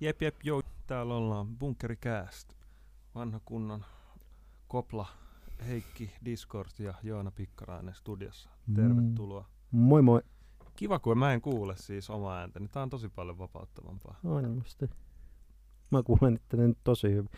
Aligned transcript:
Jep, 0.00 0.22
jep, 0.22 0.34
joo. 0.44 0.62
Täällä 0.86 1.14
ollaan 1.14 1.56
Bunkericast. 1.58 2.48
Vanha 3.14 3.40
kunnon 3.44 3.84
Kopla, 4.68 5.06
Heikki, 5.68 6.10
Discord 6.24 6.68
ja 6.78 6.94
Joona 7.02 7.30
Pikkarainen 7.30 7.94
studiossa. 7.94 8.50
Tervetuloa. 8.74 9.48
Moi 9.70 10.02
moi. 10.02 10.20
Kiva, 10.76 10.98
kun 10.98 11.18
mä 11.18 11.32
en 11.32 11.40
kuule 11.40 11.76
siis 11.76 12.10
omaa 12.10 12.38
ääntäni. 12.38 12.68
Tää 12.68 12.82
on 12.82 12.90
tosi 12.90 13.08
paljon 13.08 13.38
vapauttavampaa. 13.38 14.18
Varmasti. 14.24 14.90
Mä 15.90 16.02
kuulen 16.02 16.34
että 16.36 16.56
nyt 16.56 16.78
tosi 16.84 17.08
hyvin. 17.10 17.30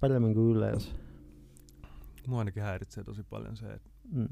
Paremmin 0.00 0.34
kuin 0.34 0.56
yleensä. 0.56 0.90
Mua 2.26 2.38
ainakin 2.38 2.62
häiritsee 2.62 3.04
tosi 3.04 3.22
paljon 3.22 3.56
se, 3.56 3.72
että 3.72 3.90
Mm. 4.12 4.28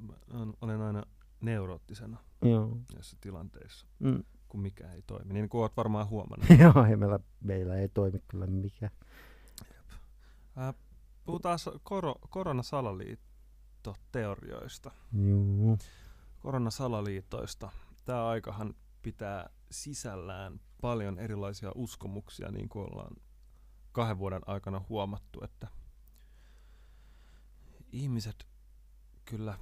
mä 0.00 0.12
on- 0.32 0.54
olen 0.60 0.80
aina 0.80 1.02
neuroottisena 1.40 2.18
Joo. 2.42 2.78
näissä 2.94 3.16
tilanteissa, 3.20 3.86
Mm. 3.98 4.24
Kun 4.56 4.62
mikään 4.62 4.94
ei 4.94 5.02
toimi. 5.02 5.34
Niin 5.34 5.48
kuin 5.48 5.62
oot 5.62 5.76
varmaan 5.76 6.08
huomannut. 6.08 6.50
Joo, 6.62 6.84
ei 6.90 6.96
meillä, 6.96 7.20
meillä 7.40 7.76
ei 7.76 7.88
toimi 7.88 8.22
kyllä 8.28 8.46
mikään. 8.46 8.92
Ää, 10.56 10.74
puhutaan 11.24 11.58
koro, 11.82 12.14
koronasalaliittoteorioista. 12.30 14.90
Joo. 15.12 15.78
koronasalaliitoista. 16.38 17.70
Tämä 18.04 18.28
aikahan 18.28 18.74
pitää 19.02 19.50
sisällään 19.70 20.60
paljon 20.80 21.18
erilaisia 21.18 21.72
uskomuksia, 21.74 22.50
niin 22.50 22.68
kuin 22.68 22.92
ollaan 22.92 23.16
kahden 23.92 24.18
vuoden 24.18 24.42
aikana 24.46 24.84
huomattu, 24.88 25.44
että 25.44 25.68
ihmiset 27.92 28.46
kyllä 29.24 29.58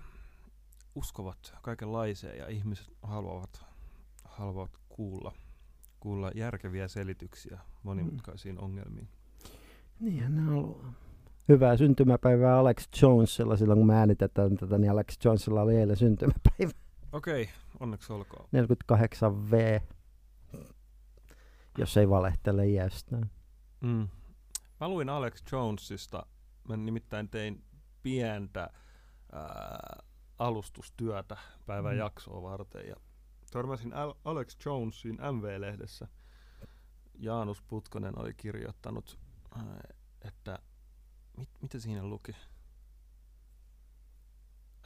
uskovat 0.94 1.54
kaikenlaiseen 1.62 2.38
ja 2.38 2.48
ihmiset 2.48 2.92
haluavat, 3.02 3.64
haluavat 4.24 4.83
kuulla, 4.94 5.32
kuulla 6.00 6.30
järkeviä 6.34 6.88
selityksiä 6.88 7.58
monimutkaisiin 7.82 8.58
ongelmiin. 8.58 9.08
Niinhän 10.00 10.34
ne 10.36 10.42
haluaa. 10.42 10.92
Hyvää 11.48 11.76
syntymäpäivää 11.76 12.58
Alex 12.58 12.88
Jonesilla 13.02 13.56
silloin, 13.56 13.78
kun 13.78 13.86
me 13.86 13.94
äänitetään 13.96 14.56
tätä, 14.56 14.78
niin 14.78 14.90
Alex 14.90 15.16
Jonesilla 15.24 15.62
oli 15.62 15.76
eilen 15.76 15.96
syntymäpäivä. 15.96 16.72
Okei, 17.12 17.48
onneksi 17.80 18.12
olkoon. 18.12 18.48
48V, 18.56 19.80
jos 21.78 21.96
ei 21.96 22.08
valehtele 22.08 22.68
iästään. 22.68 23.30
Mm. 23.80 24.08
Mä 24.80 24.88
luin 24.88 25.08
Alex 25.08 25.42
Jonesista, 25.52 26.26
mä 26.68 26.76
nimittäin 26.76 27.28
tein 27.28 27.64
pientä 28.02 28.70
ää, 29.32 30.02
alustustyötä 30.38 31.36
päivän 31.66 31.92
Mm. 31.94 31.98
jaksoa 31.98 32.42
varten 32.42 32.88
ja 32.88 32.96
törmäsin 33.54 33.94
Al- 33.94 34.14
Alex 34.24 34.56
Jonesin 34.66 35.18
MV-lehdessä. 35.32 36.08
Jaanus 37.14 37.62
Putkonen 37.62 38.18
oli 38.18 38.34
kirjoittanut, 38.34 39.18
ää, 39.56 39.80
että 40.22 40.58
mit, 41.36 41.48
mitä 41.62 41.78
siinä 41.78 42.06
luki? 42.06 42.36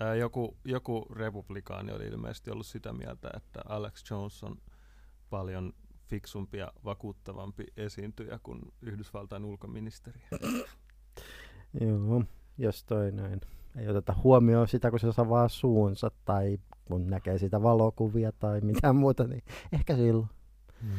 Ää, 0.01 0.15
joku, 0.15 0.59
joku 0.65 1.07
republikaani 1.11 1.93
oli 1.93 2.07
ilmeisesti 2.07 2.51
ollut 2.51 2.67
sitä 2.67 2.93
mieltä, 2.93 3.31
että 3.37 3.61
Alex 3.69 4.11
Jones 4.11 4.45
on 4.45 4.57
paljon 5.31 5.73
fiksumpi 6.07 6.59
ja 6.59 6.73
vakuuttavampi 6.85 7.65
esiintyjä 7.77 8.39
kuin 8.43 8.61
Yhdysvaltain 8.83 9.45
ulkoministeri. 9.45 10.21
Joo, 11.81 12.25
jos 12.59 12.85
toi 12.85 13.13
noin. 13.13 13.41
Ei 13.79 13.89
oteta 13.89 14.15
huomioon 14.25 14.69
sitä, 14.69 14.91
kun 14.91 15.01
se 15.01 15.09
avaa 15.17 15.49
suunsa 15.49 16.11
tai 16.25 16.59
kun 16.85 17.07
näkee 17.07 17.39
sitä 17.39 17.63
valokuvia 17.63 18.33
tai 18.33 18.61
mitään 18.73 18.97
muuta, 18.97 19.27
niin 19.27 19.43
ehkä 19.73 19.97
silloin. 19.97 20.29
Mm. 20.83 20.91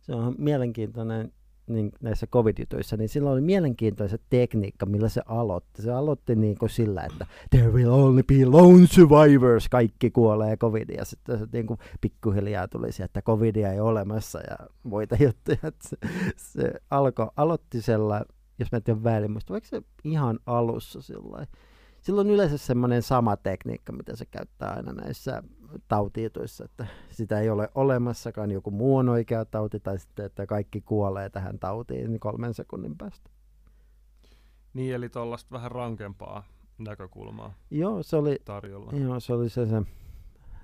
Se 0.00 0.14
on 0.14 0.34
mielenkiintoinen 0.38 1.32
niin 1.66 1.92
näissä 2.00 2.26
covid-jutuissa, 2.26 2.96
niin 2.96 3.08
sillä 3.08 3.30
oli 3.30 3.40
mielenkiintoinen 3.40 4.10
se 4.10 4.18
tekniikka, 4.30 4.86
millä 4.86 5.08
se 5.08 5.22
aloitti. 5.26 5.82
Se 5.82 5.92
aloitti 5.92 6.36
niin 6.36 6.58
kuin 6.58 6.70
sillä, 6.70 7.02
että 7.02 7.26
there 7.50 7.72
will 7.72 7.92
only 7.92 8.22
be 8.22 8.46
lone 8.46 8.86
survivors, 8.86 9.68
kaikki 9.68 10.10
kuolee 10.10 10.56
covidia. 10.56 10.96
Ja 10.98 11.04
sitten 11.04 11.38
se 11.38 11.46
niin 11.52 11.66
kuin 11.66 11.78
pikkuhiljaa 12.00 12.68
tuli 12.68 12.92
se, 12.92 13.04
että 13.04 13.22
covidia 13.22 13.72
ei 13.72 13.80
ole 13.80 13.90
olemassa 13.90 14.40
ja 14.50 14.56
muita 14.82 15.16
juttuja. 15.24 15.58
Että 15.62 15.88
se, 15.88 15.96
se 16.36 16.72
alkoi, 16.90 17.28
aloitti 17.36 17.82
sellä, 17.82 18.24
jos 18.58 18.72
mä 18.72 18.76
en 18.76 18.82
tiedä 18.82 19.02
väärin, 19.02 19.30
muista, 19.30 19.52
vaikka 19.52 19.68
se 19.68 19.82
ihan 20.04 20.38
alussa 20.46 21.02
sillä 21.02 21.46
Sillä 22.00 22.20
on 22.20 22.30
yleensä 22.30 22.58
semmoinen 22.58 23.02
sama 23.02 23.36
tekniikka, 23.36 23.92
mitä 23.92 24.16
se 24.16 24.26
käyttää 24.26 24.72
aina 24.76 24.92
näissä 24.92 25.42
tautijutuissa, 25.88 26.64
että 26.64 26.86
sitä 27.10 27.40
ei 27.40 27.50
ole 27.50 27.68
olemassakaan 27.74 28.50
joku 28.50 28.70
muu 28.70 28.96
on 28.96 29.08
oikea 29.08 29.44
tauti, 29.44 29.80
tai 29.80 29.98
sitten, 29.98 30.26
että 30.26 30.46
kaikki 30.46 30.80
kuolee 30.80 31.30
tähän 31.30 31.58
tautiin 31.58 32.10
niin 32.10 32.20
kolmen 32.20 32.54
sekunnin 32.54 32.96
päästä. 32.98 33.30
Niin, 34.74 34.94
eli 34.94 35.08
tuollaista 35.08 35.50
vähän 35.52 35.70
rankempaa 35.70 36.44
näkökulmaa 36.78 37.54
Joo, 37.70 38.02
se 38.02 38.16
oli, 38.16 38.38
tarjolla. 38.44 38.92
joo, 38.92 39.20
se, 39.20 39.32
oli 39.32 39.48
se, 39.48 39.66
se 39.66 39.82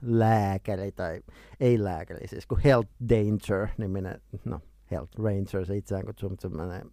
lääkäri, 0.03 0.93
tai 0.93 1.21
ei 1.61 1.85
lääkäri, 1.85 2.29
siis 2.29 2.47
kuin 2.47 2.61
Health 2.61 2.91
Danger 3.09 3.69
niminen, 3.79 4.21
no 4.45 4.61
Health 4.91 5.19
Ranger 5.19 5.67
se 5.67 5.77
itseään 5.77 6.07
kutsuu, 6.07 6.29
mutta 6.29 6.43
semmoinen 6.43 6.91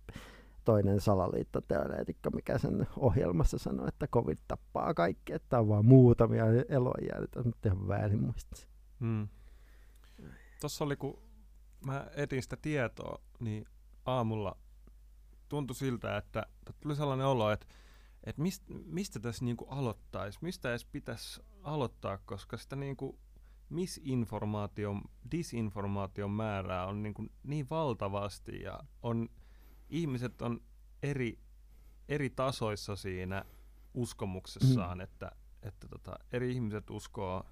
toinen 0.64 1.02
salaliittoteoreetikko, 1.02 2.30
mikä 2.30 2.58
sen 2.58 2.88
ohjelmassa 2.98 3.58
sanoi, 3.58 3.88
että 3.88 4.08
covid 4.08 4.38
tappaa 4.48 4.94
kaikki, 4.94 5.34
että 5.34 5.60
on 5.60 5.68
vaan 5.68 5.86
muutamia 5.86 6.46
elonjääneitä, 6.70 7.44
mutta 7.44 7.68
ihan 7.70 7.88
väärin 7.88 8.22
muistin. 8.24 8.68
Mm. 9.00 9.28
Tuossa 10.62 10.86
oli, 10.86 10.96
kun 10.96 11.22
mä 11.86 12.08
etin 12.16 12.44
sitä 12.44 12.58
tietoa, 12.62 13.22
niin 13.40 13.66
aamulla 14.06 14.58
tuntui 15.50 15.76
siltä, 15.76 16.18
että 16.18 16.46
tuli 16.80 16.96
sellainen 16.96 17.28
olo, 17.28 17.52
että, 17.52 17.68
että 18.24 18.42
mist, 18.42 18.64
mistä 18.86 19.20
tässä 19.20 19.46
niinku 19.46 19.66
aloittaisi, 19.66 20.40
mistä 20.42 20.70
edes 20.70 20.86
pitäisi 20.86 21.42
aloittaa, 21.64 22.18
koska 22.26 22.58
sitä 22.58 22.76
niinku 22.76 23.20
misinformaation, 23.70 25.02
disinformaation 25.32 26.32
määrää 26.32 26.88
on 26.88 27.04
niinku 27.04 27.26
niin 27.44 27.70
valtavasti 27.70 28.62
ja 28.62 28.80
on, 29.02 29.30
ihmiset 29.94 30.42
on 30.42 30.62
eri, 31.04 31.40
eri 32.10 32.30
tasoissa 32.30 32.96
siinä 32.96 33.46
uskomuksessaan, 33.94 34.98
Mm. 34.98 35.02
että, 35.02 35.32
että 35.62 35.88
tota, 35.88 36.16
eri 36.32 36.52
ihmiset 36.52 36.90
uskoo 36.90 37.44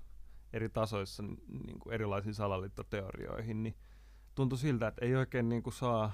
eri 0.53 0.69
tasoissa 0.69 1.23
niin 1.23 1.79
kuin 1.79 1.93
erilaisiin 1.93 2.33
salaliittoteorioihin, 2.35 3.63
niin 3.63 3.77
tuntui 4.35 4.57
siltä, 4.59 4.87
että 4.87 5.05
ei 5.05 5.15
oikein 5.15 5.49
niin 5.49 5.63
kuin 5.63 5.73
saa 5.73 6.11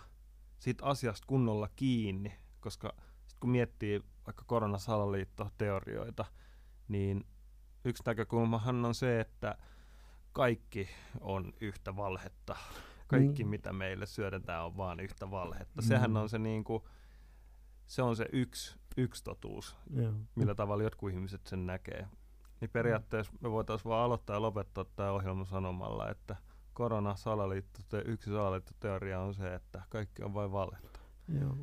siitä 0.59 0.85
asiasta 0.85 1.27
kunnolla 1.27 1.69
kiinni, 1.75 2.33
koska 2.59 2.94
sit 3.27 3.39
kun 3.39 3.49
miettii 3.49 4.01
vaikka 4.25 4.44
koronasalaliittoteorioita, 4.47 6.25
niin 6.88 7.27
yksi 7.85 8.03
näkökulmahan 8.05 8.85
on 8.85 8.95
se, 8.95 9.19
että 9.19 9.57
kaikki 10.33 10.89
on 11.21 11.53
yhtä 11.61 11.95
valhetta. 11.95 12.55
Kaikki, 13.07 13.44
Niin. 13.44 13.47
mitä 13.47 13.73
meille 13.73 14.06
syötetään, 14.06 14.66
on 14.66 14.78
vaan 14.78 15.00
yhtä 15.00 15.31
valhetta. 15.31 15.81
Sehän 15.81 16.09
Mm. 16.12 16.16
on 16.16 16.29
se, 16.29 16.40
niin 16.40 16.63
kuin, 16.63 16.84
se, 17.85 18.01
on 18.01 18.16
se 18.16 18.25
yksi, 18.34 18.75
yksi 18.97 19.23
totuus, 19.23 19.75
Joo. 19.90 20.13
millä 20.35 20.56
tavalla 20.56 20.84
jotkut 20.84 21.12
ihmiset 21.12 21.47
sen 21.47 21.66
näkee. 21.66 22.07
Niin 22.62 22.69
periaatteessa 22.69 23.34
me 23.41 23.51
voitaisiin 23.51 23.90
vaan 23.90 24.06
aloittaa 24.06 24.35
ja 24.35 24.41
lopettaa 24.41 24.85
tämä 24.95 25.12
ohjelma 25.12 25.45
sanomalla, 25.45 26.09
että 26.09 26.35
korona 26.74 27.15
salaliitto, 27.15 27.80
te- 27.89 28.04
yksi 28.06 28.30
salaliittoteoria 28.30 29.19
on 29.19 29.33
se, 29.33 29.54
että 29.56 29.81
kaikki 29.89 30.24
on 30.24 30.33
vain 30.33 30.51
valhetta. 30.51 31.00
Joo. 31.39 31.56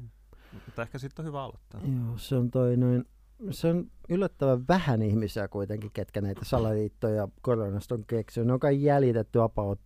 Mutta 0.67 0.83
ehkä 0.83 0.99
sitten 0.99 1.23
on 1.23 1.27
hyvä 1.27 1.43
aloittaa. 1.43 1.81
Joo, 1.81 2.19
se 2.19 2.37
on 2.37 2.51
toi 2.51 2.77
noin, 2.77 3.05
se 3.51 3.69
on 3.71 3.91
yllättävän 4.09 4.69
vähän 4.69 5.03
ihmisiä 5.03 5.49
kuitenkin, 5.49 5.91
ketkä 5.93 6.21
näitä 6.21 6.45
salaliittoja 6.45 7.29
koronasta 7.43 7.95
on 7.95 8.05
keksinyt. 8.07 8.47
Ne 8.47 8.53
on 8.53 8.61
kai 8.61 8.83
jäljitetty 8.83 9.43
about 9.43 9.81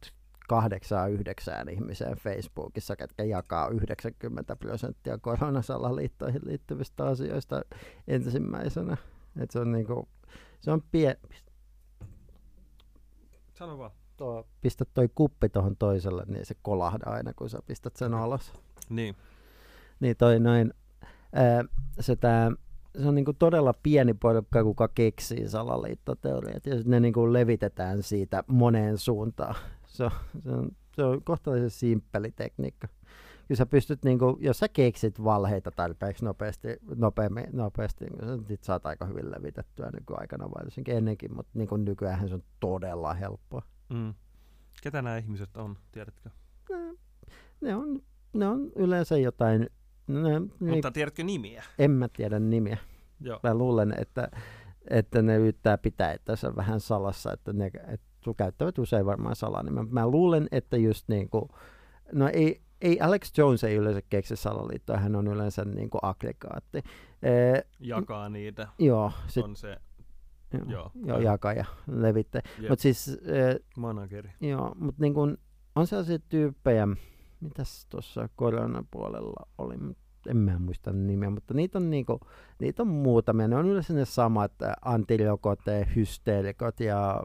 kahdeksaan 0.49 1.11
yhdeksään 1.11 1.69
ihmiseen 1.69 2.17
Facebookissa, 2.17 2.97
ketkä 2.97 3.25
jakaa 3.25 3.69
90 3.69 4.57
prosenttia 4.57 5.19
koronasalaliittoihin 5.19 6.43
liittyvistä 6.45 7.05
asioista 7.05 7.63
ensimmäisenä. 8.09 8.97
Et 9.39 9.51
se 9.51 9.61
on 9.61 9.73
niinku, 9.73 10.09
se 10.61 10.71
on 10.71 10.83
pie, 10.91 11.17
Sano 13.59 13.79
vaan. 13.79 13.91
tuo, 14.17 14.47
pistä 14.61 14.85
toi 14.95 15.09
kuppi 15.15 15.49
tuohon 15.49 15.77
toiselle, 15.77 16.25
niin 16.27 16.47
se 16.47 16.55
kolahda 16.63 17.11
aina, 17.11 17.35
kun 17.35 17.51
sä 17.51 17.59
pistät 17.67 17.97
sen 17.97 18.15
alas. 18.15 18.53
Niin. 18.91 19.17
Niin 20.01 20.17
toi 20.17 20.41
noin, 20.41 20.75
ää, 21.33 21.65
se, 22.01 22.17
tää, 22.17 22.51
se 22.99 23.09
on 23.09 23.15
niinku 23.15 23.33
todella 23.33 23.73
pieni 23.83 24.15
porukka, 24.15 24.65
kuka 24.65 24.89
keksii 24.89 25.49
salaliittoteoriat, 25.49 26.67
ja 26.67 26.75
ne 26.85 27.01
niinku 27.01 27.33
levitetään 27.33 28.03
siitä 28.03 28.45
moneen 28.47 28.99
suuntaan. 28.99 29.55
Se 29.99 30.05
on, 30.05 30.11
se 30.43 30.51
on, 30.51 30.71
se 30.97 31.05
on 31.05 31.23
kohtalaisen 31.25 31.71
simppeli 31.71 32.33
tekniikka. 32.33 32.89
Kyllä 33.49 33.59
sä 33.59 33.67
pystyt, 33.67 34.05
niinku, 34.05 34.39
jos 34.41 34.59
sä 34.59 34.69
keksit 34.69 35.25
valheita 35.25 35.71
tarpeeksi 35.71 36.25
nopeasti, 36.25 36.69
nopeammin, 36.97 37.47
nopeasti 37.53 38.05
niin 38.05 38.27
sä 38.27 38.47
sit 38.49 38.65
saat 38.65 38.87
aika 38.87 39.07
hyvin 39.07 39.31
levitettyä 39.31 39.91
nykyaikana 39.95 40.51
varsinkin 40.51 40.97
ennenkin, 40.97 41.35
mutta 41.37 41.51
niinku 41.55 41.77
nykyään 41.77 42.29
se 42.29 42.35
on 42.35 42.43
todella 42.61 43.15
helppoa. 43.15 43.63
Mm. 43.89 44.15
Ketä 44.83 45.03
nämä 45.03 45.17
ihmiset 45.17 45.57
on, 45.57 45.77
tiedätkö? 45.93 46.31
Ne- 46.71 46.97
Ne 47.61 47.75
on 47.77 48.03
ne 48.33 48.47
on 48.47 48.73
yleensä 48.77 49.17
jotain, 49.19 49.67
ne, 50.07 50.41
Mutta 50.75 50.91
tiedätkö 50.91 51.25
nimiä? 51.25 51.65
en 51.79 51.91
mä 51.91 52.09
tiedä 52.09 52.39
nimiä. 52.39 52.79
Joo. 53.21 53.41
Mä 53.43 53.55
luulen, 53.55 53.95
että, 53.99 54.29
että 54.91 55.23
ne 55.23 55.37
yrittää 55.37 55.79
pitää 55.79 56.17
tässä 56.25 56.57
vähän 56.57 56.81
salassa, 56.81 57.33
että 57.33 57.53
ne 57.53 57.67
että 57.67 58.09
käyttävät 58.35 58.79
usein 58.79 59.07
varmaan 59.07 59.37
salanimeä. 59.37 59.85
Mä 59.91 60.09
luulen, 60.09 60.49
että 60.53 60.77
just 60.77 61.09
niin 61.09 61.29
kuin, 61.29 61.49
no 62.13 62.29
ei, 62.33 62.61
ei 62.81 63.01
Alex 63.01 63.39
Jones 63.39 63.65
ei 63.65 63.75
yleensä 63.75 64.03
keksi 64.11 64.37
salaliittoa, 64.37 64.97
hän 64.97 65.17
on 65.17 65.27
yleensä 65.27 65.65
niin 65.65 65.91
kuin 65.91 66.01
aggregaatti. 66.03 66.83
Ee, 67.23 67.63
Jakaa 67.81 68.29
niitä. 68.29 68.69
joo, 68.79 69.13
sit, 69.27 69.45
On 69.45 69.57
se 69.57 69.77
joo, 70.69 70.91
joo, 71.05 71.19
jakaja. 71.19 71.65
Jep. 72.59 72.69
Mutta 72.69 72.83
siis, 72.83 73.09
ee, 73.25 73.57
manageri. 73.77 74.31
joo, 74.41 74.75
mutta 74.79 75.03
niin 75.03 75.15
kuin, 75.15 75.39
on 75.77 75.87
sellaisia 75.87 76.19
tyyppejä, 76.19 76.89
mitäs 77.41 77.87
tuossa 77.87 78.29
koronapuolella 78.37 79.49
oli, 79.59 79.75
en 80.29 80.37
mä 80.37 80.59
muista 80.59 80.93
nimiä, 80.93 81.31
mutta 81.31 81.55
niitä 81.55 81.79
on, 81.79 81.91
niinku, 81.91 82.21
niitä 82.59 82.83
on 82.83 82.89
muutamia. 82.89 83.49
Ne 83.49 83.57
on 83.57 83.67
yleensä 83.67 83.95
ne 83.95 84.05
samat 84.05 84.53
antirokote, 84.85 85.89
hysteerikot 85.97 86.81
ja 86.81 87.23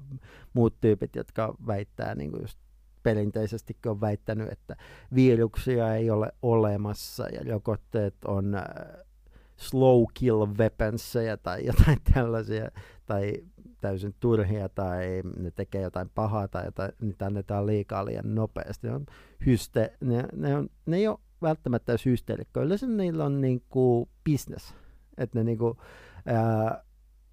muut 0.53 0.75
tyypit, 0.81 1.15
jotka 1.15 1.55
väittää 1.67 2.15
niinku 2.15 2.37
just 2.41 2.59
perinteisestikin 3.03 3.89
on 3.89 4.01
väittänyt, 4.01 4.51
että 4.51 4.75
viruksia 5.15 5.95
ei 5.95 6.09
ole 6.09 6.31
olemassa 6.41 7.29
ja 7.29 7.53
rokotteet 7.53 8.15
on 8.25 8.55
slow 9.57 10.03
kill 10.13 10.45
weaponseja 10.57 11.37
tai 11.37 11.65
jotain 11.65 11.97
tällaisia, 12.13 12.71
tai 13.05 13.33
täysin 13.81 14.15
turhia, 14.19 14.69
tai 14.69 15.21
ne 15.37 15.51
tekee 15.51 15.81
jotain 15.81 16.09
pahaa, 16.15 16.47
tai 16.47 16.65
jotain, 16.65 16.91
niitä 17.01 17.25
annetaan 17.25 17.65
liikaa 17.65 18.05
liian 18.05 18.35
nopeasti. 18.35 18.87
Ne, 18.87 18.93
on 18.93 19.05
hyste, 19.45 19.93
ne, 20.01 20.23
ne, 20.35 20.55
on, 20.55 20.69
ne 20.85 20.97
ei 20.97 21.07
ole 21.07 21.19
välttämättä 21.43 21.95
hysteerikkoja. 22.05 22.65
Yleensä 22.65 22.87
niillä 22.87 23.25
on 23.25 23.41
niinku 23.41 24.09
business, 24.29 24.75
että 25.17 25.39
ne, 25.39 25.43
niinku, 25.43 25.77
ää, 26.25 26.83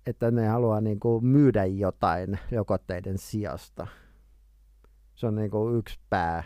että 0.06 0.30
ne 0.30 0.48
haluaa 0.48 0.80
niinku 0.80 1.20
myydä 1.20 1.64
jotain 1.64 2.38
rokotteiden 2.52 3.18
sijasta. 3.18 3.86
Se 5.14 5.26
on 5.26 5.34
niinku 5.34 5.70
yksi 5.70 5.98
pää, 6.10 6.44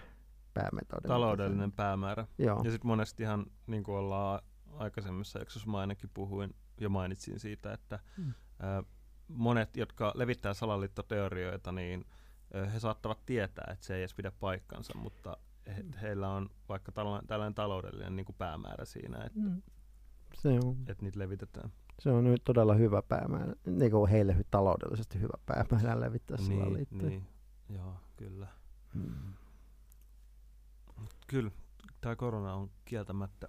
päämetodi. 0.54 1.08
Taloudellinen 1.08 1.72
päämäärä. 1.72 2.26
Joo. 2.38 2.60
Ja 2.64 2.70
sitten 2.70 2.86
monestihan, 2.88 3.46
niin 3.66 3.82
kuin 3.82 3.96
ollaan 3.96 4.40
aikaisemmissa 4.72 5.38
jaksossa 5.38 5.70
mä 5.70 5.78
ainakin 5.78 6.10
puhuin 6.14 6.54
ja 6.80 6.88
mainitsin 6.88 7.40
siitä, 7.40 7.72
että 7.72 7.98
Mm. 8.16 8.32
ää, 8.60 8.82
monet, 9.28 9.76
jotka 9.76 10.12
levittää 10.14 10.54
salaliittoteorioita, 10.54 11.72
niin 11.72 12.04
he 12.72 12.78
saattavat 12.80 13.18
tietää, 13.26 13.68
että 13.72 13.86
se 13.86 13.94
ei 13.94 14.00
edes 14.00 14.14
pidä 14.14 14.32
paikkansa, 14.40 14.98
mutta 14.98 15.36
he, 15.66 15.82
Mm. 15.82 15.92
heillä 15.92 16.28
on 16.30 16.50
vaikka 16.68 16.92
tällainen, 16.92 17.26
tällainen 17.26 17.54
taloudellinen 17.54 18.16
niin 18.16 18.26
kuin 18.26 18.36
päämäärä 18.38 18.84
siinä, 18.84 19.18
että, 19.24 19.40
Mm. 19.40 19.62
Se 20.34 20.48
on, 20.64 20.76
että 20.88 21.02
niitä 21.04 21.18
levitetään. 21.18 21.72
se 22.00 22.10
on 22.10 22.24
nyt 22.24 22.44
todella 22.44 22.74
hyvä 22.74 23.02
päämäärä, 23.02 23.52
niin 23.66 23.90
kuin 23.90 24.10
heille 24.10 24.36
taloudellisesti 24.50 25.20
hyvä 25.20 25.34
päämäärä 25.46 26.00
levittää 26.00 26.36
niin, 26.36 26.58
salaliittoja. 26.60 27.08
niin, 27.08 27.26
joo, 27.68 27.94
kyllä. 28.16 28.46
Mm. 28.94 29.32
Kyllä, 31.26 31.50
tämä 32.00 32.16
korona 32.16 32.54
on 32.54 32.70
kieltämättä 32.84 33.48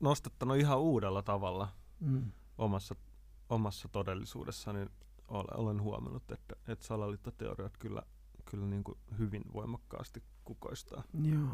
nostattanut 0.00 0.56
ihan 0.56 0.78
uudella 0.80 1.22
tavalla 1.22 1.68
Mm. 2.00 2.32
omassa, 2.58 2.94
omassa 3.48 3.88
todellisuudessani. 3.88 4.86
Olen, 5.28 5.56
olen 5.56 5.82
huomannut, 5.82 6.30
että, 6.30 6.56
että 6.68 6.86
salaliittoteoriat 6.86 7.76
kyllä, 7.78 8.02
kyllä 8.50 8.66
niin 8.66 8.84
kuin 8.84 8.98
hyvin 9.18 9.42
voimakkaasti 9.54 10.22
kukoistaa. 10.44 11.02
Joo, 11.22 11.48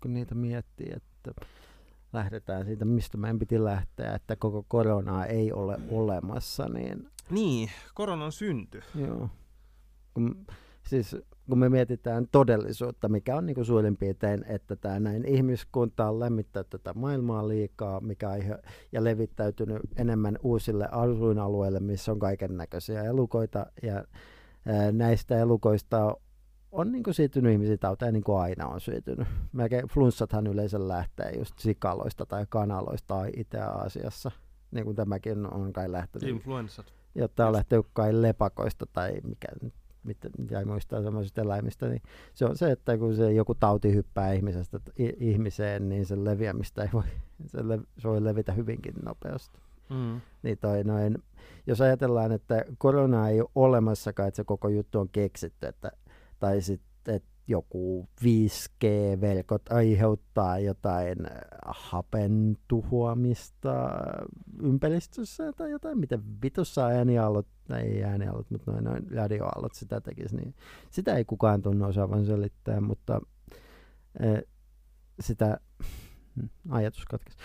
kun 0.00 0.14
niitä 0.14 0.34
miettii, 0.34 0.92
että 0.96 1.44
lähdetään 2.12 2.66
siitä, 2.66 2.84
mistä 2.84 3.18
meidän 3.18 3.38
piti 3.38 3.64
lähteä, 3.64 4.14
että 4.14 4.36
koko 4.36 4.64
koronaa 4.68 5.26
ei 5.26 5.52
ole 5.52 5.78
olemassa, 5.90 6.68
niin 6.68 7.08
Niin, 7.30 7.68
koronan 7.94 8.32
synty. 8.32 8.82
joo. 8.94 9.28
Kun, 10.14 10.46
siis 10.88 11.16
kun 11.48 11.58
me 11.58 11.68
mietitään 11.68 12.26
todellisuutta, 12.32 13.08
mikä 13.08 13.36
on 13.36 13.46
niin 13.46 13.54
kuin 13.54 13.64
suurin 13.64 13.96
piirtein, 13.96 14.44
että 14.48 14.76
tämä 14.76 15.00
näin 15.00 15.24
ihmiskunta 15.24 16.08
on 16.08 16.20
lämmittänyt 16.20 16.70
tätä 16.70 16.94
maailmaa 16.94 17.48
liikaa 17.48 18.00
mikä 18.00 18.28
aihe, 18.30 18.58
ja 18.92 19.04
levittäytynyt 19.04 19.82
enemmän 19.96 20.38
uusille 20.42 20.88
asuinalueille, 20.90 21.80
missä 21.80 22.12
on 22.12 22.18
kaiken 22.18 22.56
näköisiä 22.56 23.02
elukoita, 23.02 23.66
ja 23.82 24.04
näistä 24.92 25.38
elukoista 25.38 26.16
on 26.72 26.92
niin 26.92 27.02
siirtynyt 27.10 27.52
ihmisiä 27.52 27.76
tauteja 27.76 28.12
niin 28.12 28.24
kuin 28.24 28.38
aina 28.38 28.66
on 28.66 28.80
siirtynyt. 28.80 29.28
Melkein 29.52 29.88
flunssathan 29.88 30.46
yleensä 30.46 30.88
lähtee 30.88 31.32
just 31.38 31.58
sikaloista 31.58 32.26
tai 32.26 32.46
kanaloista 32.48 33.24
itse 33.36 33.58
asiassa, 33.58 34.30
niin 34.70 34.84
kuin 34.84 34.96
tämäkin 34.96 35.54
on 35.54 35.72
kai 35.72 35.92
lähtenyt 35.92 36.28
Influenssat. 36.28 36.92
jotta 37.14 37.46
on 37.46 37.52
lähtenyt 37.52 37.86
kai 37.92 38.22
lepakoista 38.22 38.86
tai 38.92 39.12
mikä, 39.24 39.48
mitä, 40.04 40.30
mitä 40.38 40.58
ei 40.58 40.64
muista 40.64 41.02
semmoisista 41.02 41.40
eläimistä, 41.40 41.88
niin 41.88 42.02
se 42.34 42.44
on 42.44 42.56
se, 42.56 42.70
että 42.70 42.98
kun 42.98 43.16
se 43.16 43.32
joku 43.32 43.54
tauti 43.54 43.94
hyppää 43.94 44.32
ihmisestä 44.32 44.80
ihmiseen, 45.20 45.88
niin 45.88 46.06
sen 46.06 46.24
leviämistä 46.24 46.82
ei 46.82 46.88
voi, 46.92 47.02
se, 47.46 47.68
le, 47.68 47.78
se 47.98 48.08
voi 48.08 48.24
levitä 48.24 48.52
hyvinkin 48.52 48.94
nopeasti. 49.04 49.60
Mm. 49.90 50.20
Niin 50.42 50.58
toi 50.58 50.84
noin, 50.84 51.18
jos 51.66 51.80
ajatellaan, 51.80 52.32
että 52.32 52.64
korona 52.78 53.28
ei 53.28 53.40
ole 53.40 53.50
olemassakaan, 53.54 54.28
että 54.28 54.36
se 54.36 54.44
koko 54.44 54.68
juttu 54.68 54.98
on 54.98 55.08
keksitty, 55.08 55.66
että, 55.66 55.92
tai 56.38 56.60
sitten 56.60 57.14
että 57.14 57.36
joku 57.48 58.08
5G-verkot 58.20 59.62
aiheuttaa 59.70 60.58
jotain 60.58 61.26
äh, 61.26 61.38
hapen 61.66 62.58
tuhoamista 62.68 63.90
ympäristössä 64.62 65.52
tai 65.52 65.70
jotain, 65.70 65.98
miten 65.98 66.22
vitussa 66.42 66.86
ääniaallot, 66.86 67.46
tai 67.68 67.80
ei 67.80 68.04
ääniaallot, 68.04 68.50
mutta 68.50 68.72
noin, 68.72 68.84
noin 68.84 69.10
radioaallot 69.10 69.74
sitä 69.74 70.00
tekisi, 70.00 70.36
niin 70.36 70.54
sitä 70.90 71.14
ei 71.14 71.24
kukaan 71.24 71.62
tunnu 71.62 71.84
osaavan 71.84 72.26
selittää, 72.26 72.80
mutta 72.80 73.20
äh, 74.24 74.42
sitä, 75.20 75.58
hmm, 76.36 76.48
ajatus 76.68 77.04
katkesi. 77.04 77.38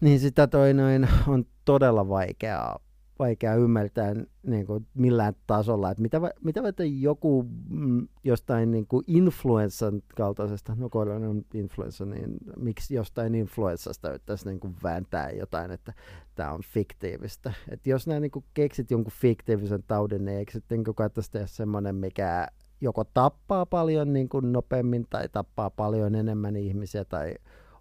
Niin 0.00 0.20
sitä 0.20 0.46
toi 0.46 0.74
noin 0.74 1.08
on 1.26 1.44
todella 1.64 2.08
vaikeaa, 2.08 2.80
vaikea 3.18 3.54
ymmärtää 3.54 4.14
niin 4.42 4.66
kuin 4.66 4.86
millään 4.94 5.34
tasolla, 5.46 5.90
että 5.90 6.02
mitä, 6.02 6.20
mitä 6.42 6.84
joku 6.84 7.46
mm, 7.68 8.08
jostain 8.24 8.70
niin 8.70 8.86
kuin 8.86 9.04
influenssan 9.06 10.02
kaltaisesta, 10.16 10.74
no 10.74 10.88
on 10.94 11.44
influenssa, 11.54 12.04
niin 12.04 12.36
miksi 12.56 12.94
jostain 12.94 13.34
influenssasta 13.34 14.10
yrittäisi 14.10 14.48
niin 14.48 14.60
kuin 14.60 14.74
vääntää 14.82 15.30
jotain, 15.30 15.70
että 15.70 15.92
tämä 16.34 16.52
on 16.52 16.60
fiktiivistä. 16.64 17.52
Et 17.68 17.86
jos 17.86 18.06
nämä 18.06 18.20
niin 18.20 18.30
keksit 18.54 18.90
jonkun 18.90 19.12
fiktiivisen 19.12 19.82
taudin, 19.86 20.24
niin 20.24 20.38
eikö 20.38 20.52
sitten 20.52 20.82
niin 20.82 20.94
kannattaisi 20.94 21.30
tehdä 21.30 21.46
semmoinen, 21.46 21.94
mikä 21.94 22.48
joko 22.80 23.04
tappaa 23.04 23.66
paljon 23.66 24.12
niin 24.12 24.28
kuin 24.28 24.52
nopeammin 24.52 25.06
tai 25.10 25.28
tappaa 25.28 25.70
paljon 25.70 26.14
enemmän 26.14 26.56
ihmisiä 26.56 27.04
tai 27.04 27.34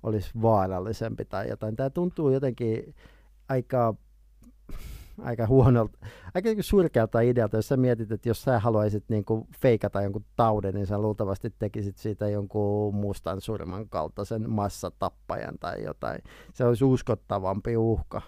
olisi 0.06 0.32
vaarallisempi 0.42 1.26
tai 1.26 1.50
jotain. 1.50 1.76
Tämä 1.76 1.90
tuntuu 1.90 2.30
jotenkin 2.30 2.96
aika, 3.50 3.96
aika 5.22 5.48
huonolta, 5.48 5.98
aika 6.34 6.50
niinku 6.50 6.64
surkealta 6.64 7.22
idealta, 7.22 7.58
jos 7.58 7.68
sä 7.68 7.78
mietit, 7.78 8.12
että 8.12 8.30
jos 8.30 8.42
sä 8.42 8.60
haluaisit 8.60 9.04
niinku 9.10 9.48
feikata 9.62 10.02
jonkun 10.02 10.26
tauden, 10.36 10.74
niin 10.74 10.88
sä 10.88 10.98
luultavasti 11.00 11.50
tekisit 11.60 11.98
siitä 11.98 12.30
jonkun 12.30 12.96
mustan 12.96 13.42
surman 13.42 13.90
kaltaisen 13.90 14.50
massatappajan 14.50 15.60
tai 15.60 15.84
jotain. 15.84 16.22
Se 16.54 16.66
olisi 16.66 16.86
uskottavampi 16.86 17.78
uhka. 17.78 18.22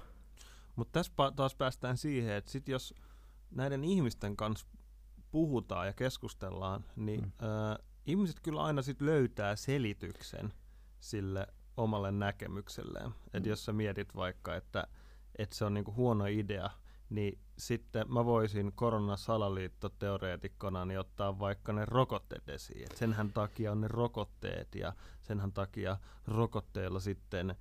Mutta 0.75 0.91
tässä 0.91 1.13
taas 1.35 1.55
päästään 1.55 1.97
siihen, 1.97 2.35
että 2.35 2.51
sit 2.51 2.67
jos 2.67 2.93
näiden 3.51 3.83
ihmisten 3.83 4.35
kanssa 4.35 4.67
puhutaan 5.31 5.87
ja 5.87 5.93
keskustellaan, 5.93 6.85
niin 6.95 7.21
Mm. 7.21 7.47
äh, 7.47 7.77
ihmiset 8.05 8.39
kyllä 8.43 8.63
aina 8.63 8.81
sit 8.81 9.01
löytää 9.01 9.55
selityksen 9.55 10.53
sille 10.99 11.47
omalle 11.77 12.11
näkemykselleen. 12.11 13.11
Et 13.33 13.43
Mm. 13.43 13.49
jos 13.49 13.65
sä 13.65 13.73
mietit 13.73 14.15
vaikka, 14.15 14.55
että, 14.55 14.87
että 15.37 15.55
se 15.55 15.65
on 15.65 15.73
niinku 15.73 15.93
huono 15.93 16.25
idea, 16.25 16.69
niin 17.09 17.39
sitten 17.57 18.13
mä 18.13 18.25
voisin 18.25 18.71
koronasalaliittoteoreetikkona 18.75 20.85
niin 20.85 20.99
ottaa 20.99 21.39
vaikka 21.39 21.73
ne 21.73 21.85
rokotteet 21.85 22.49
esiin. 22.49 22.83
Et 22.83 22.97
senhän 22.97 23.33
takia 23.33 23.71
on 23.71 23.81
ne 23.81 23.87
rokotteet 23.87 24.75
ja 24.75 24.93
senhän 25.21 25.51
takia 25.53 25.97
rokotteilla 26.27 26.99
sitten 26.99 27.55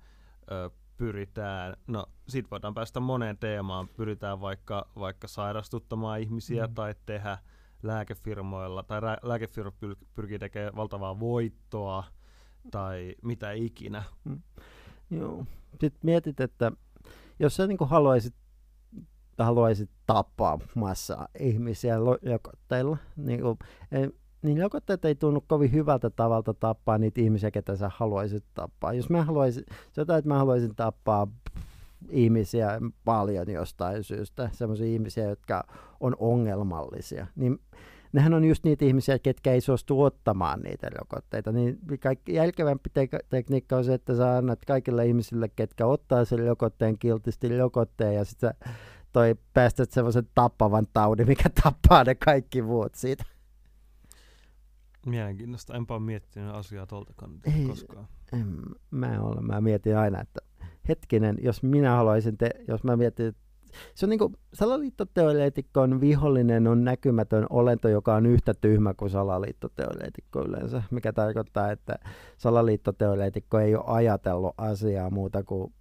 ö, 0.51 0.69
pyritään, 0.97 1.75
no 1.87 2.05
sit 2.27 2.51
voidaan 2.51 2.73
päästä 2.73 2.99
moneen 2.99 3.37
teemaan, 3.37 3.87
pyritään 3.87 4.41
vaikka, 4.41 4.87
vaikka 4.99 5.27
sairastuttamaan 5.27 6.19
ihmisiä 6.19 6.67
Mm. 6.67 6.73
tai 6.73 6.95
tehdä 7.05 7.37
lääkefirmoilla, 7.83 8.83
tai 8.83 9.01
lääkefirma 9.23 9.71
pyr- 9.85 10.05
pyrkii 10.13 10.39
tekemään 10.39 10.75
valtavaa 10.75 11.19
voittoa 11.19 12.03
tai 12.71 13.15
mitä 13.23 13.51
ikinä. 13.51 14.03
Joo. 15.09 15.45
Sitten 15.71 15.99
mietit, 16.03 16.39
että 16.39 16.71
jos 17.39 17.55
sä 17.55 17.67
niin 17.67 17.77
haluaisit, 17.81 18.33
haluaisit 19.37 19.89
tappaa 20.07 20.59
massaa 20.75 21.27
ihmisiä 21.39 21.97
rokotteilla, 22.31 22.97
niin, 23.15 23.41
niin 24.41 24.61
rokotteet 24.61 25.05
ei 25.05 25.15
tunnu 25.15 25.41
kovin 25.47 25.71
hyvältä 25.71 26.09
tavalta 26.09 26.53
tappaa 26.53 26.97
niitä 26.97 27.21
ihmisiä, 27.21 27.51
ketä 27.51 27.75
sä 27.75 27.91
haluaisit 27.95 28.43
tappaa. 28.53 28.93
Jos 28.93 29.09
mä 29.09 29.23
haluaisin, 29.23 29.63
jotain, 29.97 30.19
että 30.19 30.29
mä 30.29 30.37
haluaisin 30.37 30.75
tappaa 30.75 31.27
ihmisiä 32.09 32.79
paljon 33.05 33.51
jostain 33.51 34.03
syystä, 34.03 34.49
sellaisia 34.53 34.87
ihmisiä, 34.87 35.29
jotka 35.29 35.63
on 35.99 36.15
ongelmallisia, 36.19 37.27
niin 37.35 37.59
nehän 38.17 38.33
on 38.33 38.43
just 38.43 38.63
niitä 38.63 38.85
ihmisiä, 38.85 39.19
ketkä 39.19 39.51
ei 39.51 39.61
suostu 39.61 40.01
ottamaan 40.01 40.59
niitä 40.59 40.89
rokotteita. 40.89 41.51
Niin 41.51 41.79
kaikki, 41.99 42.33
järkevämpi 42.33 42.89
te- 42.93 43.09
tekniikka 43.29 43.77
on 43.77 43.85
se, 43.85 43.93
että 43.93 44.15
sä 44.15 44.37
annat 44.37 44.65
kaikille 44.65 45.05
ihmisille, 45.05 45.49
ketkä 45.49 45.85
ottaa 45.85 46.25
sen 46.25 46.39
rokotteen 46.39 46.97
kiltisti 46.97 47.57
rokotteen 47.57 48.15
ja 48.15 48.25
sitten 48.25 48.53
toi 49.13 49.35
päästät 49.53 49.91
semmoisen 49.91 50.27
tappavan 50.35 50.85
taudin, 50.93 51.27
mikä 51.27 51.49
tappaa 51.63 52.03
ne 52.03 52.15
kaikki 52.15 52.61
muut 52.61 52.95
siitä. 52.95 53.23
Mielenkiintoista. 55.05 55.75
Enpä 55.75 55.93
ole 55.93 56.03
miettinyt 56.03 56.55
asiaa 56.55 56.85
tuolta 56.85 57.13
kannalta 57.15 57.51
koskaan. 57.67 58.07
En, 58.33 58.55
mä, 58.91 59.21
olen, 59.21 59.45
mä 59.45 59.61
mietin 59.61 59.97
aina, 59.97 60.21
että 60.21 60.39
hetkinen, 60.87 61.37
jos 61.41 61.63
minä 61.63 61.95
haluaisin, 61.95 62.37
te, 62.37 62.49
jos 62.67 62.83
mä 62.83 62.97
mietin, 62.97 63.25
että 63.25 63.41
se 63.95 64.05
on 64.05 64.09
niin 64.09 64.19
kuin, 64.19 64.35
salaliittoteoreetikon 64.53 66.01
vihollinen 66.01 66.67
on 66.67 66.83
näkymätön 66.83 67.45
olento, 67.49 67.89
joka 67.89 68.15
on 68.15 68.25
yhtä 68.25 68.53
tyhmä 68.53 68.93
kuin 68.93 69.09
salaliittoteoreetikko 69.09 70.41
yleensä, 70.41 70.83
mikä 70.91 71.13
tarkoittaa, 71.13 71.71
että 71.71 71.95
salaliittoteoreetikko 72.37 73.59
ei 73.59 73.75
ole 73.75 73.83
ajatellut 73.87 74.53
asiaa 74.57 75.09
muuta 75.09 75.43
kuin 75.43 75.73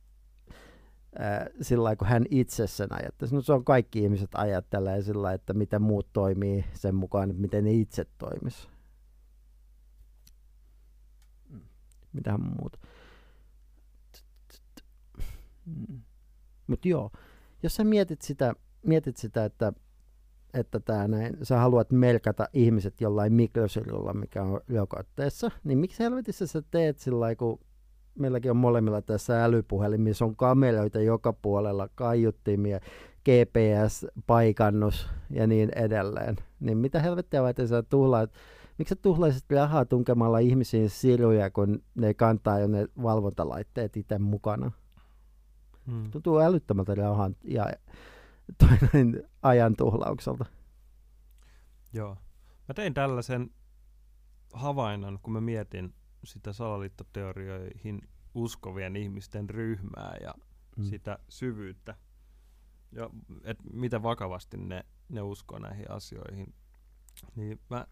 sillä 1.61 1.97
kun 1.97 2.09
hän 2.09 2.25
itse 2.31 2.67
sen 2.67 2.93
ajattelee. 2.93 3.33
No, 3.33 3.41
se 3.41 3.53
on 3.53 3.65
kaikki 3.65 4.03
ihmiset 4.03 4.31
ajattelee 4.35 5.03
sillä 5.03 5.33
että 5.33 5.55
miten 5.55 5.83
muut 5.83 6.09
toimii 6.13 6.65
sen 6.73 6.95
mukaan, 6.95 7.31
että 7.31 7.41
miten 7.41 7.65
ne 7.65 7.73
itse 7.73 8.07
toimis. 8.19 8.69
Mitä 12.13 12.39
muuta. 12.39 12.79
Mutta 16.67 16.89
joo, 16.89 17.11
jos 17.63 17.75
sä 17.75 17.85
mietit 17.85 18.23
sitä, 18.23 18.55
mietit 18.83 19.17
sitä 19.17 19.45
että, 19.45 19.73
että 20.55 20.81
tää 20.81 21.09
näin, 21.09 21.37
sä 21.43 21.59
haluat 21.59 21.93
melkata 21.93 22.49
ihmiset 22.53 23.01
jollain 23.01 23.33
mikrosirulla, 23.33 24.13
mikä 24.13 24.43
on 24.43 24.61
rokotteessa, 24.75 25.51
niin 25.65 25.79
miksi 25.79 26.03
helvetissä 26.03 26.47
sä 26.47 26.63
teet 26.71 26.99
sillä 26.99 27.37
kun 27.37 27.59
meilläkin 28.19 28.51
on 28.51 28.57
molemmilla 28.57 29.03
tässä 29.03 29.45
älypuhelin, 29.45 30.01
missä 30.01 30.25
on 30.25 30.37
kameroita 30.37 31.01
joka 31.01 31.33
puolella, 31.33 31.89
kaiuttimia, 31.95 32.81
GPS-paikannus 33.29 35.09
ja 35.31 35.47
niin 35.47 35.71
edelleen. 35.77 36.37
Niin 36.61 36.79
mitä 36.79 37.01
helvettiä 37.01 37.43
vai 37.43 37.55
sä 37.67 37.83
tuhlaat, 37.83 38.33
miksi 38.79 38.95
sä 38.95 39.01
tuhlaisit 39.03 39.45
rahaa 39.51 39.85
tunkemalla 39.85 40.39
ihmisiin 40.39 40.91
siruja, 40.91 41.51
kun 41.51 41.83
ne 41.95 42.15
kantaa 42.15 42.59
jo 42.59 42.67
ne 42.67 42.87
valvontalaitteet 43.03 43.97
itse 43.97 44.19
mukana? 44.19 44.73
Hmm. 45.87 46.11
Tuntuu 46.11 46.39
älyttömältä 46.39 46.95
rahan 46.95 47.37
ja 47.45 47.67
toinen 48.59 49.29
ajan 49.43 49.77
tuhlaukselta. 49.77 50.45
Joo. 51.93 52.17
Mä 52.69 52.75
tein 52.75 52.95
tällaisen 52.95 53.51
havainnon, 54.53 55.19
kun 55.23 55.33
mä 55.33 55.41
mietin 55.41 55.95
sitä 56.25 56.53
salaliittoteorioihin 56.53 58.09
uskovien 58.35 58.97
ihmisten 58.97 59.51
ryhmää 59.51 60.17
ja 60.21 60.35
hmm. 60.77 60.85
sitä 60.85 61.19
syvyyttä. 61.29 61.97
Ja 62.93 63.11
et 63.45 63.59
mitä 63.73 64.03
vakavasti 64.03 64.57
ne, 64.57 64.85
ne 65.09 65.23
uskoo 65.23 65.59
näihin 65.59 65.91
asioihin. 65.91 66.55
Niin 67.37 67.61
mä 67.71 67.87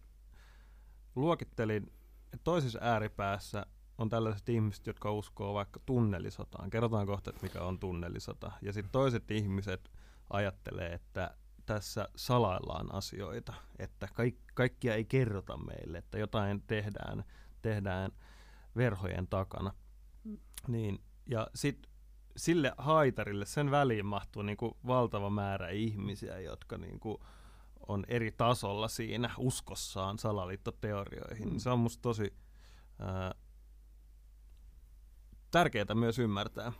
luokittelin, 1.15 1.83
että 2.25 2.43
toisessa 2.43 2.79
ääripäässä 2.81 3.65
on 3.97 4.09
tällaiset 4.09 4.49
ihmiset, 4.49 4.87
jotka 4.87 5.11
uskoo 5.11 5.53
vaikka 5.53 5.79
tunnelisotaan. 5.85 6.69
Kerrotaan 6.69 7.07
kohta, 7.07 7.29
että 7.29 7.43
mikä 7.43 7.63
on 7.63 7.79
tunnelisota. 7.79 8.51
Ja 8.61 8.73
sitten 8.73 8.91
toiset 8.91 9.31
ihmiset 9.31 9.91
ajattelee, 10.29 10.93
että 10.93 11.35
tässä 11.65 12.09
salaillaan 12.15 12.93
asioita, 12.93 13.53
että 13.79 14.07
kaik- 14.13 14.51
kaikkia 14.53 14.95
ei 14.95 15.05
kerrota 15.05 15.57
meille, 15.57 15.97
että 15.97 16.17
jotain 16.17 16.63
tehdään, 16.67 17.23
tehdään 17.61 18.11
verhojen 18.75 19.27
takana. 19.27 19.73
Niin, 20.67 20.99
ja 21.25 21.47
sitten 21.55 21.91
sille 22.37 22.73
haitarille, 22.77 23.45
sen 23.45 23.71
väliin 23.71 24.05
mahtuu 24.05 24.41
niinku 24.41 24.77
valtava 24.87 25.29
määrä 25.29 25.69
ihmisiä, 25.69 26.39
jotka 26.39 26.77
niinku 26.77 27.23
on 27.87 28.05
eri 28.07 28.31
tasolla 28.31 28.87
siinä 28.87 29.29
uskossaan 29.37 30.19
salaliittoteorioihin. 30.19 31.49
Mm. 31.49 31.57
Se 31.57 31.69
on 31.69 31.79
musta 31.79 32.01
tosi 32.01 32.33
ää, 32.99 33.35
tärkeää 35.55 35.95
myös 35.95 36.19
ymmärtää, 36.19 36.71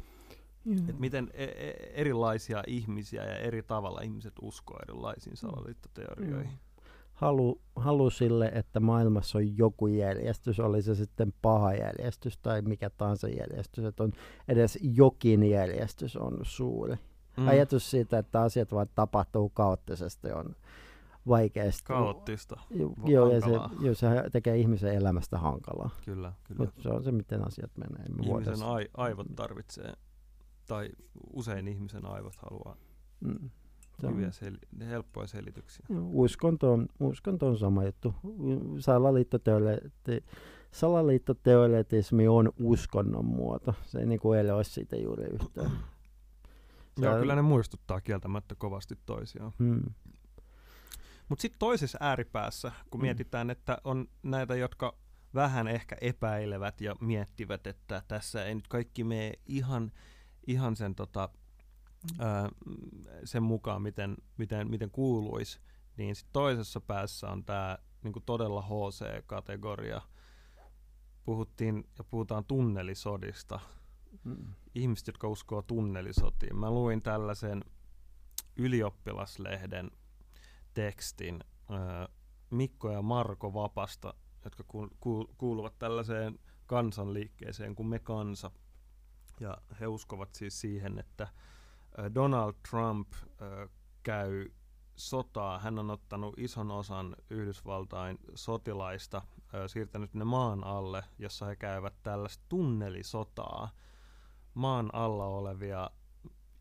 mm. 0.66 0.78
että 0.78 0.94
miten 1.00 1.30
e- 1.34 1.44
e- 1.44 1.92
erilaisia 1.94 2.64
ihmisiä 2.68 3.24
ja 3.24 3.38
eri 3.38 3.64
tavalla 3.64 4.02
ihmiset 4.02 4.34
uskoo 4.42 4.80
erilaisiin 4.84 5.38
salaliittoteorioihin. 5.38 6.52
Mm. 6.52 6.84
Halu, 7.14 7.62
halu 7.76 8.10
sille, 8.10 8.52
että 8.56 8.80
maailmassa 8.80 9.38
on 9.38 9.58
joku 9.58 9.88
järjestys, 9.88 10.60
oli 10.60 10.82
se 10.82 10.96
sitten 10.96 11.34
paha 11.42 11.74
järjestys 11.74 12.38
tai 12.38 12.62
mikä 12.62 12.90
tahansa 12.90 13.28
järjestys, 13.28 13.86
että 13.86 14.04
on 14.04 14.14
edes 14.48 14.80
jokin 14.82 15.44
järjestys 15.44 16.16
on 16.18 16.38
suuri. 16.44 16.96
Mm. 17.38 17.48
Ajatus 17.48 17.92
siitä, 17.92 18.18
että 18.18 18.42
asiat 18.42 18.72
vaan 18.72 18.90
tapahtuu 18.96 19.50
kaoottisesti 19.50 20.32
on 20.32 20.56
vaikeasti. 21.28 21.84
Kaoottista. 21.84 22.60
Joo, 23.06 23.32
ja 23.32 23.42
se, 23.42 23.50
jo, 23.80 23.96
se 23.96 24.08
tekee 24.32 24.58
ihmisen 24.58 24.94
elämästä 24.94 25.38
hankalaa. 25.38 25.90
Kyllä, 26.06 26.34
kyllä. 26.44 26.64
Mut 26.64 26.74
se 26.80 26.90
on 26.90 27.04
se, 27.04 27.12
miten 27.12 27.48
asiat 27.48 27.72
menee. 27.78 28.06
Me 28.10 28.24
ihmisen 28.26 28.68
ai, 28.68 28.88
aivot 28.98 29.28
tarvitsee, 29.36 29.94
tai 30.68 30.90
usein 31.34 31.68
ihmisen 31.68 32.06
aivot 32.06 32.36
haluaa 32.36 32.78
mm. 33.20 33.50
Se 34.02 34.08
hyviä, 34.08 34.30
sel- 34.30 34.86
helppoja 34.86 35.28
selityksiä. 35.28 35.86
Uskonto 36.14 36.74
on, 36.74 36.88
uskonto 37.00 37.48
on 37.48 37.58
sama 37.58 37.84
juttu. 37.84 38.14
Salaliittoteoreetti, 38.80 40.24
salaliittoteoretismi 40.72 42.28
on 42.28 42.52
uskonnon 42.60 43.26
muoto. 43.26 43.74
Se 43.84 44.00
ei 44.00 44.06
niinku 44.06 44.30
ole 44.30 44.64
siitä 44.64 44.96
juuri 44.96 45.24
yhtään. 45.24 45.72
Joo, 46.98 47.20
kyllä 47.20 47.36
ne 47.36 47.42
muistuttaa 47.42 48.02
kieltämättä 48.02 48.56
kovasti 48.56 48.98
toisiaan. 49.06 49.52
Hmm. 49.60 49.82
Mutta 51.30 51.42
sitten 51.42 51.60
toisessa 51.60 51.98
ääripäässä, 52.02 52.72
kun 52.90 53.00
mm. 53.00 53.02
mietitään, 53.02 53.50
että 53.50 53.78
on 53.84 54.08
näitä, 54.24 54.56
jotka 54.56 54.98
vähän 55.34 55.68
ehkä 55.68 55.98
epäilevät 56.02 56.82
ja 56.82 56.96
miettivät, 57.02 57.68
että 57.68 58.04
tässä 58.08 58.46
ei 58.46 58.56
nyt 58.56 58.68
kaikki 58.68 59.04
mene 59.04 59.32
ihan, 59.46 59.92
ihan 60.48 60.76
sen, 60.76 60.96
tota, 60.96 61.30
ää, 62.20 62.50
sen 63.24 63.44
mukaan, 63.44 63.82
miten, 63.82 64.16
miten, 64.38 64.70
miten 64.70 64.92
kuuluisi, 64.92 65.60
niin 65.98 66.16
sit 66.16 66.28
toisessa 66.34 66.82
päässä 66.82 67.28
on 67.30 67.46
tämä 67.46 67.78
niinku 68.04 68.20
todella 68.20 68.62
HC-kategoria. 68.62 70.02
Puhuttiin 71.26 71.84
ja 71.98 72.04
puhutaan 72.04 72.46
tunnelisodista. 72.46 73.60
Mm. 74.24 74.54
Ihmiset, 74.76 75.08
jotka 75.08 75.28
uskoo 75.28 75.62
tunnelisotiin. 75.62 76.56
Mä 76.56 76.72
luin 76.72 77.02
tällaisen 77.02 77.64
ylioppilaslehden 78.56 79.92
tekstin 80.76 81.40
Mikko 82.50 82.92
ja 82.92 83.02
Marko 83.02 83.54
Vapasta, 83.54 84.14
jotka 84.44 84.64
kuuluvat 85.38 85.80
tällaiseen 85.80 86.40
kansanliikkeeseen 86.66 87.76
kuin 87.76 87.88
Me 87.88 88.00
Kansa. 88.00 88.52
Ja 89.40 89.58
he 89.80 89.88
uskovat 89.88 90.36
siis 90.36 90.62
siihen, 90.62 91.00
että 91.00 91.28
Donald 92.16 92.54
Trump 92.70 93.14
käy 94.04 94.50
sotaa. 94.96 95.60
Hän 95.60 95.80
on 95.80 95.92
ottanut 95.92 96.34
ison 96.38 96.72
osan 96.72 97.16
Yhdysvaltain 97.30 98.18
sotilaista, 98.36 99.22
siirtänyt 99.68 100.14
ne 100.14 100.24
maan 100.24 100.64
alle, 100.64 101.04
jossa 101.20 101.46
he 101.46 101.56
käyvät 101.56 101.94
tällaista 102.04 102.46
tunnelisotaa. 102.50 103.70
Maan 104.54 104.90
alla 104.94 105.26
olevia 105.26 105.90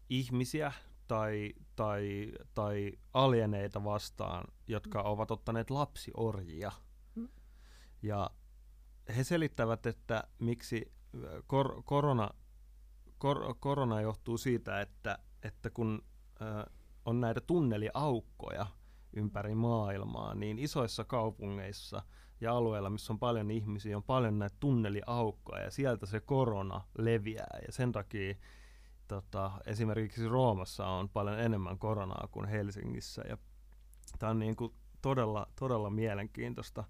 ihmisiä, 0.08 0.72
tai, 1.08 1.52
tai, 1.76 2.32
tai 2.54 2.92
alieneita 3.12 3.84
vastaan, 3.84 4.44
jotka 4.66 5.02
mm. 5.02 5.08
ovat 5.08 5.30
ottaneet 5.30 5.70
lapsiorjia. 5.70 6.72
Mm. 7.14 7.28
Ja 8.02 8.30
he 9.16 9.24
selittävät, 9.24 9.86
että 9.86 10.24
miksi 10.38 10.92
kor- 11.46 11.82
korona, 11.84 12.30
kor- 13.18 13.54
korona 13.60 14.00
johtuu 14.00 14.38
siitä, 14.38 14.80
että, 14.80 15.18
että 15.42 15.70
kun 15.70 16.02
ö, 16.40 16.70
on 17.04 17.20
näitä 17.20 17.40
tunneliaukkoja 17.40 18.66
ympäri 19.12 19.54
maailmaa, 19.54 20.34
niin 20.34 20.58
isoissa 20.58 21.04
kaupungeissa 21.04 22.02
ja 22.40 22.56
alueilla, 22.56 22.90
missä 22.90 23.12
on 23.12 23.18
paljon 23.18 23.50
ihmisiä, 23.50 23.96
on 23.96 24.02
paljon 24.02 24.38
näitä 24.38 24.56
tunneliaukkoja 24.60 25.62
ja 25.62 25.70
sieltä 25.70 26.06
se 26.06 26.20
korona 26.20 26.80
leviää 26.98 27.58
ja 27.66 27.72
sen 27.72 27.92
takia 27.92 28.34
tota, 29.08 29.50
esimerkiksi 29.66 30.28
Roomassa 30.28 30.86
on 30.86 31.08
paljon 31.08 31.40
enemmän 31.40 31.78
koronaa 31.78 32.28
kuin 32.32 32.48
Helsingissä. 32.48 33.22
Ja 33.28 33.38
tämä 34.18 34.30
on 34.30 34.38
niin 34.38 34.56
kuin 34.56 34.72
todella, 35.02 35.46
todella 35.58 35.90
mielenkiintoista. 35.90 36.84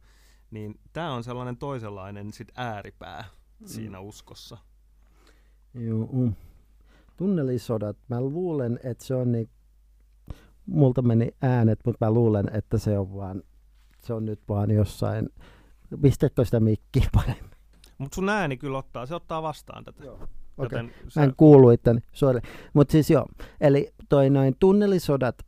niin 0.50 0.80
tämä 0.92 1.12
on 1.12 1.25
sellainen 1.25 1.56
toisenlainen 1.56 2.33
sit 2.33 2.49
ääripää 2.54 3.25
mm. 3.61 3.66
siinä 3.66 4.00
uskossa. 4.00 4.59
Joo. 5.75 6.09
Tunnelisodat, 7.16 7.97
mä 8.09 8.21
luulen, 8.21 8.80
että 8.85 9.04
se 9.04 9.14
on 9.14 9.33
niin, 9.33 9.50
multa 10.66 11.02
meni 11.02 11.30
äänet, 11.42 11.80
mutta 11.87 12.06
mä 12.06 12.11
luulen, 12.11 12.50
että 12.54 12.78
se 12.78 12.99
on 12.99 13.14
vaan, 13.14 13.42
se 14.00 14.14
on 14.14 14.25
nyt 14.25 14.40
vaan 14.49 14.71
jossain, 14.71 15.28
pistätkö 16.02 16.44
sitä 16.44 16.61
mikkiä 16.61 17.09
paremmin? 17.12 17.50
Mutta 17.99 18.14
sun 18.14 18.28
ääni 18.28 18.56
kyllä 18.56 18.78
ottaa, 18.78 19.06
se 19.06 19.14
ottaa 19.14 19.42
vastaan 19.42 19.85
tätä. 19.85 20.04
Joo. 20.04 20.28
Okay. 20.58 20.88
Sä... 21.08 21.20
Mä 21.20 21.25
en 21.25 21.32
kuulu 21.37 21.70
itteni, 21.70 22.00
sorry. 22.12 22.40
Mutta 22.75 22.92
siis 22.92 23.11
joo, 23.11 23.26
eli 23.61 23.92
toi 24.08 24.30
noin 24.30 24.56
tunnelisodat, 24.61 25.38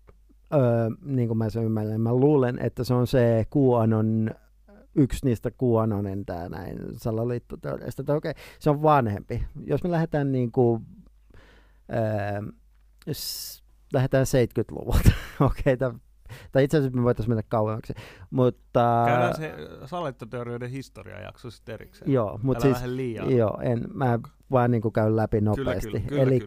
öö, 0.55 0.61
niin 1.05 1.29
kuin 1.29 1.39
mä 1.39 1.51
sen 1.51 1.65
ymmärrän, 1.65 2.01
mä 2.01 2.15
luulen, 2.15 2.59
että 2.59 2.85
se 2.85 2.95
on 2.95 3.07
se 3.07 3.47
QAnon, 3.57 4.31
yksi 4.95 5.27
niistä 5.27 5.51
QAnonen 5.51 6.27
tää 6.27 6.49
näin 6.49 6.79
salaliittoteoriasta. 6.93 8.03
Okei, 8.03 8.31
okay, 8.31 8.43
se 8.59 8.71
on 8.71 8.83
vanhempi. 8.83 9.45
Jos 9.65 9.85
me 9.85 9.91
lähdetään 9.91 10.33
niin 10.33 10.53
kuin, 10.53 10.87
öö, 11.93 12.53
s- 13.13 13.65
lähdetään 13.93 14.27
70-luvulta, 14.27 15.11
okei, 15.41 15.75
okay, 15.75 15.93
tai 16.53 16.65
itse 16.65 16.77
asiassa 16.77 16.99
me 16.99 17.05
voitaisiin 17.05 17.31
mennä 17.31 17.43
kauemmaksi. 17.49 17.95
Mutta... 18.31 19.03
Käydään 19.07 19.37
se 19.37 19.55
salaliittoteorioiden 19.85 20.71
historiajakso 20.71 21.51
sitten 21.51 21.73
erikseen. 21.73 22.13
Joo, 22.13 22.41
mutta 22.43 22.63
siis, 22.63 22.85
liian. 22.85 23.37
Joo, 23.37 23.59
en, 23.63 23.85
mä 23.95 24.19
vaan 24.51 24.71
niin 24.71 24.93
käyn 24.95 25.17
läpi 25.17 25.41
nopeasti. 25.41 26.05
Eli 26.11 26.41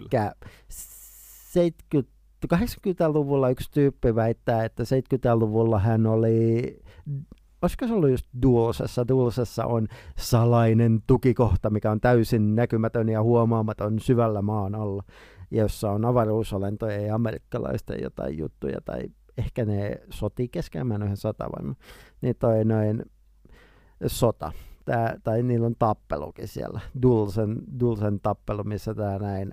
70 0.70 2.20
80-luvulla 2.48 3.50
yksi 3.50 3.72
tyyppi 3.72 4.16
väittää, 4.16 4.66
että 4.66 4.84
70-luvulla 4.84 5.80
hän 5.80 6.08
oli, 6.08 6.80
olisiko 7.62 7.88
se 7.88 7.94
ollut 7.94 8.10
just 8.10 8.26
Duosessa, 8.42 9.08
Duosessa 9.08 9.66
on 9.66 9.88
salainen 10.18 11.04
tukikohta, 11.08 11.70
mikä 11.70 11.92
on 11.92 12.02
täysin 12.02 12.56
näkymätön 12.56 13.10
ja 13.10 13.24
huomaamaton 13.24 14.00
syvällä 14.00 14.42
maan 14.42 14.76
alla, 14.76 15.04
jossa 15.52 15.92
on 15.92 16.06
avaruusolentoja 16.06 17.02
ja 17.02 17.16
amerikkalaisten 17.16 18.02
jotain 18.02 18.38
juttuja 18.38 18.82
tai 18.86 19.04
ehkä 19.40 19.66
ne 19.66 20.02
soti 20.10 20.48
kesken, 20.48 20.88
mä 20.88 20.96
en 20.96 21.02
ole 21.02 21.06
ihan 21.06 21.18
sata 21.18 21.46
varma, 21.52 21.76
niin 22.22 22.36
toi 22.40 22.66
noin 22.66 23.06
sota, 24.08 24.52
tää, 24.86 25.16
tai 25.24 25.44
niillä 25.44 25.66
on 25.66 25.76
tappelukin 25.80 26.48
siellä, 26.48 26.80
Dulsen, 27.02 27.58
Dulsen 27.80 28.20
tappelu, 28.20 28.64
missä 28.64 28.96
tämä 28.96 29.18
näin, 29.18 29.52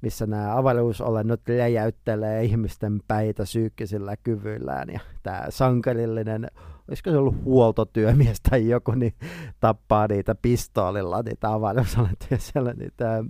missä 0.00 0.26
nämä 0.26 0.58
avaruusolennot 0.58 1.40
läjäyttelee 1.48 2.44
ihmisten 2.44 3.00
päitä 3.08 3.42
psyykkisillä 3.42 4.16
kyvyillään, 4.16 4.88
ja 4.90 5.00
tämä 5.22 5.46
sankarillinen, 5.48 6.46
olisiko 6.88 7.10
se 7.10 7.16
ollut 7.16 7.44
huoltotyömies 7.44 8.40
tai 8.50 8.68
joku, 8.68 8.92
niin 8.92 9.14
tappaa 9.60 10.06
niitä 10.06 10.34
pistoolilla, 10.34 11.22
niitä 11.22 11.52
avaruusolentoja 11.52 12.38
siellä, 12.38 12.72
niin 12.72 12.92
tämä, 12.96 13.24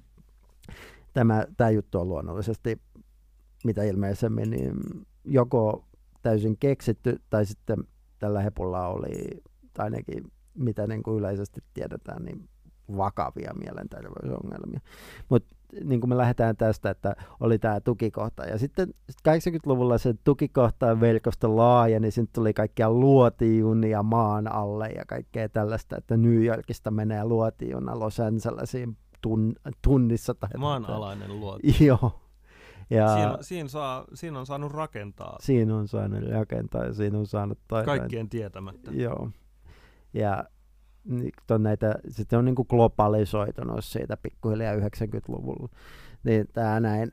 tämä, 1.12 1.44
tämä 1.56 1.70
juttu 1.70 2.00
on 2.00 2.08
luonnollisesti 2.08 2.80
mitä 3.64 3.82
ilmeisemmin, 3.82 4.50
niin 4.50 4.74
joko 5.24 5.84
täysin 6.24 6.56
keksitty, 6.60 7.20
tai 7.30 7.46
sitten 7.46 7.76
tällä 8.18 8.40
hepulla 8.40 8.88
oli, 8.88 9.42
tai 9.74 9.84
ainakin 9.84 10.32
mitä 10.54 10.86
niin 10.86 11.02
kuin 11.02 11.18
yleisesti 11.18 11.60
tiedetään, 11.74 12.24
niin 12.24 12.48
vakavia 12.96 13.52
mielenterveysongelmia. 13.54 14.80
Mutta 15.28 15.56
niin 15.84 16.00
kuin 16.00 16.08
me 16.08 16.16
lähdetään 16.16 16.56
tästä, 16.56 16.90
että 16.90 17.16
oli 17.40 17.58
tämä 17.58 17.80
tukikohta. 17.80 18.44
Ja 18.44 18.58
sitten 18.58 18.94
80-luvulla 19.28 19.98
se 19.98 20.14
tukikohta 20.24 21.00
verkosto 21.00 21.56
laajeni, 21.56 22.04
niin 22.04 22.12
sitten 22.12 22.34
tuli 22.34 22.54
kaikkia 22.54 22.90
luotijunia 22.90 24.02
maan 24.02 24.52
alle 24.52 24.88
ja 24.88 25.04
kaikkea 25.06 25.48
tällaista, 25.48 25.96
että 25.96 26.16
New 26.16 26.44
Yorkista 26.44 26.90
menee 26.90 27.24
luotijuna 27.24 27.98
Los 27.98 28.20
Angelesiin 28.20 28.96
tun, 29.22 29.54
tunnissa. 29.82 30.34
Tai 30.34 30.50
Maanalainen 30.58 31.40
luoti. 31.40 31.76
Joo, 31.86 32.20
ja 32.90 33.14
siinä, 33.14 33.38
siinä, 33.40 33.68
saa, 33.68 34.04
siinä 34.14 34.38
on 34.38 34.46
saanut 34.46 34.72
rakentaa. 34.72 35.36
Siinä 35.40 35.76
on 35.76 35.88
saanut 35.88 36.22
rakentaa 36.30 36.84
ja 36.84 36.92
siinä 36.92 37.18
on 37.18 37.26
saanut 37.26 37.58
toinen. 37.68 37.86
Kaikkien 37.86 38.28
tietämättä. 38.28 38.90
Joo. 38.90 39.30
Ja 40.14 40.44
on 41.50 41.62
näitä, 41.62 41.94
sitten 42.08 42.38
on 42.38 42.44
niin 42.44 42.54
kuin 42.54 42.66
globalisoitunut 42.70 43.84
siitä 43.84 44.16
pikkuhiljaa 44.16 44.74
90-luvulla. 44.74 45.68
Niin 46.24 46.46
tämä 46.52 46.80
näin, 46.80 47.12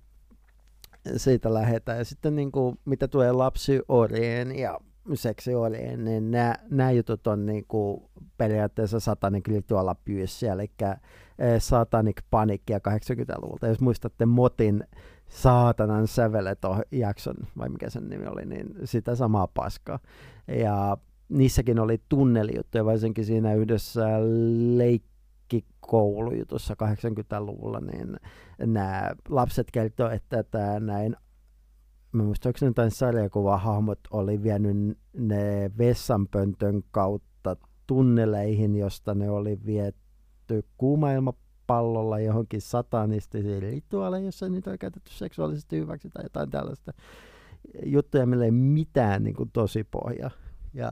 siitä 1.18 1.54
lähdetään. 1.54 1.98
Ja 1.98 2.06
sitten 2.06 2.36
niin 2.36 2.52
kuin, 2.52 2.80
mitä 2.86 3.08
tulee 3.08 3.32
lapsiorien 3.32 4.60
ja 4.60 4.80
seksiorien, 5.14 6.04
niin 6.04 6.32
nämä, 6.32 6.56
nämä 6.70 6.92
jutut 6.92 7.28
on 7.28 7.46
niin 7.46 7.66
kuin 7.68 8.04
periaatteessa 8.38 9.00
satanic 9.00 9.48
ritual 9.48 9.88
abuse, 9.88 10.48
eli 10.48 10.72
eh, 10.80 11.62
satanic 11.62 12.18
panikkia 12.30 12.78
80-luvulta. 12.78 13.68
Jos 13.68 13.82
muistatte 13.82 14.26
Motin 14.26 14.84
saatanan 15.32 16.08
jakson, 16.92 17.36
vai 17.58 17.70
mikä 17.70 17.90
sen 17.90 18.10
nimi 18.10 18.28
oli, 18.28 18.46
niin 18.46 18.76
sitä 18.84 19.16
samaa 19.16 19.48
paskaa. 19.48 20.00
Ja 20.48 20.98
niissäkin 21.30 21.80
oli 21.80 22.02
tunnelijuttuja, 22.10 22.86
varsinkin 22.86 23.26
siinä 23.26 23.54
yhdessä 23.54 24.08
leikkikoulujutussa 24.78 26.76
80-luvulla, 26.84 27.80
niin 27.80 28.18
nämä 28.58 29.12
lapset 29.30 29.72
kertoo, 29.72 30.10
että 30.10 30.44
tämä 30.44 30.80
näin 30.80 31.16
mä 32.12 32.24
muistan, 32.24 32.54
jotain 32.62 32.92
sarjakuvahahmot 32.92 34.00
oli 34.12 34.44
vienyt 34.44 34.98
ne 35.18 35.72
vessanpöntön 35.78 36.84
kautta 36.92 37.58
tunneleihin, 37.88 38.76
josta 38.76 39.16
ne 39.16 39.30
oli 39.30 39.60
viety 39.66 40.66
kuumailma 40.78 41.34
pallolla 41.72 42.20
johonkin 42.20 42.62
satanistisiin 42.62 43.62
rituaaleihin, 43.62 44.26
jossa 44.26 44.50
niitä 44.50 44.72
on 44.72 44.78
käytetty 44.78 45.12
seksuaalisesti 45.12 45.78
hyväksi 45.78 46.10
tai 46.10 46.24
jotain 46.26 46.50
tällaista 46.50 46.94
juttuja, 47.86 48.26
millä 48.26 48.46
ei 48.46 48.52
mitään 48.52 49.24
niin 49.24 49.36
kuin, 49.36 49.50
tosi 49.54 49.84
pohja. 49.84 50.32
Ja 50.74 50.92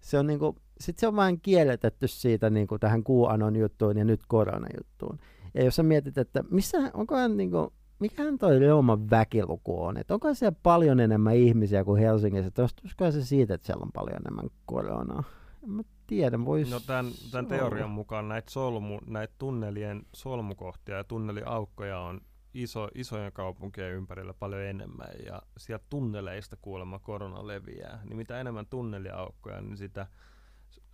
se 0.00 0.18
on, 0.18 0.26
niin 0.26 0.38
kuin, 0.38 0.56
sit 0.80 0.98
se 0.98 1.06
on 1.06 1.16
vain 1.16 1.40
kielletetty 1.40 2.08
siitä 2.08 2.50
niin 2.50 2.66
kuin, 2.66 2.80
tähän 2.80 3.02
QAnon 3.04 3.56
juttuun 3.56 3.98
ja 3.98 4.04
nyt 4.04 4.20
koronajuttuun. 4.28 5.18
Ja 5.54 5.64
jos 5.64 5.76
sä 5.76 5.82
mietit, 5.82 6.18
että 6.18 6.44
missä, 6.50 6.78
onkohan 6.94 7.36
niin 7.36 7.50
kuin, 7.50 7.68
mikähän 7.98 8.38
toi 8.38 8.58
Reuman 8.58 9.10
väkiluku 9.10 9.82
on, 9.82 9.96
että 9.96 10.14
onko 10.14 10.34
siellä 10.34 10.56
paljon 10.62 11.00
enemmän 11.00 11.36
ihmisiä 11.36 11.84
kuin 11.84 12.00
Helsingissä, 12.00 12.48
että 12.48 13.10
se 13.10 13.24
siitä, 13.24 13.54
että 13.54 13.66
siellä 13.66 13.82
on 13.82 13.92
paljon 13.92 14.16
enemmän 14.16 14.50
koronaa? 14.66 15.24
En 15.62 15.70
mä 15.70 15.82
tiedä, 16.10 16.44
vois... 16.44 16.70
No 16.70 16.80
tämän, 16.80 17.12
tämän 17.30 17.46
teorian 17.46 17.90
mukaan 17.90 18.28
näitä, 18.28 18.50
solmu, 18.50 18.98
näitä 19.06 19.34
tunnelien 19.38 20.02
solmukohtia 20.14 20.96
ja 20.96 21.04
tunneliaukkoja 21.04 21.98
on 21.98 22.20
iso, 22.54 22.88
isojen 22.94 23.32
kaupunkien 23.32 23.92
ympärillä 23.92 24.34
paljon 24.34 24.62
enemmän 24.62 25.08
ja 25.26 25.42
sieltä 25.56 25.84
tunneleista 25.90 26.56
kuulemma 26.62 26.98
korona 26.98 27.46
leviää. 27.46 28.00
Niin 28.04 28.16
mitä 28.16 28.40
enemmän 28.40 28.66
tunneliaukkoja, 28.66 29.60
niin 29.60 29.76
sitä, 29.76 30.06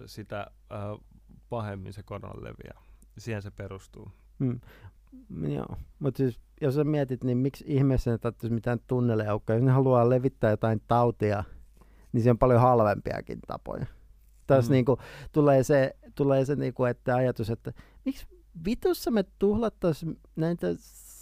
sitä 0.06 0.46
äh, 0.72 0.80
pahemmin 1.48 1.92
se 1.92 2.02
korona 2.02 2.44
leviää. 2.44 2.82
Siihen 3.18 3.42
se 3.42 3.50
perustuu. 3.50 4.10
Hmm. 4.38 4.60
Joo, 5.48 5.76
mutta 5.98 6.18
siis 6.18 6.40
jos 6.60 6.74
sä 6.74 6.84
mietit, 6.84 7.24
niin 7.24 7.38
miksi 7.38 7.64
ihmeessä 7.68 8.10
ne 8.10 8.18
tarvitsisi 8.18 8.54
mitään 8.54 8.78
tunneliaukkoja? 8.86 9.56
Jos 9.56 9.64
ne 9.64 9.72
haluaa 9.72 10.10
levittää 10.10 10.50
jotain 10.50 10.82
tautia, 10.88 11.44
niin 12.12 12.22
se 12.22 12.30
on 12.30 12.38
paljon 12.38 12.60
halvempiakin 12.60 13.38
tapoja 13.46 13.86
taas 14.46 14.68
mm. 14.68 14.72
niinku, 14.72 14.98
tulee 15.32 15.62
se, 15.62 15.96
tulee 16.14 16.44
se 16.44 16.56
niinku, 16.56 16.84
että 16.84 17.16
ajatus, 17.16 17.50
että 17.50 17.72
miksi 18.04 18.26
vitussa 18.64 19.10
me 19.10 19.24
tuhlattaisiin 19.38 20.20
näitä 20.36 20.66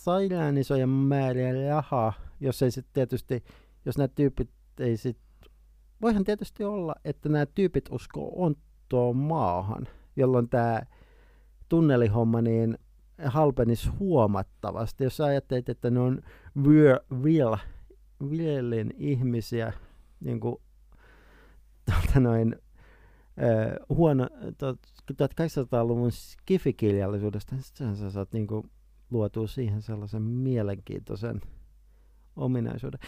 sairaan 0.04 0.58
isoja 0.58 0.86
määriä 0.86 1.68
rahaa, 1.68 2.12
jos 2.40 2.62
ei 2.62 2.70
sitten 2.70 2.94
tietysti, 2.94 3.44
jos 3.84 3.98
nämä 3.98 4.08
tyypit 4.08 4.50
ei 4.80 4.96
sit, 4.96 5.18
voihan 6.02 6.24
tietysti 6.24 6.64
olla, 6.64 6.94
että 7.04 7.28
nämä 7.28 7.46
tyypit 7.46 7.88
uskoo 7.90 8.32
ontoon 8.36 9.16
maahan, 9.16 9.88
jolloin 10.16 10.48
tämä 10.48 10.82
tunnelihomma 11.68 12.42
niin 12.42 12.78
halpenisi 13.24 13.88
huomattavasti. 13.88 15.04
Jos 15.04 15.20
ajattelet, 15.20 15.68
että 15.68 15.90
ne 15.90 16.00
on 16.00 16.22
real, 16.66 16.98
real, 17.24 17.56
realin 18.30 18.94
ihmisiä, 18.96 19.72
niin 20.20 20.40
kuin 20.40 20.56
noin 22.20 22.56
äh, 23.42 23.76
huono 23.88 24.24
1800-luvun 24.24 26.12
skifikirjallisuudesta, 26.12 27.54
niin 27.54 27.62
sitten 27.62 27.96
sä 27.96 28.10
saat 28.10 28.32
niinku 28.32 28.66
luotua 29.10 29.46
siihen 29.46 29.82
sellaisen 29.82 30.22
mielenkiintoisen 30.22 31.40
ominaisuuden. 32.36 33.00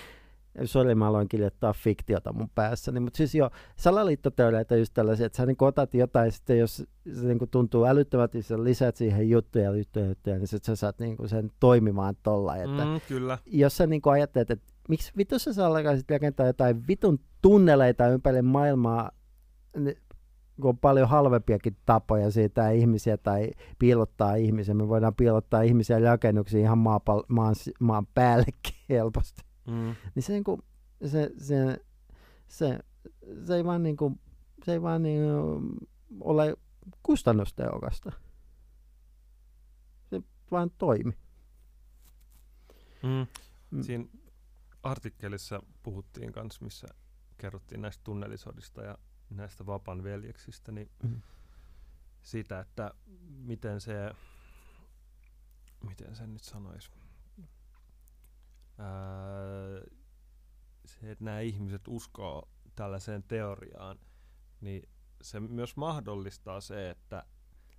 Sori, 0.64 0.94
mä 0.94 1.06
aloin 1.06 1.28
kirjoittaa 1.28 1.72
fiktiota 1.72 2.32
mun 2.32 2.50
päässäni, 2.54 3.00
mutta 3.00 3.16
siis 3.16 3.34
jo 3.34 3.50
salaliittoteoreita 3.76 4.76
just 4.76 4.94
tällaisia, 4.94 5.26
että 5.26 5.36
sä 5.36 5.46
niin 5.46 5.56
otat 5.60 5.94
jotain, 5.94 6.32
sitten 6.32 6.58
jos 6.58 6.84
se 7.12 7.26
niin 7.26 7.50
tuntuu 7.50 7.84
älyttömästi, 7.84 8.42
sä 8.42 8.64
lisät 8.64 8.96
siihen 8.96 9.30
juttuja, 9.30 9.76
juttuja, 9.76 10.06
juttuja, 10.06 10.38
niin 10.38 10.48
sitten 10.48 10.76
sä 10.76 10.80
saat 10.80 10.98
niin 10.98 11.16
sen 11.26 11.50
toimimaan 11.60 12.14
tolla. 12.22 12.56
Että 12.56 12.84
mm, 12.84 13.00
kyllä. 13.08 13.38
Jos 13.46 13.76
sä 13.76 13.86
niin 13.86 14.00
ajattelet, 14.04 14.50
että 14.50 14.72
miksi 14.88 15.12
vitussa 15.16 15.52
sä 15.52 15.66
alkaisit 15.66 16.10
rakentaa 16.10 16.46
jotain 16.46 16.86
vitun 16.88 17.18
tunneleita 17.42 18.08
ympäri 18.08 18.42
maailmaa, 18.42 19.10
niin 19.76 19.96
kun 20.60 20.68
on 20.68 20.78
paljon 20.78 21.08
halvempiakin 21.08 21.76
tapoja 21.86 22.30
siitä 22.30 22.70
ihmisiä 22.70 23.16
tai 23.16 23.50
piilottaa 23.78 24.34
ihmisiä. 24.34 24.74
Me 24.74 24.88
voidaan 24.88 25.14
piilottaa 25.14 25.62
ihmisiä 25.62 25.98
rakennuksiin 25.98 26.64
ihan 26.64 26.78
maapal- 26.78 27.26
maan, 27.28 27.54
maan 27.80 28.06
päällekin 28.06 28.74
helposti. 28.88 29.42
Mm. 29.66 29.94
Niin 30.14 30.22
se, 30.22 30.32
niin 30.32 30.44
kuin, 30.44 30.62
se, 31.06 31.30
se, 31.38 31.84
se, 32.48 32.78
se 33.46 33.56
ei 33.56 33.64
vaan, 33.64 33.82
niin 33.82 33.96
kuin, 33.96 34.20
se 34.64 34.72
ei 34.72 34.82
vaan 34.82 35.02
niin, 35.02 35.22
ole 36.20 36.56
kustannustehokasta. 37.02 38.12
Se 40.10 40.22
vaan 40.50 40.70
toimi. 40.78 41.12
Mm. 43.02 43.26
Mm. 43.70 43.82
Siinä 43.82 44.04
artikkelissa 44.82 45.62
puhuttiin 45.82 46.32
kanssa, 46.32 46.64
missä 46.64 46.86
kerrottiin 47.38 47.82
näistä 47.82 48.04
tunnelisodista 48.04 48.82
ja 48.82 48.98
näistä 49.30 49.66
vapan 49.66 50.02
veljeksistä, 50.02 50.72
niin 50.72 50.90
Mm. 51.02 51.22
siitä, 52.22 52.60
että 52.60 52.90
miten 53.28 53.80
se, 53.80 54.10
miten 55.88 56.16
sen 56.16 56.32
nyt 56.32 56.42
sanoisi, 56.44 56.90
Ää, 58.78 58.86
se, 60.84 61.10
että 61.10 61.24
nämä 61.24 61.40
ihmiset 61.40 61.88
uskoo 61.88 62.48
tällaiseen 62.74 63.22
teoriaan, 63.22 63.98
niin 64.60 64.88
se 65.22 65.40
myös 65.40 65.76
mahdollistaa 65.76 66.60
se, 66.60 66.90
että, 66.90 67.24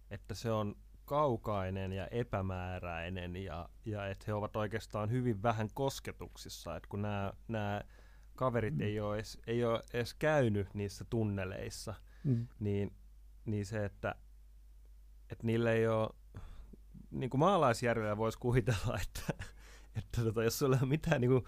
että 0.10 0.36
se 0.36 0.51
on 0.51 0.75
kaukainen 1.05 1.93
ja 1.93 2.07
epämääräinen 2.07 3.36
ja, 3.36 3.69
ja 3.86 4.07
että 4.07 4.23
he 4.27 4.33
ovat 4.33 4.55
oikeastaan 4.55 5.12
hyvin 5.12 5.43
vähän 5.43 5.69
kosketuksissa, 5.73 6.75
että 6.75 6.89
kun 6.89 7.01
nämä, 7.01 7.33
nämä 7.47 7.81
kaverit 8.38 8.73
Mm. 8.76 8.82
ei 8.82 9.00
ole, 9.00 9.15
edes, 9.15 9.39
ei 9.47 9.63
ole 9.65 9.84
edes 9.93 10.13
käynyt 10.13 10.73
niissä 10.73 11.06
tunneleissa, 11.10 11.93
Mm. 12.23 12.47
niin, 12.60 12.93
niin 13.45 13.65
se, 13.65 13.86
että, 13.86 14.15
että 15.30 15.47
niillä 15.47 15.71
ei 15.71 15.88
ole, 15.88 16.10
niin 17.12 17.30
kuin 17.30 17.39
maalaisjärjellä 17.39 18.17
voisi 18.17 18.38
kuvitella, 18.38 19.00
että, 19.08 19.43
että 19.95 20.21
tota, 20.23 20.43
jos 20.43 20.60
sulla 20.60 20.76
ei 20.76 20.82
ole 20.82 20.89
mitään 20.89 21.21
niin 21.21 21.32
kuin 21.32 21.43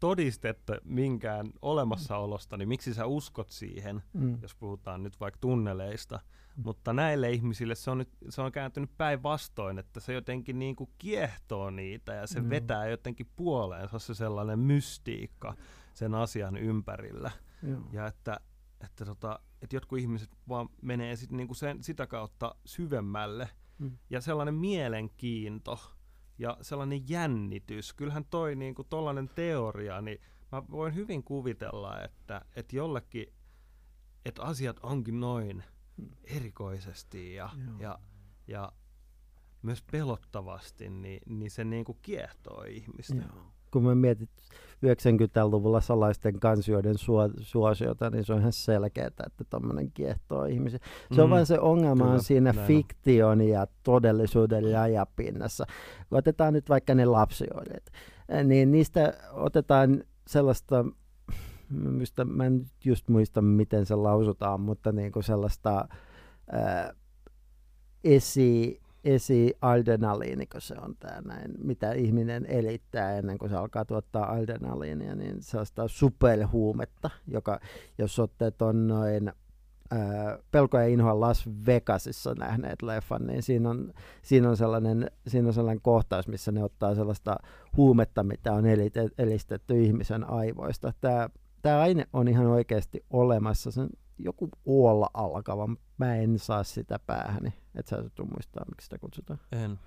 todistetta 0.00 0.72
minkään 0.84 1.46
olemassaolosta, 1.62 2.56
niin 2.56 2.68
miksi 2.68 2.94
sä 2.94 3.06
uskot 3.06 3.50
siihen, 3.50 4.02
Mm. 4.12 4.38
jos 4.42 4.54
puhutaan 4.54 5.02
nyt 5.02 5.20
vaikka 5.20 5.38
tunneleista. 5.40 6.20
Mm. 6.56 6.62
Mutta 6.64 6.92
näille 6.92 7.30
ihmisille 7.30 7.74
se 7.74 7.90
on, 7.90 7.98
nyt, 7.98 8.08
se 8.28 8.42
on 8.42 8.52
kääntynyt 8.52 8.90
päinvastoin, 8.96 9.78
että 9.78 10.00
se 10.00 10.12
jotenkin 10.12 10.58
niin 10.58 10.76
kuin 10.76 10.90
kiehtoo 10.98 11.70
niitä 11.70 12.14
ja 12.14 12.26
se 12.26 12.38
Joo. 12.38 12.48
vetää 12.50 12.86
jotenkin 12.86 13.28
puoleensa 13.36 13.98
se 13.98 14.14
sellainen 14.14 14.58
mystiikka 14.58 15.54
sen 15.94 16.14
asian 16.14 16.56
ympärillä. 16.56 17.30
Joo. 17.62 17.80
Ja 17.92 18.06
että, 18.06 18.40
että, 18.84 19.04
tota, 19.04 19.40
että 19.62 19.76
jotkut 19.76 19.98
ihmiset 19.98 20.30
vaan 20.48 20.68
menee 20.82 21.16
sit 21.16 21.30
niinku 21.30 21.54
sen, 21.54 21.82
sitä 21.82 22.06
kautta 22.06 22.54
syvemmälle. 22.64 23.48
Mm. 23.78 23.98
Ja 24.10 24.20
sellainen 24.20 24.54
mielenkiinto 24.54 25.80
ja 26.38 26.56
sellainen 26.60 27.08
jännitys. 27.08 27.92
Kyllähän 27.92 28.24
toi 28.24 28.56
niinku 28.56 28.84
tollainen 28.84 29.28
teoria, 29.28 30.00
niin 30.00 30.20
mä 30.52 30.62
voin 30.70 30.94
hyvin 30.94 31.24
kuvitella, 31.24 32.00
että, 32.02 32.40
että 32.56 32.76
jollekin, 32.76 33.26
että 34.24 34.42
asiat 34.42 34.78
onkin 34.82 35.20
noin 35.20 35.64
Mm. 35.96 36.10
erikoisesti 36.24 37.34
ja, 37.34 37.50
Joo. 37.66 37.78
ja, 37.78 37.98
ja 38.46 38.72
myös 39.62 39.82
pelottavasti, 39.92 40.90
niin, 40.90 41.20
niin 41.26 41.50
se 41.50 41.64
niinku 41.64 41.94
kiehtoo 41.94 42.62
ihmistä. 42.62 43.14
Joo. 43.14 43.53
Kun 43.74 43.82
mä 43.84 43.94
mietin 43.94 44.28
90-luvulla 44.86 45.80
salaisten 45.80 46.40
kansioiden 46.40 46.98
suo, 46.98 47.30
suosiota, 47.40 48.10
niin 48.10 48.24
se 48.24 48.32
on 48.32 48.38
ihan 48.40 48.52
selkeää, 48.52 49.06
että 49.06 49.44
tommonen 49.50 49.90
kiehtoo 49.94 50.44
ihmisiä. 50.44 50.78
Se 51.14 51.22
on 51.22 51.28
Mm. 51.28 51.30
vain 51.30 51.46
se 51.46 51.58
ongelma 51.60 52.02
Kyllä, 52.04 52.14
on 52.14 52.22
siinä 52.22 52.52
näin 52.52 52.58
on. 52.60 52.66
fiktion 52.66 53.40
ja 53.40 53.66
todellisuuden 53.82 54.72
rajapinnassa. 54.72 55.64
Kun 56.08 56.18
otetaan 56.18 56.52
nyt 56.52 56.68
vaikka 56.68 56.94
ne 56.94 57.04
lapsioidet, 57.04 57.90
eh, 58.28 58.44
niin 58.44 58.70
niistä 58.70 59.12
otetaan 59.32 60.04
sellaista, 60.26 60.84
mistä 61.70 62.24
mä 62.24 62.44
en 62.46 62.64
just 62.84 63.08
muista, 63.08 63.42
miten 63.42 63.86
se 63.86 63.94
lausutaan, 63.94 64.60
mutta 64.60 64.92
niin 64.92 65.12
kuin 65.12 65.22
sellaista 65.22 65.88
ää, 66.52 66.94
esi, 68.04 68.80
esi-adrenaliini, 69.04 70.46
kun 70.46 70.60
se 70.60 70.74
on 70.82 70.96
tämä 70.96 71.20
näin, 71.20 71.54
mitä 71.58 71.92
ihminen 71.92 72.46
elittää 72.46 73.18
ennen 73.18 73.38
kuin 73.38 73.50
se 73.50 73.56
alkaa 73.56 73.84
tuottaa 73.84 74.32
adrenaliinia, 74.32 75.14
niin 75.14 75.42
sellaista 75.42 75.88
superhuumetta, 75.88 77.10
joka, 77.26 77.60
jos 77.98 78.18
olette 78.18 78.50
ton 78.50 78.86
noin 78.86 79.32
ää, 79.90 80.38
Pelko 80.50 80.78
ja 80.78 80.86
inhoa 80.86 81.20
Las 81.20 81.48
Vegasissa 81.66 82.34
nähneet 82.34 82.82
leffan, 82.82 83.26
niin 83.26 83.42
siinä 83.42 83.70
on, 83.70 83.92
siinä 84.22 84.50
on, 84.50 84.56
sellainen, 84.56 85.10
siinä 85.26 85.48
on 85.48 85.54
sellainen 85.54 85.82
kohtaus, 85.82 86.28
missä 86.28 86.52
ne 86.52 86.64
ottaa 86.64 86.94
sellaista 86.94 87.36
huumetta, 87.76 88.22
mitä 88.22 88.52
on 88.52 88.64
elistetty 89.18 89.82
ihmisen 89.82 90.30
aivoista. 90.30 90.92
Tämä, 91.00 91.28
tämä 91.62 91.80
aine 91.80 92.06
on 92.12 92.28
ihan 92.28 92.46
oikeasti 92.46 93.04
olemassa. 93.10 93.70
Se 93.70 93.80
on 93.80 93.90
joku 94.18 94.48
oolla 94.66 95.10
alkava, 95.14 95.68
mä 95.98 96.16
en 96.16 96.38
saa 96.38 96.64
sitä 96.64 96.98
päähäni. 96.98 97.54
Et 97.74 97.86
sä 97.86 98.10
tuu 98.14 98.26
muistaa, 98.26 98.64
miksi 98.68 98.84
sitä 98.84 98.98
kutsutaan. 98.98 99.40
En. 99.52 99.78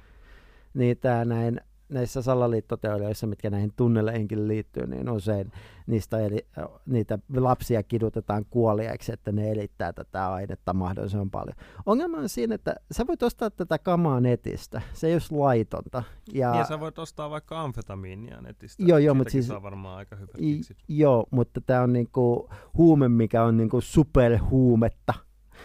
Niin 0.74 0.98
tämä 0.98 1.26
näin, 1.26 1.62
näissä 1.90 2.22
salaliittoteorioissa, 2.22 3.28
mitkä 3.28 3.50
näihin 3.50 3.74
tunneleihinkin 3.76 4.48
liittyy, 4.48 4.88
niin 4.88 5.10
usein 5.10 5.52
niistä 5.88 6.20
eli, 6.20 6.46
niitä 6.86 7.20
lapsia 7.36 7.84
kidutetaan 7.84 8.46
kuoliaiksi, 8.50 9.14
että 9.14 9.32
ne 9.32 9.52
elittää 9.52 9.94
tätä 9.94 10.34
ainetta 10.34 10.74
mahdollisimman 10.74 11.30
paljon. 11.32 11.56
Ongelma 11.86 12.18
on 12.18 12.30
siinä, 12.30 12.56
että 12.56 12.76
sä 12.92 13.08
voit 13.08 13.24
ostaa 13.24 13.50
tätä 13.50 13.80
kamaa 13.80 14.20
netistä. 14.20 14.82
Se 14.94 15.08
ei 15.08 15.14
ole 15.14 15.40
laitonta. 15.40 16.04
Ja, 16.34 16.56
ja 16.56 16.66
sä 16.66 16.80
voit 16.80 17.00
ostaa 17.00 17.30
vaikka 17.30 17.62
amfetamiinia 17.62 18.42
netistä. 18.42 18.84
Joo, 18.84 18.98
joo, 18.98 19.16
mut 19.16 19.28
Siitäkin 19.28 19.44
siis- 19.44 19.48
saa 19.48 19.64
varmaan 19.64 19.98
aika 19.98 20.16
hyvät 20.16 20.36
I, 20.40 20.62
joo, 20.88 21.26
mutta 21.32 21.62
tämä 21.62 21.82
on 21.82 21.94
niinku 21.94 22.50
huume, 22.78 23.10
mikä 23.10 23.44
on 23.44 23.58
niinku 23.58 23.82
superhuumetta 23.82 25.14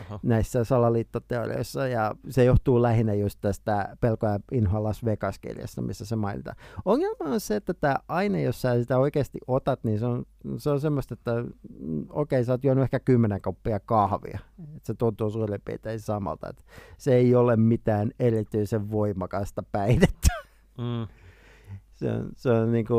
Aha. 0.00 0.20
näissä 0.22 0.64
salaliittoteorioissa, 0.64 1.87
ja 1.87 2.14
se 2.28 2.44
johtuu 2.44 2.83
lähinnä 2.83 3.14
just 3.14 3.38
tästä 3.40 3.96
pelko 4.00 4.26
ja 4.26 4.40
inhoa 4.52 4.83
Las 4.83 5.05
Vegas-kirjasta, 5.05 5.83
missä 5.83 6.07
se 6.07 6.16
mainitaan. 6.16 6.57
Ongelma 6.85 7.24
on 7.24 7.40
se, 7.40 7.57
että 7.57 7.74
tämä 7.74 7.96
aine, 8.09 8.42
jos 8.42 8.62
sä 8.62 8.81
sitä 8.81 8.98
oikeasti 8.98 9.38
otat, 9.46 9.85
niin 9.85 9.98
se 9.98 10.07
on, 10.07 10.24
se 10.59 10.70
on 10.70 10.81
semmoista, 10.81 11.14
että 11.14 11.44
mm, 11.78 12.07
okei, 12.11 12.44
sä 12.44 12.52
oot 12.52 12.64
juonut 12.64 12.85
ehkä 12.85 13.00
kymmenen 13.00 13.42
koppia 13.42 13.81
kahvia. 13.81 14.38
Et 14.76 14.85
se 14.85 14.94
tuntuu 14.94 15.31
suurin 15.31 15.61
piirtein 15.64 16.00
samalta. 16.00 16.48
Et 16.48 16.64
se 16.98 17.14
ei 17.14 17.35
ole 17.35 17.57
mitään 17.57 18.11
erityisen 18.18 18.90
voimakasta 18.90 19.62
päihdettä. 19.72 20.28
Mm. 20.78 21.07
Se 21.94 22.12
on, 22.12 22.31
se, 22.37 22.50
on 22.50 22.72
niinku, 22.72 22.94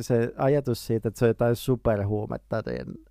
se 0.00 0.32
ajatus 0.36 0.86
siitä, 0.86 1.08
että 1.08 1.18
se 1.18 1.24
on 1.24 1.28
jotain 1.28 1.56
superhuumetta, 1.56 2.62
niin 2.66 3.04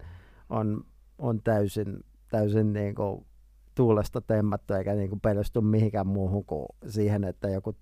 on, 0.50 0.84
on 1.18 1.42
täysin, 1.44 2.04
täysin 2.36 2.74
niinku 2.74 3.28
tuulesta 3.76 4.22
temmattu, 4.22 4.74
eikä 4.74 4.94
niinku 4.94 5.20
perustu 5.20 5.62
mihinkään 5.62 6.08
muuhun 6.08 6.46
kuin 6.46 6.66
siihen, 6.88 7.24
että 7.24 7.50
joku 7.50 7.76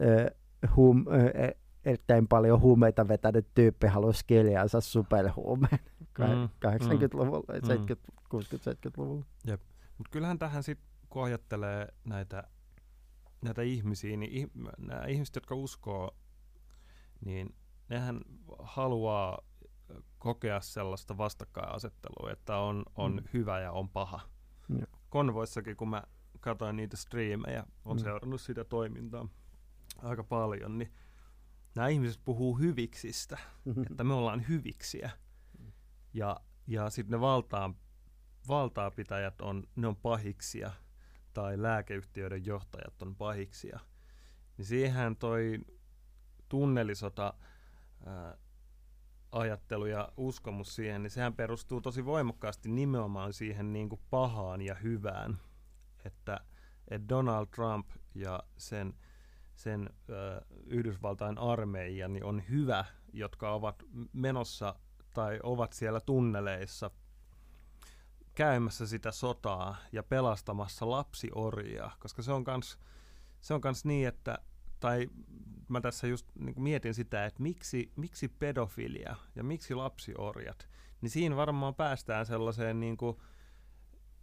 ö, 0.00 0.30
hum, 0.76 1.04
ö, 1.06 1.28
e- 1.28 1.56
erittäin 1.84 2.28
paljon 2.28 2.60
huumeita 2.60 3.08
vetänyt 3.08 3.46
tyyppi 3.54 3.86
halusi 3.86 4.24
kirjaansa 4.26 4.80
superhuumeen 4.80 5.78
Mm, 6.18 6.48
80-luvulla, 6.66 7.54
mm. 7.54 7.66
70, 7.66 8.12
60-70-luvulla. 8.34 9.24
Mutta 9.98 10.10
kyllähän 10.10 10.38
tähän 10.38 10.62
sitten, 10.62 10.88
kun 11.08 11.24
ajattelee 11.24 11.88
näitä, 12.04 12.44
näitä 13.44 13.62
ihmisiä, 13.62 14.16
niin 14.16 14.32
ih, 14.32 14.46
nämä 14.78 15.04
ihmiset, 15.04 15.34
jotka 15.34 15.54
uskoo, 15.54 16.16
niin 17.24 17.54
nehän 17.88 18.20
haluaa 18.58 19.38
kokea 20.18 20.60
sellaista 20.60 21.18
vastakkainasettelua, 21.18 22.30
että 22.32 22.56
on, 22.56 22.82
on 22.96 23.12
Mm. 23.16 23.24
hyvä 23.32 23.60
ja 23.60 23.72
on 23.72 23.88
paha. 23.88 24.20
Joo. 24.68 24.86
Konvoissakin, 25.08 25.76
kun 25.76 25.88
mä 25.88 26.02
katsoin 26.40 26.76
niitä 26.76 26.96
striimejä, 26.96 27.64
on 27.84 27.96
Mm. 27.96 28.02
seurannut 28.02 28.40
sitä 28.40 28.64
toimintaa 28.64 29.28
aika 30.02 30.24
paljon, 30.24 30.78
niin 30.78 30.92
nämä 31.74 31.88
ihmiset 31.88 32.20
puhuu 32.24 32.58
hyviksistä, 32.58 33.38
että 33.90 34.04
me 34.04 34.14
ollaan 34.14 34.48
hyviksiä. 34.48 35.10
Ja, 36.14 36.36
ja 36.66 36.90
sitten 36.90 37.10
ne 37.10 37.20
valtaan, 37.20 37.76
valtaapitäjät 38.48 39.40
on, 39.40 39.64
ne 39.76 39.86
on 39.86 39.96
pahiksia, 39.96 40.70
tai 41.34 41.62
lääkeyhtiöiden 41.62 42.46
johtajat 42.46 43.02
on 43.02 43.16
pahiksia. 43.16 43.80
Niin 44.56 44.66
siihen 44.66 45.16
toi 45.16 45.58
tunnelisota 46.48 47.34
ää, 48.06 48.36
ajattelu 49.32 49.86
ja 49.86 50.12
uskomus 50.16 50.74
siihen, 50.74 51.02
niin 51.02 51.10
sehän 51.10 51.34
perustuu 51.34 51.80
tosi 51.80 52.04
voimakkaasti 52.04 52.68
nimenomaan 52.68 53.32
siihen 53.32 53.72
niin 53.72 53.88
kuin 53.88 54.00
pahaan 54.10 54.60
ja 54.62 54.74
hyvään. 54.74 55.38
Että, 56.04 56.40
että 56.88 57.08
Donald 57.08 57.46
Trump 57.46 57.90
ja 58.14 58.42
sen, 58.56 58.94
sen 59.54 59.90
ö, 60.10 60.40
Yhdysvaltain 60.66 61.38
armeija 61.38 62.08
niin 62.08 62.24
on 62.24 62.42
hyvä, 62.48 62.84
jotka 63.12 63.52
ovat 63.52 63.82
menossa 64.12 64.74
tai 65.14 65.40
ovat 65.42 65.72
siellä 65.72 66.00
tunneleissa 66.00 66.90
käymässä 68.34 68.86
sitä 68.86 69.12
sotaa 69.12 69.76
ja 69.92 70.02
pelastamassa 70.02 70.90
lapsiorjia, 70.90 71.90
koska 71.98 72.22
se 72.22 72.32
on 72.32 72.44
kans, 72.44 72.78
se 73.40 73.54
on 73.54 73.60
kans 73.60 73.84
niin, 73.84 74.08
että, 74.08 74.38
tai 74.80 75.08
mä 75.68 75.80
tässä 75.80 76.06
just 76.06 76.26
niin 76.34 76.62
mietin 76.62 76.94
sitä, 76.94 77.26
että 77.26 77.42
miksi, 77.42 77.92
miksi 77.96 78.28
pedofilia 78.28 79.16
ja 79.34 79.44
miksi 79.44 79.74
lapsiorjat, 79.74 80.68
niin 81.00 81.10
siinä 81.10 81.36
varmaan 81.36 81.74
päästään 81.74 82.26
sellaiseen 82.26 82.80
niin 82.80 82.96
kuin 82.96 83.16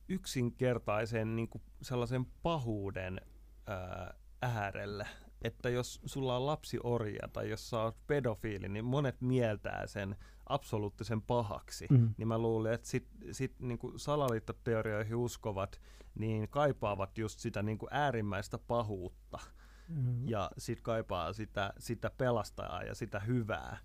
yksinkertaiseen 0.09 1.35
niin 1.35 1.49
kuin 1.49 1.61
sellaisen 1.81 2.25
pahuuden 2.25 3.21
ää, 3.67 4.13
äärelle, 4.41 5.07
että 5.41 5.69
jos 5.69 6.01
sulla 6.05 6.35
on 6.35 6.45
lapsiorja 6.45 7.27
tai 7.33 7.49
jos 7.49 7.69
sä 7.69 7.79
oot 7.79 8.07
pedofiili, 8.07 8.69
niin 8.69 8.85
monet 8.85 9.21
mieltää 9.21 9.87
sen 9.87 10.15
absoluuttisen 10.49 11.21
pahaksi. 11.21 11.87
Mm. 11.89 12.13
Niin 12.17 12.27
mä 12.27 12.37
luulen, 12.37 12.73
että 12.73 12.87
sit, 12.87 13.07
sit 13.31 13.59
niin 13.59 13.77
kuin 13.77 13.99
salaliittoteorioihin 13.99 15.15
uskovat, 15.15 15.81
niin 16.15 16.49
kaipaavat 16.49 17.17
just 17.17 17.39
sitä 17.39 17.63
niin 17.63 17.77
kuin 17.77 17.89
äärimmäistä 17.91 18.57
pahuutta. 18.57 19.39
Mm. 19.89 20.29
Ja 20.29 20.51
sit 20.57 20.81
kaipaa 20.81 21.33
sitä, 21.33 21.73
sitä 21.77 22.11
pelastajaa 22.17 22.83
ja 22.83 22.95
sitä 22.95 23.19
hyvää. 23.19 23.77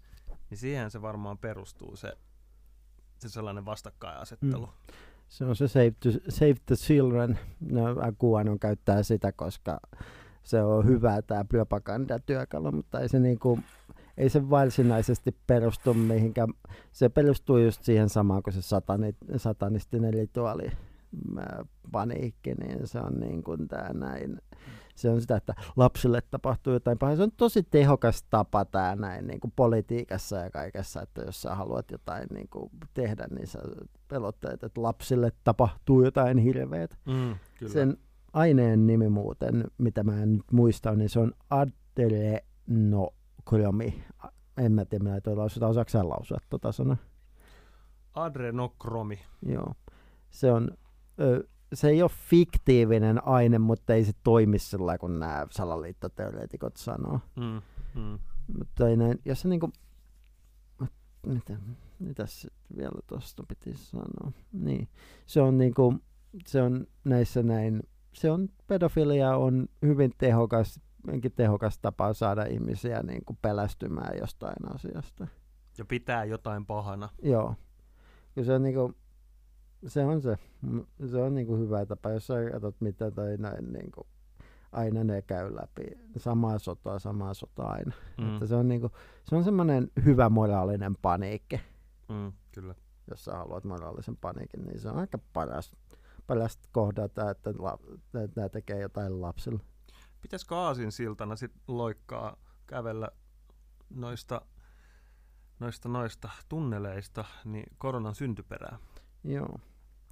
Niin 0.51 0.59
siihen 0.59 0.91
se 0.91 1.03
varmaan 1.03 1.39
perustuu 1.39 1.97
se, 1.97 2.17
se 3.19 3.29
sellainen 3.29 3.65
vastakkainasettelu. 3.65 4.67
Mm. 4.67 4.95
Se 5.29 5.45
on 5.45 5.57
se 5.57 5.69
Save, 5.69 5.91
to, 5.91 6.11
save 6.29 6.57
the 6.67 6.75
Children. 6.75 7.39
No, 7.61 7.85
on 8.51 8.59
käyttää 8.59 9.03
sitä, 9.03 9.33
koska 9.33 9.81
se 10.43 10.63
on 10.63 10.87
hyvä 10.87 11.23
tämä 11.23 11.45
propagandatyökalu, 11.45 12.73
mutta 12.73 13.01
ei 13.01 13.09
se, 13.09 13.19
niinku, 13.19 13.59
ei 14.17 14.29
se 14.29 14.51
varsinaisesti 14.51 15.37
perustu 15.47 15.95
mihinkään. 15.95 16.49
Se 16.93 17.09
perustuu 17.09 17.59
just 17.59 17.85
siihen 17.85 18.09
samaan 18.09 18.43
kuin 18.43 18.55
se 18.55 18.63
satani, 18.63 19.15
satanistinen 19.37 20.15
rituaali 20.15 20.71
paniikki, 21.93 22.55
niin 22.55 22.87
se 22.87 22.99
on 22.99 23.21
niin 23.21 23.43
kuin 23.43 23.69
tämä 23.69 23.89
näin. 23.93 24.43
Se 25.01 25.11
on 25.11 25.21
sitä, 25.21 25.37
että 25.37 25.55
lapsille 25.77 26.21
tapahtuu 26.31 26.73
jotain 26.73 26.99
pahaa. 26.99 27.17
Se 27.17 27.23
on 27.23 27.33
tosi 27.37 27.63
tehokas 27.63 28.23
tapa 28.31 28.65
tämä 28.65 28.97
näin 28.97 29.27
niin 29.27 29.41
kuin 29.41 29.53
politiikassa 29.57 30.37
ja 30.37 30.51
kaikessa, 30.51 31.03
että 31.03 31.23
jos 31.23 31.43
sä 31.43 31.55
haluat 31.55 31.91
jotain 31.91 32.27
niin 32.35 32.49
kuin 32.49 32.71
tehdä, 32.95 33.27
niin 33.31 33.47
sä 33.47 33.59
pelotteet, 34.09 34.65
että 34.65 34.83
lapsille 34.83 35.33
tapahtuu 35.45 36.05
jotain 36.05 36.39
hirveät. 36.39 36.99
Mm, 37.07 37.35
Sen 37.67 37.97
aineen 38.33 38.87
nimi 38.87 39.09
muuten, 39.09 39.65
mitä 39.79 40.03
mä 40.03 40.23
en 40.23 40.33
nyt 40.33 40.53
muista, 40.53 40.95
niin 40.95 41.09
se 41.09 41.21
on 41.21 41.33
adrenokromi. 41.51 44.05
En 44.57 44.73
mä 44.73 44.85
tiedä, 44.85 45.15
mitä 45.15 45.37
lausutaan. 45.37 45.71
Osaatko 45.71 45.91
sä 45.91 46.09
lausua 46.09 46.39
tuota 46.51 46.73
sanaa? 46.73 46.97
Adrenokromi. 48.15 49.19
Joo. 49.47 49.75
Se 50.31 50.53
on, 50.53 50.71
ö, 51.21 51.45
se 51.75 51.89
ei 51.89 52.03
ole 52.03 52.11
fiktiivinen 52.29 53.27
aine, 53.27 53.59
mutta 53.59 53.95
ei 53.95 54.05
se 54.05 54.13
toimi 54.23 54.59
sillä 54.59 54.99
kun 54.99 55.19
nämä 55.19 55.47
salaliittoteoreetikot 55.51 56.77
sanoo. 56.77 57.21
Mm, 57.37 57.63
mm. 58.03 58.19
Mutta 58.59 58.89
ei 58.89 58.97
näin, 58.97 59.19
jos 59.25 59.41
se 59.41 59.49
niinku, 59.49 59.73
mitä, 61.27 61.57
mitäs 61.99 62.47
vielä 62.77 63.01
tuosta 63.07 63.45
piti 63.49 63.75
sanoa? 63.77 64.33
Niin, 64.53 64.89
se 65.27 65.41
on 65.41 65.59
niinku, 65.59 65.95
se 66.47 66.63
on 66.63 66.87
näissä 67.05 67.43
näin 67.43 67.83
se 68.13 68.31
on, 68.31 68.49
pedofilia 68.67 69.37
on 69.37 69.69
hyvin 69.83 70.13
tehokas, 70.19 70.81
tehokas 71.37 71.79
tapa 71.79 72.13
saada 72.13 72.45
ihmisiä 72.45 73.03
niin 73.03 73.25
kuin 73.25 73.39
pelästymään 73.43 74.19
jostain 74.19 74.75
asiasta. 74.75 75.27
Ja 75.79 75.85
pitää 75.85 76.25
jotain 76.25 76.67
pahana. 76.67 77.09
Joo. 77.23 77.55
Kyllä 78.35 78.47
se 78.47 78.53
on 78.53 78.63
niin 78.63 78.75
kuin, 78.75 78.97
se 79.87 80.05
on 80.05 80.23
se. 80.23 80.37
Se 81.11 81.17
on 81.17 81.35
niin 81.35 81.47
kuin 81.47 81.61
hyvä 81.61 81.87
tapa, 81.87 82.11
jos 82.11 82.27
sä 82.27 82.35
katsot 82.53 82.81
mitä 82.81 83.11
tai 83.11 83.37
näin 83.37 83.73
niin 83.73 83.91
kuin, 83.91 84.07
aina 84.73 85.05
ne 85.05 85.23
käy 85.23 85.55
läpi. 85.55 85.83
Samaa 86.17 86.59
sotaa, 86.59 86.99
samaa 86.99 87.35
sotaa 87.35 87.73
aina. 87.73 87.93
Mm. 88.19 88.33
Että 88.33 88.47
se 88.47 88.55
on, 88.55 88.69
niin 88.69 88.81
kuin, 88.81 88.93
se 89.25 89.37
on 89.37 89.45
semmoinen 89.45 89.91
hyvä 90.05 90.29
moraalinen 90.29 90.97
paniikki. 91.03 91.61
Mm, 92.09 92.33
kyllä. 92.53 92.75
Jos 93.11 93.25
sä 93.25 93.33
haluat 93.33 93.65
moraalisen 93.65 94.17
paniikin, 94.17 94.65
niin 94.65 94.81
se 94.81 94.89
on 94.89 94.99
aika 94.99 95.19
paras 95.33 95.77
paljon 96.27 96.49
kohdata, 96.73 97.31
että, 97.31 97.55
la, 97.59 97.79
että 98.25 98.41
nämä 98.41 98.49
tekee 98.49 98.81
jotain 98.81 99.21
lapsille. 99.21 99.61
Pitäisikö 100.21 100.57
Aasin 100.57 100.93
siltana 100.93 101.37
sit 101.37 101.53
loikkaa 101.69 102.37
kävellä 102.67 103.09
noista, 103.91 104.41
noista, 105.59 105.89
noista 105.89 106.31
tunneleista 106.49 107.25
niin 107.45 107.67
koronan 107.79 108.15
syntyperää? 108.15 108.79
Joo. 109.25 109.59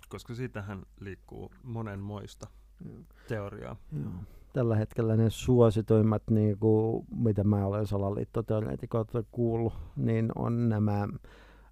Koska 0.08 0.34
siitähän 0.34 0.82
liikkuu 1.00 1.50
monenmoista 1.62 2.46
Joo. 2.84 2.98
teoriaa. 3.28 3.76
Joo. 4.02 4.12
Tällä 4.52 4.76
hetkellä 4.76 5.16
ne 5.16 5.30
suosituimmat, 5.30 6.22
niin 6.30 6.58
kuin, 6.58 7.06
mitä 7.16 7.44
mä 7.44 7.66
olen 7.66 7.86
salaliittoteoreetikoilta 7.86 9.24
kuullut, 9.30 9.72
niin 9.96 10.32
on 10.34 10.68
nämä 10.68 11.08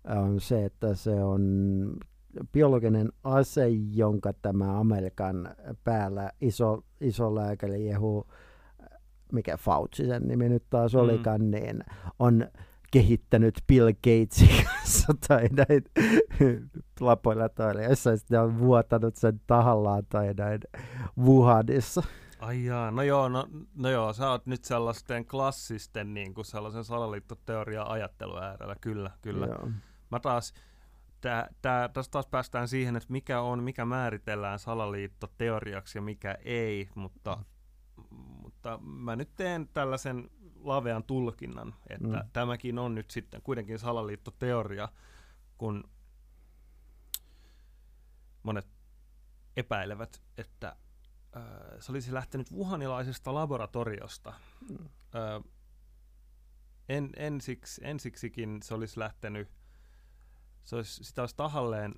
on 0.04 0.40
se, 0.40 0.64
että 0.64 0.94
se 0.94 1.24
on 1.24 1.42
biologinen 2.52 3.12
ase, 3.24 3.68
jonka 3.92 4.32
tämä 4.32 4.80
Amerikan 4.80 5.54
päällä 5.84 6.30
iso, 6.40 6.84
iso 7.00 7.34
lääkäri 7.34 7.88
Jehu, 7.88 8.26
mikä 9.32 9.56
Fauci 9.56 10.06
sen 10.06 10.28
nimi 10.28 10.48
nyt 10.48 10.64
taas 10.70 10.94
mm. 10.94 11.00
olikaan, 11.00 11.50
niin 11.50 11.84
on 12.18 12.46
kehittänyt 12.96 13.54
Bill 13.66 13.92
Gatesin 13.92 14.64
kanssa 14.66 15.14
tai 15.28 15.48
näin 15.48 15.84
laboratorioissa, 17.00 18.10
ja 18.10 18.16
sitten 18.16 18.40
on 18.40 18.58
vuotanut 18.58 19.16
sen 19.16 19.40
tahallaan 19.46 20.06
tai 20.06 20.34
näin 20.34 20.60
Wuhanissa. 21.18 22.02
Ai 22.38 22.64
jaa, 22.64 22.90
no 22.90 23.02
joo, 23.02 23.28
no, 23.28 23.48
no 23.74 23.90
joo, 23.90 24.12
sä 24.12 24.30
oot 24.30 24.46
nyt 24.46 24.64
sellaisten 24.64 25.26
klassisten 25.26 26.14
niin 26.14 26.34
kuin 26.34 26.44
sellaisen 26.44 26.84
salaliittoteoria-ajattelun 26.84 28.42
äärellä, 28.42 28.76
kyllä, 28.80 29.10
kyllä. 29.22 29.46
Joo. 29.46 29.70
Mä 30.10 30.20
taas, 30.20 30.54
tää, 31.20 31.48
tää, 31.62 31.88
tästä 31.88 32.12
taas 32.12 32.26
päästään 32.26 32.68
siihen, 32.68 32.96
että 32.96 33.12
mikä 33.12 33.40
on, 33.40 33.62
mikä 33.62 33.84
määritellään 33.84 34.58
salaliitto 34.58 35.26
teoriaksi 35.38 35.98
ja 35.98 36.02
mikä 36.02 36.36
ei, 36.44 36.88
mutta, 36.94 37.38
mutta 38.42 38.78
mä 38.82 39.16
nyt 39.16 39.30
teen 39.36 39.68
tällaisen 39.68 40.30
lavean 40.66 41.04
tulkinnan, 41.04 41.74
että 41.88 42.22
mm. 42.22 42.30
tämäkin 42.32 42.78
on 42.78 42.94
nyt 42.94 43.10
sitten 43.10 43.42
kuitenkin 43.42 43.78
salaliittoteoria, 43.78 44.88
kun 45.58 45.90
monet 48.42 48.66
epäilevät, 49.56 50.22
että 50.38 50.76
äh, 51.36 51.42
se 51.80 51.92
olisi 51.92 52.14
lähtenyt 52.14 52.52
wuhanilaisesta 52.52 53.34
laboratoriosta. 53.34 54.32
Mm. 54.70 54.76
Äh, 54.86 55.52
en, 56.88 57.10
ensiksi, 57.16 57.80
ensiksikin 57.84 58.62
se 58.62 58.74
olisi 58.74 59.00
lähtenyt 59.00 59.48
se 60.66 60.76
olisi, 60.76 61.04
sitä 61.04 61.22
olisi 61.22 61.36
tahalleen 61.36 61.94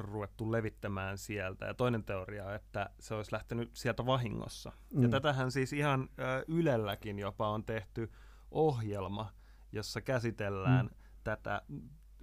ruvettu 0.00 0.52
levittämään 0.52 1.18
sieltä. 1.18 1.66
Ja 1.66 1.74
toinen 1.74 2.04
teoria, 2.04 2.54
että 2.54 2.90
se 3.00 3.14
olisi 3.14 3.32
lähtenyt 3.32 3.70
sieltä 3.74 4.06
vahingossa. 4.06 4.72
Mm. 4.94 5.02
Ja 5.02 5.08
tätähän 5.08 5.50
siis 5.50 5.72
ihan 5.72 6.08
ö, 6.18 6.44
Ylelläkin 6.48 7.18
jopa 7.18 7.48
on 7.48 7.64
tehty 7.64 8.12
ohjelma, 8.50 9.32
jossa 9.72 10.00
käsitellään 10.00 10.86
mm. 10.86 10.94
tätä 11.24 11.62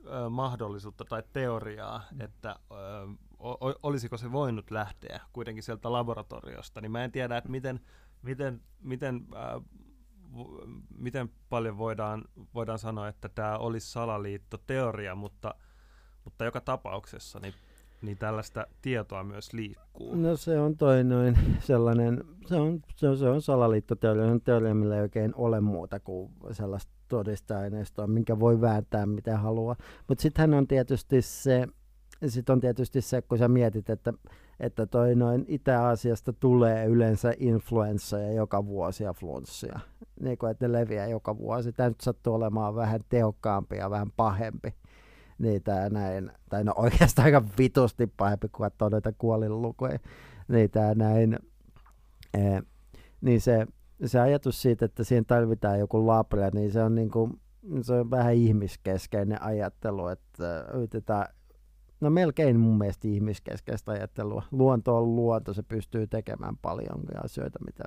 ö, 0.06 0.30
mahdollisuutta 0.30 1.06
tai 1.06 1.24
teoriaa, 1.34 2.04
mm. 2.12 2.22
että 2.22 2.56
ö, 2.72 2.76
o, 3.40 3.58
olisiko 3.84 4.18
se 4.18 4.32
voinut 4.32 4.72
lähteä 4.72 5.20
kuitenkin 5.34 5.64
sieltä 5.64 5.92
laboratoriosta. 5.92 6.82
Niin 6.82 6.92
mä 6.92 7.04
en 7.04 7.12
tiedä, 7.12 7.38
että 7.38 7.50
miten, 7.50 7.80
miten, 8.22 8.62
miten 8.82 9.28
ö, 9.34 9.62
miten 10.98 11.30
paljon 11.50 11.78
voidaan, 11.78 12.24
voidaan 12.54 12.80
sanoa, 12.80 13.08
että 13.08 13.30
tämä 13.30 13.58
olisi 13.58 13.92
salaliittoteoria, 13.92 15.16
mutta– 15.16 15.56
mutta 16.26 16.46
joka 16.46 16.62
tapauksessa 16.62 17.40
niin, 17.40 17.54
niin 18.02 18.18
tällaista 18.18 18.68
tietoa 18.82 19.24
myös 19.24 19.54
liikkuu. 19.54 20.16
No 20.16 20.38
se 20.38 20.60
on 20.60 20.78
toi 20.78 21.04
noin 21.04 21.38
sellainen, 21.60 22.24
se 22.46 22.56
on, 22.56 22.82
se 22.96 23.08
on, 23.08 23.18
se 23.18 23.30
on 23.30 23.42
salaliittoteoria, 23.42 24.26
on 24.26 24.42
teoria, 24.42 24.76
millä 24.76 24.96
ei 24.96 25.02
oikein 25.02 25.34
ole 25.36 25.62
muuta 25.62 26.00
kuin 26.00 26.32
sellaista 26.52 26.92
todisteaineistoa, 27.08 28.08
minkä 28.08 28.40
voi 28.40 28.62
vääntää 28.62 29.06
mitä 29.06 29.38
haluaa. 29.38 29.76
Mutta 30.08 30.22
sittenhän 30.22 30.54
on 30.54 30.68
tietysti 30.68 31.22
se, 31.22 31.68
sit 32.28 32.50
on 32.50 32.62
tietysti 32.62 33.02
se, 33.02 33.22
kun 33.22 33.38
sä 33.38 33.48
mietit, 33.48 33.90
että, 33.90 34.14
että 34.60 34.86
toi 34.86 35.16
noin 35.16 35.46
Itä-Aasiasta 35.48 36.34
tulee 36.34 36.86
yleensä 36.86 37.34
influenssa 37.38 38.20
ja 38.20 38.32
joka 38.32 38.66
vuosi 38.66 39.04
ja 39.04 39.14
flunssia. 39.14 39.80
Niin 40.20 40.38
kuin, 40.38 40.52
että 40.52 40.68
ne 40.68 40.72
leviää 40.80 41.08
joka 41.08 41.38
vuosi. 41.38 41.74
Tämä 41.74 41.90
nyt 41.90 42.02
sattuu 42.02 42.34
olemaan 42.34 42.76
vähän 42.76 43.00
tehokkaampi 43.10 43.76
ja 43.76 43.90
vähän 43.90 44.12
pahempi 44.18 44.74
niitä 45.42 45.90
näin, 45.90 46.32
tai 46.50 46.64
no 46.64 46.74
oikeastaan 46.76 47.26
aika 47.26 47.44
vitusti 47.58 48.08
pahempi, 48.08 48.48
kun 48.50 48.64
katsoo 48.64 48.90
noita 48.90 49.14
kuolinlukuja, 49.18 50.00
niitä 50.48 50.96
näin, 50.96 51.40
e, 52.34 52.40
niin 53.22 53.42
se, 53.42 53.68
se 54.06 54.20
ajatus 54.20 54.62
siitä, 54.62 54.86
että 54.86 55.04
siihen 55.04 55.26
tarvitaan 55.26 55.80
joku 55.80 56.08
labre, 56.08 56.50
niin 56.54 56.72
se 56.72 56.84
on, 56.84 56.96
niin 56.96 57.12
kuin, 57.12 57.40
se 57.82 57.94
on 57.94 58.12
vähän 58.12 58.34
ihmiskeskeinen 58.34 59.42
ajattelu, 59.42 60.08
että 60.08 60.66
yritetään 60.74 61.26
no 62.02 62.10
melkein 62.10 62.60
mun 62.60 62.78
mielestä 62.78 63.08
ihmiskeskeistä 63.08 63.92
ajattelua. 63.92 64.44
Luonto 64.52 64.98
on 64.98 65.16
luonto, 65.16 65.54
se 65.54 65.64
pystyy 65.64 66.08
tekemään 66.08 66.58
paljon 66.58 67.04
asioita, 67.24 67.60
mitä, 67.66 67.84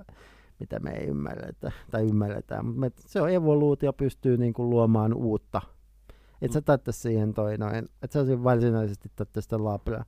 mitä 0.60 0.78
me 0.78 0.90
ei 0.90 1.06
ymmärretä 1.06 1.72
tai 1.90 2.02
ymmärretään. 2.02 2.66
Mutta 2.66 3.02
se 3.06 3.20
on 3.20 3.30
evoluutio, 3.30 3.92
pystyy 3.92 4.36
niinku 4.36 4.70
luomaan 4.70 5.14
uutta. 5.14 5.62
Et 6.42 6.52
sä 6.52 6.60
tarvitse 6.60 6.92
siihen 6.92 7.34
toi 7.34 7.58
noin, 7.58 7.88
et 8.02 8.12
sä 8.12 8.20
varsinaisesti 8.44 9.10
tarvitse 9.16 9.40
sitä 9.40 9.64
labraa. 9.64 10.04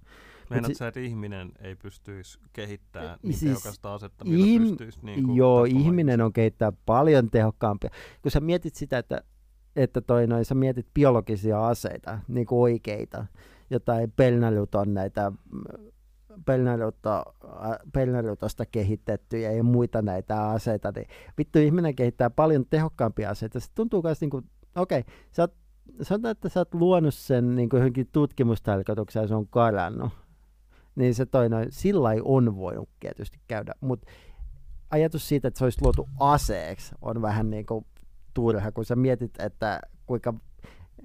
Meinaat 0.51 0.73
si- 0.73 0.75
sä, 0.75 0.89
että 0.89 1.01
ihminen 1.01 1.53
ei 1.61 1.77
pystyisi 1.77 2.39
kehittämään 2.53 3.19
niin 3.23 3.35
siis 3.35 3.62
tehokasta 3.62 3.95
asetta, 3.95 4.25
millä 4.25 4.47
ihm- 4.47 4.69
pystyisi 4.69 4.99
niinku 5.03 5.35
Joo, 5.35 5.62
tappamaan 5.62 5.87
ihminen 5.87 6.21
on 6.21 6.33
kehittää 6.33 6.73
paljon 6.87 7.31
tehokkaampia. 7.31 7.91
Kun 8.23 8.31
sä 8.31 8.41
mietit 8.41 8.75
sitä, 8.75 8.99
että, 8.99 9.21
että 9.77 10.01
toi 10.01 10.27
noin, 10.27 10.45
sä 10.45 10.55
mietit 10.55 10.87
biologisia 10.95 11.69
aseita, 11.69 12.19
niin 12.29 12.47
kuin 12.47 12.61
oikeita, 12.61 13.27
jotain 13.71 14.12
pelnaluton 14.17 14.95
näitä 14.95 15.33
pelnalutosta 17.93 18.67
kehitettyjä 18.67 19.53
ja 19.53 19.62
muita 19.62 20.03
näitä 20.03 20.49
aseita, 20.49 20.93
niin 20.97 21.07
vittu 21.39 21.59
ihminen 21.59 21.95
kehittää 21.95 22.31
paljon 22.31 22.67
tehokkaampia 22.71 23.31
aseita. 23.31 23.61
Se 23.61 23.67
tuntuu 23.75 24.03
myös 24.03 24.21
niin 24.21 24.31
kuin, 24.31 24.45
okei, 24.77 24.99
okay, 25.01 25.15
sä 25.33 25.43
oot, 25.43 25.55
sanotaan, 26.03 26.33
että 26.33 26.49
sä 26.49 26.61
oot 26.61 26.75
luonut 26.75 27.15
sen 27.15 27.57
niin 27.57 27.69
kuin 27.69 27.79
johonkin 27.79 28.09
tutkimustarkoitukseen 28.13 29.23
ja 29.23 29.29
se 29.29 29.35
on 29.35 29.49
karannut. 29.49 30.13
Niin 30.95 31.15
se 31.15 31.27
toi 31.27 31.49
noin, 31.49 31.67
sillä 31.71 32.13
ei 32.13 32.21
on 32.25 32.57
voinut 32.57 32.89
tietysti 33.01 33.41
käydä, 33.49 33.73
mutta 33.81 34.11
ajatus 34.91 35.29
siitä, 35.29 35.49
että 35.49 35.59
se 35.59 35.65
olisi 35.65 35.83
luotu 35.83 36.09
aseeksi, 36.21 36.95
on 37.03 37.23
vähän 37.23 37.51
niin 37.51 37.67
kuin 37.67 37.87
turha, 38.35 38.73
kun 38.73 38.85
sä 38.85 38.97
mietit, 38.97 39.41
että 39.41 39.81
kuinka, 40.07 40.35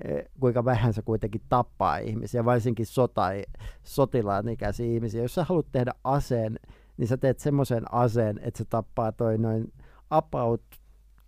eh, 0.06 0.26
kuinka 0.40 0.66
vähän 0.66 0.94
se 0.94 1.02
kuitenkin 1.02 1.42
tappaa 1.50 1.98
ihmisiä, 1.98 2.46
varsinkin 2.46 2.86
sota, 2.86 3.28
sotilaan 3.84 4.50
ikäisiä 4.50 4.86
ihmisiä. 4.86 5.22
Jos 5.22 5.36
sä 5.36 5.44
haluat 5.44 5.72
tehdä 5.72 5.94
aseen, 6.04 6.60
niin 6.98 7.08
sä 7.08 7.18
teet 7.18 7.40
semmoisen 7.40 7.94
aseen, 7.94 8.40
että 8.44 8.58
se 8.58 8.66
tappaa 8.66 9.12
toi 9.12 9.38
noin 9.38 9.74
about 10.10 10.62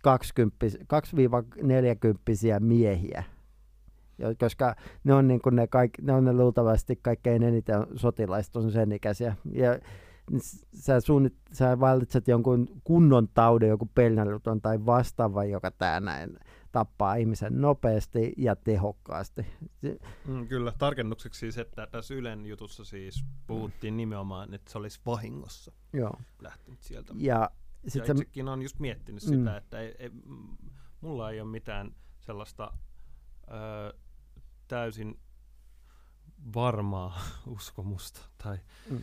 2-40 0.04 2.60
miehiä. 2.60 3.24
Koska 4.40 4.74
ne 5.04 5.14
on, 5.14 5.28
niin 5.28 5.40
kuin 5.42 5.56
ne, 5.56 5.66
kaik, 5.66 5.90
ne 6.02 6.12
on 6.12 6.24
ne 6.24 6.32
luultavasti 6.32 6.96
kaikkein 6.96 7.42
eniten 7.42 7.86
sotilaista 7.96 8.58
on 8.58 8.72
sen 8.72 8.92
ikäisiä. 8.92 9.36
Ja 9.52 9.78
sä, 10.74 11.00
suunnit, 11.00 11.34
sä 11.52 11.80
valitset 11.80 12.28
jonkun 12.28 12.68
kunnon 12.84 13.28
taudin, 13.34 13.68
joku 13.68 13.86
pelnaluton 13.94 14.60
tai 14.60 14.86
vastaava, 14.86 15.44
joka 15.44 15.70
tää 15.70 16.00
näin 16.00 16.36
tappaa 16.72 17.14
ihmisen 17.14 17.60
nopeasti 17.60 18.32
ja 18.36 18.56
tehokkaasti. 18.56 19.46
Se- 19.80 19.98
Mm, 20.26 20.48
kyllä, 20.48 20.72
tarkennukseksi 20.78 21.40
siis, 21.40 21.58
että 21.58 21.86
tässä 21.86 22.14
Ylen 22.14 22.46
jutussa 22.46 22.84
siis 22.84 23.24
puhuttiin 23.46 23.96
nimenomaan, 23.96 24.54
että 24.54 24.70
se 24.72 24.78
olisi 24.78 25.00
vahingossa 25.06 25.72
Joo. 25.92 26.12
lähtenyt 26.42 26.82
sieltä. 26.82 27.12
Ja 27.16 27.50
ja 27.84 27.90
sit 27.90 28.06
sä, 28.06 28.12
itsekin 28.12 28.48
on 28.48 28.62
just 28.62 28.78
miettinyt 28.78 29.22
Mm. 29.26 29.38
sitä, 29.38 29.56
että 29.56 29.80
ei, 29.80 29.94
ei, 29.98 30.10
mulla 31.00 31.30
ei 31.30 31.40
ole 31.40 31.50
mitään 31.50 31.94
sellaista 32.20 32.72
ö, 33.50 33.94
täysin 34.68 35.20
varmaa 36.54 37.18
uskomusta 37.56 38.20
tai 38.42 38.58
mm, 38.90 39.00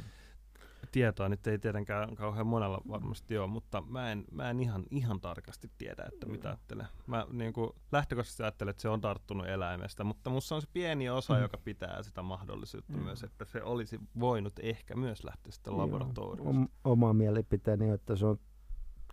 tietoa 0.91 1.29
nyt 1.29 1.47
ei 1.47 1.59
tietenkään 1.59 2.15
kauhean 2.15 2.47
monella 2.47 2.81
varmasti 2.87 3.37
ole, 3.37 3.47
mutta 3.47 3.81
mä 3.81 4.11
en, 4.11 4.25
mä 4.31 4.49
en 4.49 4.59
ihan, 4.59 4.83
ihan 4.91 5.21
tarkasti 5.21 5.71
tiedä, 5.77 6.03
että 6.13 6.25
mitä 6.25 6.49
ajattelen. 6.49 6.87
Mä 7.07 7.27
niin 7.31 7.53
kuin, 7.53 7.69
lähtökohtaisesti 7.91 8.43
ajattelen, 8.43 8.69
että 8.69 8.81
se 8.81 8.89
on 8.89 9.01
tarttunut 9.01 9.47
eläimestä, 9.47 10.03
mutta 10.03 10.29
musta 10.29 10.55
on 10.55 10.61
se 10.61 10.67
pieni 10.73 11.09
osa, 11.09 11.33
Mm. 11.33 11.41
joka 11.41 11.57
pitää 11.57 12.03
sitä 12.03 12.21
mahdollisuutta 12.21 12.93
Joo. 12.93 13.03
myös, 13.03 13.23
että 13.23 13.45
se 13.45 13.63
olisi 13.63 13.99
voinut 14.19 14.53
ehkä 14.59 14.95
myös 14.95 15.23
lähteä 15.23 15.51
sitten 15.51 15.77
laboratoriosta. 15.77 16.49
om, 16.49 16.67
oma 16.83 17.13
mielipiteeni 17.13 17.87
on, 17.89 17.95
että 17.95 18.15
se 18.15 18.25
on 18.25 18.39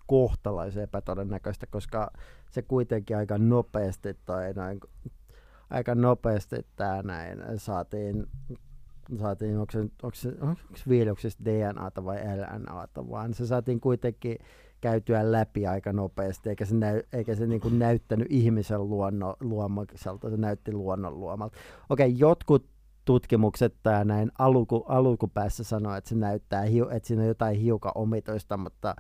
kohtalaisen 0.07 0.83
epätodennäköistä, 0.83 1.67
koska 1.67 2.11
se 2.51 2.63
kuitenkin 2.63 3.17
aika 3.17 3.39
nopeasti 3.39 4.15
tai 4.15 4.53
näin, 4.53 4.81
aika 5.71 5.95
nopeasti 5.95 6.57
tämä 6.77 7.03
näin 7.03 7.43
saatiin, 7.57 8.27
saatiin 9.19 9.59
onko 9.59 9.73
se, 10.15 10.29
onko 10.41 10.77
DNAta 11.45 12.05
vai 12.05 12.19
LNAta, 12.37 13.11
vaan 13.11 13.35
se 13.35 13.47
saatiin 13.47 13.81
kuitenkin 13.81 14.39
käytyä 14.81 15.33
läpi 15.33 15.67
aika 15.67 15.93
nopeasti, 15.93 16.49
eikä 16.49 16.65
se, 16.65 16.75
näy, 16.75 17.03
eikä 17.13 17.35
se 17.35 17.47
niin 17.47 17.61
kuin 17.61 17.79
näyttänyt 17.79 18.27
ihmisen 18.31 18.89
luonno, 18.89 19.37
luomakselta, 19.41 20.31
se 20.31 20.37
näytti 20.37 20.73
luonnon 20.73 21.21
luomalta. 21.21 21.57
Okei, 21.91 22.15
jotkut 22.19 22.67
tutkimukset 23.05 23.75
tää 23.83 24.05
näin 24.05 24.33
alku, 24.39 24.85
alkupäässä 24.89 25.65
sanoo, 25.65 25.95
että 25.95 26.09
se 26.09 26.17
näyttää, 26.17 26.65
että 26.65 27.07
siinä 27.07 27.23
on 27.23 27.29
jotain 27.29 27.57
hiukan 27.57 27.93
omituista, 27.95 28.57
mutta 28.57 28.97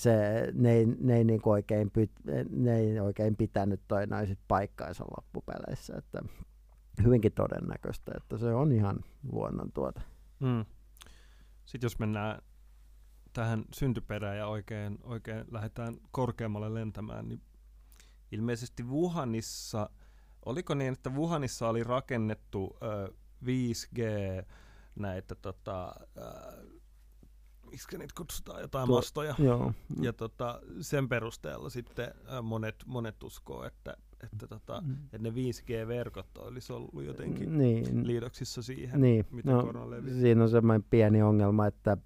se, 0.00 0.12
ne 0.54 0.72
ei, 0.72 0.86
ne 0.86 1.16
ei 1.16 1.24
niin 1.24 1.40
oikein, 1.44 1.90
pyt, 1.90 2.10
ne 2.50 2.78
ei 2.78 3.00
oikein 3.00 3.36
pitänyt 3.36 3.80
toi 3.88 4.06
noin 4.06 4.26
sit 4.26 4.38
paikkaansa 4.48 5.04
loppupeleissä, 5.16 5.94
että 5.96 6.22
hyvinkin 7.04 7.32
todennäköistä, 7.32 8.12
että 8.16 8.38
se 8.38 8.54
on 8.54 8.72
ihan 8.72 9.00
luonnontuote. 9.32 10.00
Mm. 10.40 10.64
Sitten 11.64 11.86
jos 11.86 11.98
mennään 11.98 12.42
tähän 13.32 13.64
syntyperään 13.74 14.38
ja 14.38 14.46
oikein, 14.46 14.98
oikein 15.02 15.44
lähdetään 15.50 15.96
korkeammalle 16.10 16.74
lentämään, 16.74 17.28
niin 17.28 17.42
ilmeisesti 18.32 18.82
Wuhanissa, 18.82 19.90
oliko 20.46 20.74
niin, 20.74 20.92
että 20.92 21.10
Wuhanissa 21.10 21.68
oli 21.68 21.84
rakennettu 21.84 22.76
ö, 22.82 23.12
5G 23.44 24.00
näitä 24.94 25.34
tota, 25.34 25.94
ö, 26.16 26.79
miksi 27.70 27.98
niitä 27.98 28.14
kutsutaan, 28.16 28.60
jotain 28.60 28.86
Tuo- 28.88 28.96
mastoja. 28.96 29.34
Joo, 29.38 29.72
Ja 30.00 30.12
tota, 30.12 30.60
sen 30.80 31.08
perusteella 31.08 31.70
sitten 31.70 32.08
ö, 32.38 32.42
monet, 32.42 32.74
monet 32.86 33.22
uskoo, 33.22 33.64
että, 33.64 33.96
että, 34.24 34.46
tota, 34.46 34.80
Mm. 34.86 34.92
että 35.04 35.18
ne 35.18 35.30
5G-verkot 35.34 36.38
olisi 36.38 36.72
ollut 36.72 37.04
jotenkin 37.04 37.58
niin, 37.58 38.06
liidoksissa 38.06 38.62
siihen, 38.62 39.00
niin. 39.00 39.26
miten 39.30 39.52
No, 39.54 39.62
korona 39.62 39.90
leviää. 39.90 40.16
siinä 40.20 40.42
on 40.42 40.50
semmoinen 40.50 40.84
pieni 40.90 41.22
ongelma, 41.22 41.66
että 41.66 41.96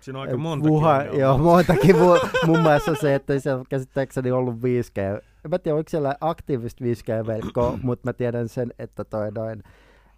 Siinä 0.00 0.18
on 0.18 0.22
aika 0.22 0.34
Eh, 0.34 0.40
monta 0.40 0.68
Wuhan- 0.68 1.18
Joo, 1.18 1.38
montakin. 1.38 1.96
Mun 2.46 2.60
mielestä 2.62 2.94
se, 3.00 3.14
että 3.14 3.32
ei 3.32 3.40
siellä 3.40 3.64
käsittääkseni 3.68 4.30
ollut 4.30 4.54
5G. 4.62 4.98
En 5.44 5.50
mä 5.50 5.58
tiedä, 5.58 5.76
oliko 5.76 5.90
siellä 5.90 6.14
aktiivista 6.20 6.84
5G-verkkoa, 6.84 7.78
mutta 7.82 8.08
mä 8.08 8.12
tiedän 8.12 8.48
sen, 8.48 8.74
että 8.78 9.04
toi 9.04 9.30
noin 9.32 9.62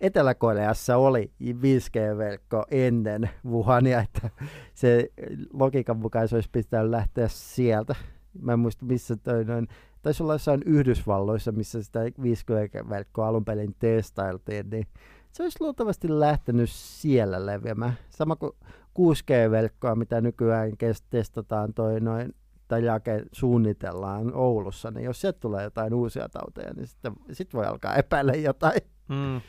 Etelä-Koreassa 0.01 0.97
oli 0.97 1.33
5G-verkko 1.43 2.65
ennen 2.71 3.31
Wuhania, 3.45 4.01
että 4.01 4.31
se 4.75 5.09
logiikan 5.53 5.97
mukaan 5.97 6.29
se 6.29 6.35
olisi 6.35 6.49
pitänyt 6.53 6.91
lähteä 6.91 7.29
sieltä. 7.29 7.95
Mä 8.41 8.53
en 8.53 8.59
muista, 8.59 8.85
missä 8.85 9.17
toi 9.17 9.45
noin, 9.45 9.69
taisi 10.03 10.23
olla 10.23 10.35
jossain 10.35 10.63
Yhdysvalloissa, 10.67 11.53
missä 11.53 11.83
sitä 11.83 12.01
5G-verkkoa 12.05 13.29
alun 13.29 13.45
perin 13.45 13.75
testailtiin, 13.79 14.71
niin 14.71 14.87
se 15.33 15.43
olisi 15.43 15.61
luultavasti 15.61 16.21
lähtenyt 16.21 16.71
siellä 16.71 17.47
leviämään. 17.47 17.99
Sama 18.09 18.37
kuin 18.37 18.53
6G-verkkoa, 18.99 19.95
mitä 19.95 20.21
nykyään 20.21 20.73
testataan 21.11 21.75
toi 21.75 22.01
noin, 22.01 22.35
tai 22.69 22.85
jake 22.85 23.25
suunnitellaan 23.33 24.35
Oulussa, 24.35 24.91
niin 24.91 25.05
jos 25.05 25.21
sieltä 25.21 25.41
tulee 25.41 25.65
jotain 25.65 25.95
uusia 25.95 26.29
tauteja, 26.29 26.75
niin 26.75 26.87
sitten 26.87 27.13
sit 27.33 27.55
voi 27.55 27.67
alkaa 27.67 27.95
epäillä 27.95 28.33
jotain. 28.33 28.81
Mm. 29.09 29.41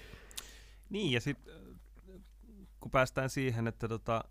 Niin, 0.90 1.12
ja 1.12 1.22
sitten 1.22 1.54
kun 2.80 2.92
päästään 2.92 3.30
siihen, 3.30 3.68
että 3.68 3.88
tota, 3.88 4.24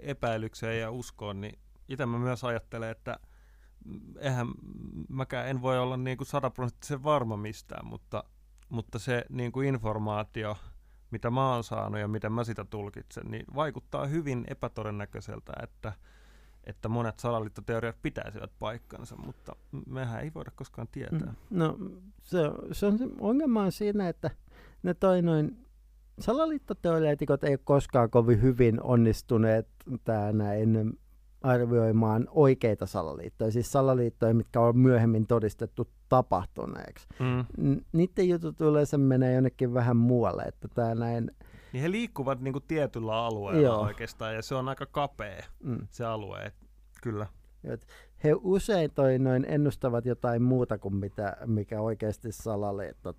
epäilykseen 0.00 0.80
ja 0.80 0.90
uskoon, 0.90 1.40
niin 1.40 1.58
itse 1.88 2.06
mä 2.06 2.18
myös 2.18 2.44
ajattelen, 2.44 2.90
että 2.90 3.18
mm, 3.84 4.00
eihän 4.18 4.46
mäkään 5.08 5.48
en 5.48 5.62
voi 5.62 5.78
olla 5.78 5.96
niinku 5.96 6.24
sataprosenttisen 6.24 7.04
varma 7.04 7.36
mistään, 7.36 7.86
mutta, 7.86 8.24
mutta 8.68 8.98
se 8.98 9.24
niinku 9.28 9.60
informaatio, 9.60 10.56
mitä 11.10 11.30
mä 11.30 11.52
oon 11.52 11.64
saanut 11.64 12.00
ja 12.00 12.08
miten 12.08 12.32
mä 12.32 12.44
sitä 12.44 12.64
tulkitsen, 12.64 13.30
niin 13.30 13.44
vaikuttaa 13.54 14.06
hyvin 14.06 14.44
epätodennäköiseltä, 14.48 15.52
että, 15.62 15.92
että 16.64 16.88
monet 16.88 17.18
salaliittoteoriat 17.18 18.02
pitäisivät 18.02 18.50
paikkansa, 18.58 19.16
mutta 19.16 19.56
mehän 19.86 20.22
ei 20.22 20.34
voida 20.34 20.50
koskaan 20.50 20.88
tietää. 20.88 21.34
No 21.50 21.78
se, 22.22 22.38
se 22.72 22.86
on 22.86 22.98
se 22.98 23.04
ongelma 23.20 23.62
on 23.62 23.72
siinä, 23.72 24.08
että 24.08 24.30
ne 24.82 24.94
toi 24.94 25.22
noin 25.22 25.68
salaliittoteoreetikot 26.20 27.44
ei 27.44 27.52
ole 27.52 27.60
koskaan 27.64 28.10
kovin 28.10 28.42
hyvin 28.42 28.82
onnistuneet 28.82 29.68
tää 30.04 30.32
näin 30.32 30.98
arvioimaan 31.42 32.28
oikeita 32.30 32.86
salaliittoja, 32.86 33.50
siis 33.50 33.72
salaliittoja, 33.72 34.34
mitkä 34.34 34.60
on 34.60 34.78
myöhemmin 34.78 35.26
todistettu 35.26 35.88
tapahtuneeksi. 36.08 37.06
Mm. 37.18 37.80
Niiden 37.92 38.28
jutut 38.28 38.60
yleensä 38.60 38.98
menee 38.98 39.34
jonnekin 39.34 39.74
vähän 39.74 39.96
muualle, 39.96 40.42
että 40.42 40.68
tää 40.68 40.94
näin, 40.94 41.30
Niin 41.72 41.82
he 41.82 41.90
liikkuvat 41.90 42.40
niinku 42.40 42.60
tietyllä 42.60 43.14
alueella 43.14 43.62
Joo. 43.62 43.80
oikeastaan, 43.80 44.34
ja 44.34 44.42
se 44.42 44.54
on 44.54 44.68
aika 44.68 44.86
kapea 44.86 45.42
mm. 45.62 45.86
se 45.90 46.04
alue. 46.04 46.42
Et, 46.42 46.54
kyllä. 47.02 47.26
he 48.24 48.34
usein 48.42 48.90
toi 48.94 49.18
noin 49.18 49.44
ennustavat 49.48 50.06
jotain 50.06 50.42
muuta 50.42 50.78
kuin 50.78 50.94
mitä, 50.94 51.36
mikä 51.46 51.80
oikeasti 51.80 52.32
salaliitto 52.32 53.14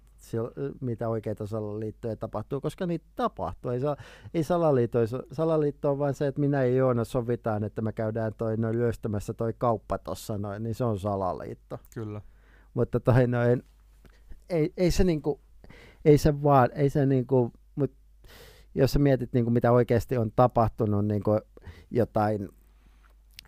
mitä 0.81 1.09
oikeita 1.09 1.47
salaliittoja 1.47 2.15
tapahtuu, 2.15 2.61
koska 2.61 2.85
niitä 2.85 3.05
tapahtuu. 3.15 3.71
Ei, 3.71 3.79
ei 4.33 4.43
salaliitto, 4.43 4.99
salaliitto 5.31 5.91
on 5.91 5.99
vain 5.99 6.13
se, 6.13 6.27
että 6.27 6.41
minä 6.41 6.63
ja 6.65 6.75
Joona 6.75 7.03
sovitaan, 7.03 7.63
että 7.63 7.81
me 7.81 7.93
käydään 7.93 8.33
toi 8.37 8.57
noin 8.57 8.77
lyöstämässä 8.77 9.33
toi 9.33 9.53
kauppa 9.57 9.97
tuossa 9.97 10.37
noin, 10.37 10.63
niin 10.63 10.75
se 10.75 10.83
on 10.83 10.99
salaliitto. 10.99 11.79
Kyllä. 11.93 12.21
Mutta 12.73 12.99
toi 12.99 13.27
noin, 13.27 13.63
ei, 14.49 14.73
ei 14.77 14.91
se 14.91 15.03
niinku, 15.03 15.39
ei 16.05 16.17
se 16.17 16.43
vaan, 16.43 16.69
ei 16.73 16.89
se 16.89 17.05
niinku, 17.05 17.51
mut 17.75 17.91
jos 18.75 18.91
sä 18.91 18.99
mietit 18.99 19.33
niinku, 19.33 19.51
mitä 19.51 19.71
oikeasti 19.71 20.17
on 20.17 20.31
tapahtunut, 20.35 21.05
niinku 21.05 21.31
jotain, 21.91 22.49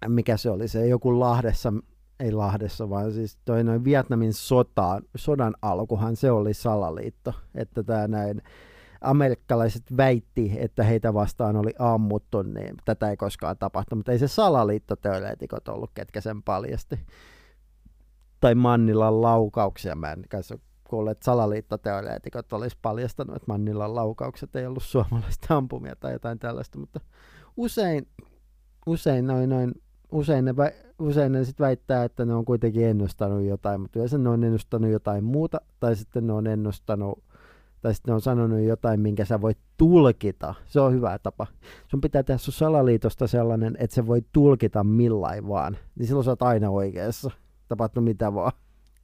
mikä 0.08 0.38
se 0.38 0.50
oli, 0.50 0.68
se 0.68 0.88
joku 0.88 1.20
Lahdessa, 1.20 1.74
ei 2.22 2.32
Lahdessa, 2.32 2.90
vaan 2.90 3.12
siis 3.12 3.38
toi 3.46 3.64
noin 3.64 3.84
Vietnamin 3.84 4.34
sotaan, 4.34 5.02
sodan 5.16 5.56
alkuhan 5.62 6.16
se 6.16 6.32
oli 6.32 6.54
salaliitto, 6.54 7.34
että 7.56 7.84
tämä 7.84 8.08
näin 8.08 8.42
amerikkalaiset 9.02 9.84
väitti, 9.98 10.52
että 10.58 10.84
heitä 10.84 11.14
vastaan 11.14 11.56
oli 11.56 11.74
ammuttu, 11.80 12.42
niin 12.42 12.76
tätä 12.86 13.10
ei 13.10 13.18
koskaan 13.18 13.58
tapahtunut, 13.58 14.00
mutta 14.00 14.12
ei 14.12 14.20
se 14.20 14.28
salaliittoteoreetikot 14.28 15.68
ollut, 15.68 15.92
ketkä 15.94 16.22
sen 16.22 16.44
paljasti. 16.44 17.00
Tai 18.40 18.56
Mannilan 18.56 19.22
laukauksia, 19.22 19.96
mä 19.96 20.12
en 20.12 20.24
kanssa 20.30 20.58
kuullut, 20.84 21.12
että 21.12 21.26
salaliittoteoreetikot 21.26 22.54
olisi 22.54 22.78
paljastanut, 22.82 23.36
että 23.36 23.52
Mannilan 23.52 23.96
laukaukset 23.96 24.56
ei 24.56 24.66
ollut 24.66 24.84
suomalaista 24.84 25.58
ampumia 25.58 25.96
tai 25.96 26.14
jotain 26.14 26.40
tällaista, 26.40 26.80
mutta 26.80 27.00
usein, 27.58 28.08
usein 28.86 29.28
noin, 29.28 29.50
noin 29.50 29.72
usein 30.12 30.46
ne, 30.46 30.54
usein 31.00 31.32
ne 31.32 31.46
sit 31.46 31.60
väittää, 31.60 32.04
että 32.04 32.26
ne 32.26 32.34
on 32.34 32.46
kuitenkin 32.46 32.86
ennustanut 32.86 33.44
jotain, 33.44 33.82
mutta 33.82 34.00
yleensä 34.00 34.18
ne 34.18 34.30
on 34.30 34.44
ennustanut 34.44 34.92
jotain 34.92 35.24
muuta, 35.24 35.62
tai 35.80 35.96
sitten 35.96 36.28
ne 36.28 36.34
on 36.34 36.48
ennustanut, 36.48 37.24
tai 37.82 37.94
sitten 37.94 38.12
ne 38.12 38.16
on 38.16 38.22
sanonut 38.22 38.62
jotain, 38.62 39.00
minkä 39.00 39.26
sä 39.26 39.42
voit 39.42 39.58
tulkita. 39.78 40.56
Se 40.68 40.80
on 40.80 40.94
hyvä 40.94 41.20
tapa. 41.20 41.48
Sun 41.88 42.02
pitää 42.02 42.24
tehdä 42.24 42.38
sun 42.38 42.54
salaliitosta 42.54 43.28
sellainen, 43.28 43.78
että 43.80 43.94
se 43.94 44.08
voi 44.08 44.22
tulkita 44.32 44.84
millain 44.84 45.48
vaan. 45.48 45.78
Niin 45.96 46.08
silloin 46.08 46.26
sä 46.26 46.32
oot 46.32 46.42
aina 46.42 46.70
oikeassa. 46.70 47.32
Tapahtuu 47.68 48.04
mitä 48.04 48.34
vaan. 48.34 48.52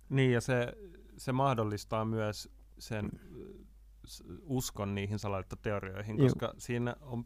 Niin, 0.10 0.32
ja 0.32 0.42
se, 0.42 0.74
se 1.18 1.32
mahdollistaa 1.32 2.06
myös 2.06 2.50
sen 2.80 3.10
uskon 4.42 4.96
niihin 4.96 5.20
salaliittoteorioihin, 5.20 6.18
koska 6.18 6.54
siinä 6.58 6.96
on 7.02 7.26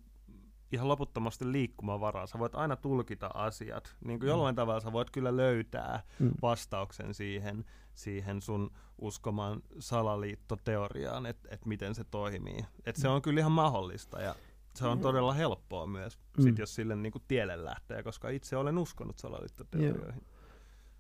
ihan 0.72 0.88
loputtomasti 0.88 1.52
liikkumavaraa. 1.52 2.28
Sä 2.28 2.40
voit 2.40 2.56
aina 2.56 2.76
tulkita 2.76 3.30
asiat. 3.34 3.96
Niin 4.06 4.20
kuin 4.20 4.28
mm. 4.28 4.30
jollain 4.30 4.56
tavalla 4.56 4.80
sä 4.80 4.92
voit 4.92 5.10
kyllä 5.10 5.38
löytää 5.38 6.04
mm. 6.20 6.32
vastauksen 6.42 7.14
siihen, 7.14 7.66
siihen 7.94 8.42
sun 8.42 8.72
uskomaan 8.98 9.64
salaliittoteoriaan, 9.80 11.26
että 11.26 11.50
et 11.52 11.66
miten 11.66 11.96
se 11.96 12.04
toimii. 12.04 12.66
Et 12.86 12.96
se 12.96 13.08
mm. 13.08 13.14
on 13.14 13.22
kyllä 13.22 13.40
ihan 13.40 13.52
mahdollista 13.52 14.22
ja 14.22 14.36
se 14.76 14.88
on 14.88 14.98
mm. 14.98 15.02
todella 15.02 15.34
helppoa 15.34 15.88
myös, 15.88 16.20
mm. 16.38 16.44
sit 16.44 16.58
jos 16.58 16.76
sille 16.76 16.96
niin 16.96 17.12
kuin 17.12 17.24
tielle 17.28 17.66
lähtee, 17.66 18.04
koska 18.04 18.30
itse 18.30 18.58
olen 18.58 18.78
uskonut 18.78 19.20
salaliittoteorioihin. 19.20 20.24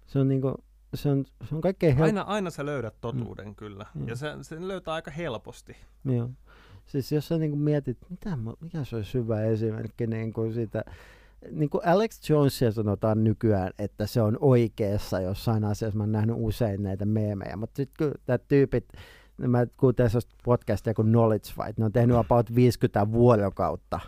Se 0.07 0.19
on 0.19 0.27
niin 0.27 0.41
kuin 0.41 0.55
se 0.93 1.09
on, 1.09 1.25
se 1.49 1.55
on 1.55 1.61
kaikkein 1.61 1.97
hel- 1.97 2.03
aina, 2.03 2.21
aina 2.21 2.49
sä 2.49 2.65
löydät 2.65 2.95
totuuden 3.01 3.47
mm. 3.47 3.55
kyllä, 3.55 3.85
mm. 3.93 4.07
ja 4.07 4.15
se, 4.15 4.27
sen 4.41 4.67
löytää 4.67 4.93
aika 4.93 5.11
helposti. 5.11 5.75
Joo. 6.05 6.29
Siis 6.85 7.11
jos 7.11 7.27
sä 7.27 7.37
niin 7.37 7.57
mietit, 7.57 7.97
mitä, 8.09 8.37
mikä 8.61 8.83
se 8.83 8.95
olisi 8.95 9.13
hyvä 9.13 9.41
esimerkki 9.41 10.07
niin 10.07 10.33
kuin 10.33 10.53
sitä, 10.53 10.83
niin 11.51 11.69
kuin 11.69 11.87
Alex 11.87 12.29
Jonesia 12.29 12.71
sanotaan 12.71 13.23
nykyään, 13.23 13.71
että 13.79 14.07
se 14.07 14.21
on 14.21 14.37
oikeassa 14.41 15.19
jossain 15.19 15.63
asiassa. 15.63 15.97
Mä 15.97 16.03
oon 16.03 16.11
nähnyt 16.11 16.35
usein 16.39 16.83
näitä 16.83 17.05
meemejä, 17.05 17.55
mutta 17.55 17.77
sitten 17.77 18.07
kun 18.07 18.21
tämä 18.25 18.37
tyypit, 18.37 18.87
mä 19.37 19.65
kuuntelen 19.77 20.09
sellaista 20.09 20.35
podcastia 20.43 20.93
kuin 20.93 21.07
Knowledge 21.07 21.47
Fight, 21.55 21.77
ne 21.77 21.85
on 21.85 21.91
tehnyt 21.91 22.17
about 22.17 22.55
50 22.55 23.11
vuorokautta 23.11 23.99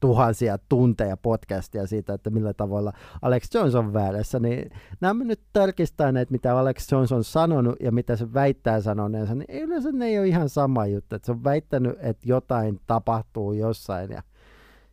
tuhansia 0.00 0.58
tunteja 0.68 1.16
podcastia 1.16 1.86
siitä, 1.86 2.14
että 2.14 2.30
millä 2.30 2.54
tavalla 2.54 2.92
Alex 3.22 3.54
Jones 3.54 3.74
on 3.74 3.92
väärässä, 3.92 4.40
niin 4.40 4.70
nämä 5.00 5.24
nyt 5.24 5.40
tarkistaneet, 5.52 6.30
mitä 6.30 6.58
Alex 6.58 6.92
Jones 6.92 7.12
on 7.12 7.24
sanonut 7.24 7.76
ja 7.80 7.92
mitä 7.92 8.16
se 8.16 8.34
väittää 8.34 8.80
sanoneensa, 8.80 9.34
niin 9.34 9.62
yleensä 9.62 9.92
ne 9.92 10.06
ei 10.06 10.18
ole 10.18 10.28
ihan 10.28 10.48
sama 10.48 10.86
juttu, 10.86 11.16
että 11.16 11.26
se 11.26 11.32
on 11.32 11.44
väittänyt, 11.44 11.96
että 11.98 12.28
jotain 12.28 12.80
tapahtuu 12.86 13.52
jossain 13.52 14.10
ja 14.10 14.22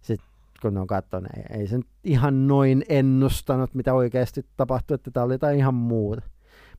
sitten 0.01 0.27
kun 0.61 0.73
ne 0.73 0.79
on 0.79 0.87
katsonut, 0.87 1.31
ei, 1.37 1.59
ei 1.59 1.67
se 1.67 1.79
ihan 2.03 2.47
noin 2.47 2.83
ennustanut, 2.89 3.73
mitä 3.73 3.93
oikeasti 3.93 4.45
tapahtuu, 4.57 4.95
että 4.95 5.11
tämä 5.11 5.23
oli 5.23 5.33
jotain 5.33 5.57
ihan 5.57 5.73
muuta. 5.73 6.21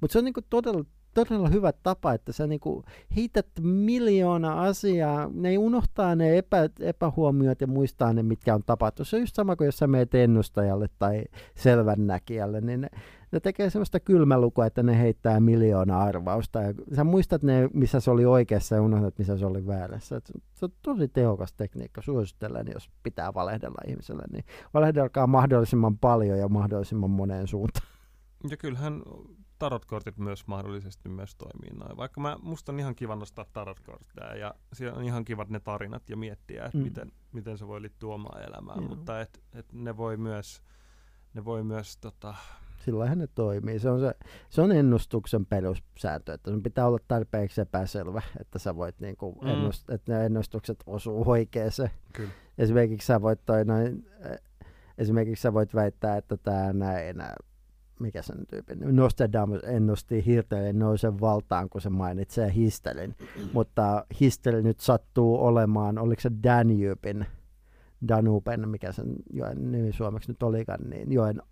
Mutta 0.01 0.13
se 0.13 0.19
on 0.19 0.25
niinku 0.25 0.41
todella 0.51 0.85
todella 1.15 1.49
hyvä 1.49 1.73
tapa, 1.83 2.13
että 2.13 2.33
sä 2.33 2.47
niinku 2.47 2.83
heität 3.17 3.47
miljoona 3.61 4.63
asiaa, 4.63 5.31
ne 5.35 5.49
ei 5.49 5.59
unohtaa 5.59 6.15
ne 6.15 6.39
epä, 6.39 6.69
epähuomiot 6.81 7.61
ja 7.61 7.67
muistaa 7.67 8.13
ne, 8.13 8.23
mitkä 8.23 8.55
on 8.55 8.63
tapahtunut. 8.67 9.09
Se 9.09 9.17
on 9.17 9.23
just 9.23 9.35
sama 9.35 9.57
kuin 9.57 9.67
jos 9.67 9.79
sä 9.79 9.87
meet 9.87 10.15
ennustajalle 10.15 10.87
tai 10.99 11.25
selvännäkijälle, 11.57 12.61
niin 12.61 12.81
ne, 12.81 12.89
ne 13.33 13.41
tekee 13.41 13.71
sellaista 13.71 14.01
kylmälukua, 14.01 14.67
että 14.67 14.83
ne 14.83 14.99
heittää 14.99 15.41
miljoona 15.41 16.03
arvausta. 16.03 16.63
Ja 16.63 16.75
sä 16.97 17.05
muistat 17.05 17.43
ne, 17.43 17.69
missä 17.73 18.01
se 18.01 18.11
oli 18.11 18.25
oikeassa 18.25 18.75
ja 18.75 18.83
unohdat, 18.83 19.19
missä 19.19 19.37
se 19.37 19.47
oli 19.47 19.67
väärässä. 19.67 20.17
Et 20.17 20.33
se 20.55 20.65
on 20.65 20.73
tosi 20.83 21.09
tehokas 21.09 21.53
tekniikka. 21.53 22.03
Suosittelen, 22.03 22.67
jos 22.75 22.91
pitää 23.03 23.35
valehdella 23.35 23.83
ihmiselle, 23.89 24.23
niin 24.33 24.45
valehdelkaa 24.75 25.27
mahdollisimman 25.27 25.99
paljon 25.99 26.39
ja 26.39 26.49
mahdollisimman 26.49 27.11
moneen 27.11 27.47
suuntaan. 27.47 27.87
Ja 28.51 28.57
kyllähän 28.57 29.03
tarotkortit 29.63 30.19
myös 30.19 30.47
mahdollisesti 30.47 31.09
myös 31.09 31.35
toimii 31.35 31.71
noin. 31.79 31.97
Vaikka 31.97 32.21
mä, 32.21 32.37
musta 32.43 32.73
on 32.73 32.81
ihan 32.81 32.95
kiva 32.95 33.17
nostaa 33.17 33.47
tarotkortteja 33.53 34.37
ja 34.37 34.55
siellä 34.73 34.99
on 34.99 35.05
ihan 35.05 35.25
kivat 35.25 35.49
ne 35.49 35.61
tarinat 35.61 36.11
ja 36.11 36.17
miettiä, 36.17 36.65
että 36.65 36.79
mm. 36.79 36.85
miten, 36.85 37.13
miten 37.33 37.59
se 37.59 37.67
voi 37.67 37.83
liittyä 37.83 38.15
omaan 38.15 38.43
elämään, 38.43 38.79
Joo. 38.79 38.89
mutta 38.89 39.21
et, 39.21 39.43
et 39.53 39.73
ne 39.73 39.97
voi 39.97 40.17
myös, 40.17 40.63
ne 41.35 41.45
voi 41.45 41.65
myös 41.65 41.97
tota... 41.97 42.35
Silloinhan 42.85 43.19
ne 43.19 43.27
toimii. 43.27 43.79
Se 43.79 43.91
on, 43.91 44.01
se, 44.01 44.15
se 44.51 44.63
on 44.63 44.73
ennustuksen 44.73 45.47
perussääntö, 45.47 46.35
että 46.35 46.51
sun 46.51 46.63
pitää 46.63 46.87
olla 46.87 46.99
tarpeeksi 47.09 47.61
epäselvä, 47.61 48.23
että 48.41 48.59
sä 48.59 48.77
voit 48.77 49.01
niinku 49.01 49.39
mm. 49.43 49.49
ennust, 49.49 49.91
että 49.91 50.13
ne 50.13 50.27
ennustukset 50.27 50.79
osuu 50.87 51.31
oikeeseen. 51.31 51.91
Kyllä. 52.13 52.31
Esimerkiksi 52.59 53.07
sä 53.07 53.23
voit 53.23 53.41
toi 53.47 53.65
noin, 53.65 54.11
esimerkiksi 54.99 55.43
sä 55.43 55.53
voit 55.53 55.75
väittää, 55.75 56.17
että 56.17 56.37
tämä 56.37 56.73
näin 56.73 57.17
mikä 58.03 58.23
sen 58.23 58.47
tyypin, 58.47 58.79
Nostradamus 58.97 59.65
ennusti 59.65 60.27
hirteen 60.27 60.79
nousen 60.79 61.21
valtaan, 61.21 61.69
kun 61.69 61.81
se 61.81 61.91
mainitsee 61.91 62.55
Histelin. 62.55 63.17
Mutta 63.53 64.05
Histel 64.21 64.63
nyt 64.63 64.81
sattuu 64.81 65.45
olemaan, 65.45 65.99
oliko 65.99 66.21
se 66.21 66.31
Danuben, 66.43 67.27
Danuben, 68.09 68.69
mikä 68.69 68.93
sen 68.93 69.15
joen 69.33 69.73
nimi 69.73 69.93
suomeksi 69.93 70.31
nyt 70.31 70.43
olikaan, 70.43 70.91
niin 70.91 71.13
joen, 71.13 71.43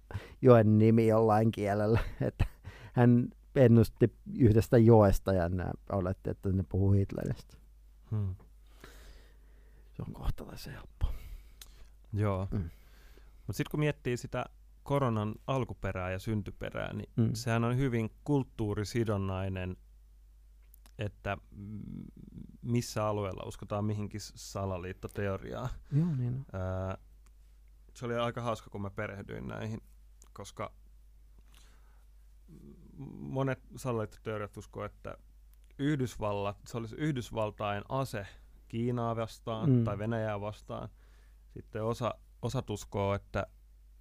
joen 0.43 0.79
nimi 0.79 1.07
jollain 1.07 1.51
kielellä. 1.51 2.01
Että 2.21 2.45
hän 2.93 3.29
ennusti 3.57 4.15
yhdestä 4.39 4.79
joesta 4.79 5.33
ja 5.33 5.49
nämä 5.49 5.71
oletti, 5.93 6.31
että 6.31 6.53
ne 6.53 6.65
puhuu 6.69 6.93
Hitleristä. 6.93 7.57
Hmm. 8.11 8.35
Se 9.97 10.03
on 10.09 10.13
kohtalaisen 10.13 10.73
helppo. 10.73 11.07
Joo. 12.13 12.49
Mm. 12.51 12.71
Mutta 13.47 13.57
sitten 13.57 13.71
kun 13.71 13.81
miettii 13.81 14.17
sitä 14.17 14.45
koronan 14.83 15.35
alkuperää 15.47 16.11
ja 16.11 16.19
syntyperää, 16.19 16.93
niin 16.93 17.11
mm. 17.17 17.35
sehän 17.35 17.65
on 17.65 17.77
hyvin 17.77 18.11
kulttuurisidonnainen, 18.25 19.77
että 20.99 21.37
missä 22.63 23.07
alueella 23.07 23.43
uskotaan 23.47 23.85
mihinkin 23.85 24.21
salaliittoteoriaan. 24.21 25.69
Joo, 25.93 26.15
niin 26.17 26.47
Ää, 26.53 26.99
se 27.95 28.07
oli 28.07 28.17
aika 28.17 28.43
hauska, 28.43 28.71
kun 28.71 28.83
mä 28.83 28.91
perehdyin 28.91 29.49
näihin, 29.49 29.81
koska 30.33 30.73
monet 33.19 33.61
salaliittoteoriat 33.77 34.57
uskoo, 34.57 34.85
että 34.85 35.17
Yhdysvallat, 35.79 36.57
se 36.67 36.79
olisi 36.79 36.97
Yhdysvaltain 36.97 37.85
ase 37.89 38.27
Kiinaa 38.69 39.17
vastaan 39.17 39.71
mm. 39.71 39.85
tai 39.85 39.99
Venäjää 39.99 40.41
vastaan. 40.41 40.89
Sitten 41.49 41.85
osa, 41.85 42.15
osa 42.43 42.63
uskoo, 42.71 43.15
että 43.15 43.47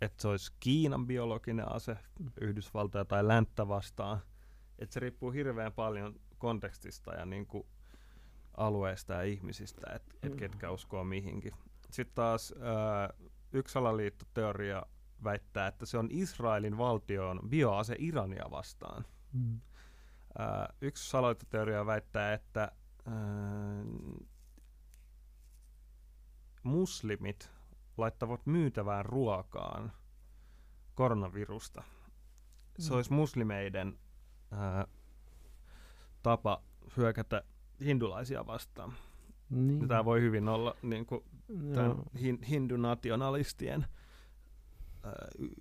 että 0.01 0.21
se 0.21 0.27
olisi 0.27 0.53
Kiinan 0.59 1.07
biologinen 1.07 1.71
ase 1.71 1.97
Yhdysvaltoja 2.41 3.05
tai 3.05 3.27
länttä 3.27 3.67
vastaan. 3.67 4.19
Että 4.79 4.93
se 4.93 4.99
riippuu 4.99 5.31
hirveän 5.31 5.73
paljon 5.73 6.15
kontekstista 6.37 7.13
ja 7.13 7.25
niin 7.25 7.45
kuin 7.45 7.67
alueesta 8.57 9.13
ja 9.13 9.21
ihmisistä, 9.21 9.81
että 9.95 10.15
et 10.23 10.31
mm. 10.31 10.37
ketkä 10.37 10.71
uskoo 10.71 11.03
mihinkin. 11.03 11.53
Sitten 11.91 12.15
taas 12.15 12.53
ää, 12.61 13.13
yksi 13.51 13.73
salaliittoteoria 13.73 14.83
väittää, 15.23 15.67
että 15.67 15.85
se 15.85 15.97
on 15.97 16.07
Israelin 16.11 16.77
valtion 16.77 17.39
bioase 17.49 17.95
Irania 17.99 18.45
vastaan. 18.51 19.05
Mm. 19.33 19.59
Ää, 20.37 20.73
yksi 20.81 21.09
salaliittoteoria 21.09 21.85
väittää, 21.85 22.33
että 22.33 22.71
ää, 23.05 23.83
muslimit 26.63 27.51
laittavat 27.99 28.45
myytävään 28.45 29.05
ruokaan 29.05 29.91
koronavirusta. 30.95 31.83
Se 32.79 32.89
mm. 32.89 32.95
olisi 32.95 33.13
muslimeiden 33.13 33.99
ää, 34.51 34.87
tapa 36.23 36.63
hyökätä 36.97 37.43
hindulaisia 37.85 38.45
vastaan. 38.47 38.93
Niin. 39.49 39.87
Tämä 39.87 40.05
voi 40.05 40.21
hyvin 40.21 40.49
olla 40.49 40.75
niin 40.81 41.05
kuin, 41.05 41.23
tämän 41.73 41.95
hin, 42.21 42.43
hindunationalistien 42.43 43.85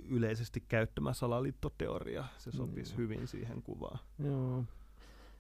yleisesti 0.04 0.60
käyttämä 0.60 1.12
salaliittoteoria. 1.12 2.24
Se 2.38 2.50
sopisi 2.50 2.92
Joo. 2.92 2.98
hyvin 2.98 3.26
siihen 3.28 3.62
kuvaan. 3.62 3.98
Joo. 4.18 4.64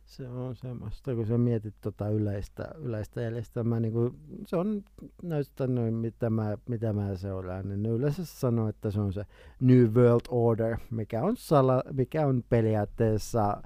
Se 0.08 0.28
on 0.28 0.56
semmoista, 0.56 1.14
kun 1.14 1.26
sä 1.26 1.38
mietit 1.38 1.74
tota 1.80 2.08
yleistä, 2.08 2.68
yleistä 2.78 3.20
järjestelmää, 3.20 3.80
niin 3.80 3.92
kun 3.92 4.18
se 4.46 4.56
on 4.56 4.82
noista 5.22 5.66
noin, 5.66 5.94
mitä 5.94 6.30
mä, 6.30 6.58
mitä 6.68 6.92
mä 6.92 7.16
seuraan, 7.16 7.68
niin 7.68 7.82
ne 7.82 7.88
yleensä 7.88 8.24
sanoo, 8.24 8.68
että 8.68 8.90
se 8.90 9.00
on 9.00 9.12
se 9.12 9.24
New 9.60 9.86
World 9.94 10.20
Order, 10.28 10.76
mikä 10.90 11.22
on, 11.22 11.36
sala, 11.36 11.82
mikä 11.92 12.26
on 12.26 12.44
periaatteessa 12.48 13.62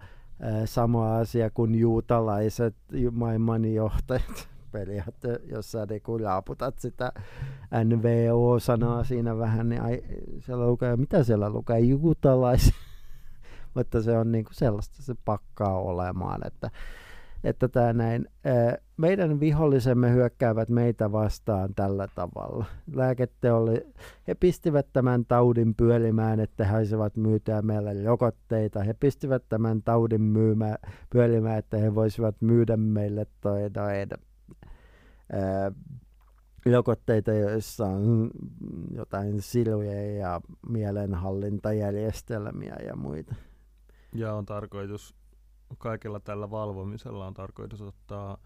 sama 0.64 1.16
asia 1.18 1.50
kuin 1.50 1.74
juutalaiset 1.74 2.74
ju- 2.92 3.10
maailmanjohtajat 3.10 4.48
periaatteessa, 4.72 5.46
jos 5.46 5.72
sä 5.72 5.86
niinku 5.90 6.18
raaputat 6.18 6.78
sitä 6.78 7.12
NVO-sanaa 7.84 9.04
siinä 9.04 9.38
vähän, 9.38 9.68
niin 9.68 9.82
ai, 9.82 10.02
siellä 10.38 10.66
lukee, 10.66 10.96
mitä 10.96 11.24
siellä 11.24 11.50
lukee, 11.50 11.80
juutalaiset 11.80 12.74
mutta 13.74 14.02
se 14.02 14.18
on 14.18 14.32
niinku 14.32 14.50
sellaista 14.52 15.02
se 15.02 15.14
pakkaa 15.24 15.80
olemaan, 15.80 16.46
että, 16.46 16.70
että 17.44 17.68
tää 17.68 17.92
näin, 17.92 18.28
meidän 18.96 19.40
vihollisemme 19.40 20.12
hyökkäävät 20.12 20.68
meitä 20.68 21.12
vastaan 21.12 21.74
tällä 21.74 22.08
tavalla. 22.14 22.64
Lääketeolli, 22.94 23.86
he 24.28 24.34
pistivät 24.34 24.86
tämän 24.92 25.24
taudin 25.24 25.74
pyörimään, 25.74 26.40
että 26.40 26.64
he 26.64 26.72
saisivat 26.72 27.16
myytyä 27.16 27.62
meille 27.62 28.04
rokotteita. 28.04 28.82
He 28.82 28.94
pistivät 28.94 29.42
tämän 29.48 29.82
taudin 29.82 30.22
myymään, 30.22 30.76
pyörimään, 31.10 31.58
että 31.58 31.76
he 31.76 31.94
voisivat 31.94 32.36
myydä 32.40 32.76
meille 32.76 33.26
toi, 33.40 33.60
noin, 33.76 34.08
ää, 35.32 35.72
rokotteita, 36.72 37.32
joissa 37.32 37.86
on 37.86 38.30
jotain 38.94 39.42
siluja 39.42 40.16
ja 40.16 40.40
mielenhallintajärjestelmiä 40.68 42.76
ja 42.86 42.96
muita. 42.96 43.34
Ja 44.14 44.34
on 44.34 44.46
tarkoitus, 44.46 45.14
kaikella 45.78 46.20
tällä 46.20 46.50
valvomisella 46.50 47.26
on 47.26 47.34
tarkoitus 47.34 47.80
ottaa 47.80 48.38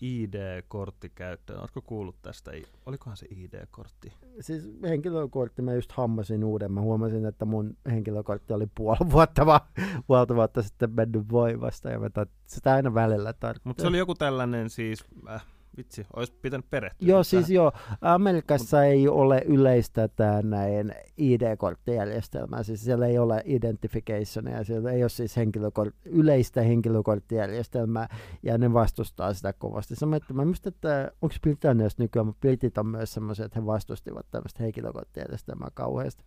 ID-kortti 0.00 1.08
käyttöön. 1.14 1.60
Oletko 1.60 1.82
kuullut 1.82 2.16
tästä? 2.22 2.50
Olikohan 2.86 3.16
se 3.16 3.26
ID-kortti? 3.30 4.12
Siis 4.40 4.70
henkilökortti, 4.82 5.62
mä 5.62 5.74
just 5.74 5.92
hammasin 5.92 6.44
uuden. 6.44 6.72
Mä 6.72 6.80
huomasin, 6.80 7.26
että 7.26 7.44
mun 7.44 7.76
henkilökortti 7.90 8.52
oli 8.52 8.66
puoli 8.74 9.10
vuotta, 9.12 9.46
va- 9.46 9.66
puolta 10.06 10.34
vuotta 10.34 10.62
sitten 10.62 10.90
mennyt 10.90 11.30
voimasta. 11.30 11.90
Ja 11.90 11.98
mä 11.98 12.10
tat, 12.10 12.28
sitä 12.46 12.72
aina 12.74 12.94
välillä 12.94 13.32
tarvitsee. 13.32 13.68
Mutta 13.68 13.80
se 13.80 13.86
oli 13.88 13.98
joku 13.98 14.14
tällainen 14.14 14.70
siis, 14.70 15.04
äh, 15.28 15.44
vitsi, 15.76 16.06
olisi 16.16 16.32
pitänyt 16.42 16.70
perehtyä. 16.70 17.08
Joo, 17.08 17.14
tähän. 17.14 17.24
siis 17.24 17.50
joo. 17.50 17.72
Amerikassa 18.00 18.84
ei 18.84 19.08
ole 19.08 19.42
yleistä 19.46 20.08
tämä 20.08 20.42
näin 20.42 20.94
ID-korttijärjestelmää. 21.16 22.62
Siis 22.62 22.84
siellä 22.84 23.06
ei 23.06 23.18
ole 23.18 23.42
identificationia, 23.44 24.64
siellä 24.64 24.90
ei 24.90 25.02
ole 25.02 25.08
siis 25.08 25.36
henkilökort, 25.36 25.94
yleistä 26.04 26.62
henkilökorttijärjestelmää, 26.62 28.08
ja 28.42 28.58
ne 28.58 28.72
vastustaa 28.72 29.34
sitä 29.34 29.52
kovasti. 29.52 29.96
Samoin, 29.96 30.22
että 30.22 30.34
mä 30.34 30.44
muistan, 30.44 30.72
että 30.72 31.12
onko 31.22 31.34
Britanniassa 31.42 32.02
nykyään, 32.02 32.26
mutta 32.26 32.40
Britit 32.40 32.78
on 32.78 32.86
myös 32.86 33.14
semmoisia, 33.14 33.46
että 33.46 33.60
he 33.60 33.66
vastustivat 33.66 34.26
tämmöistä 34.30 34.62
henkilökorttijärjestelmää 34.62 35.68
kauheasti. 35.74 36.24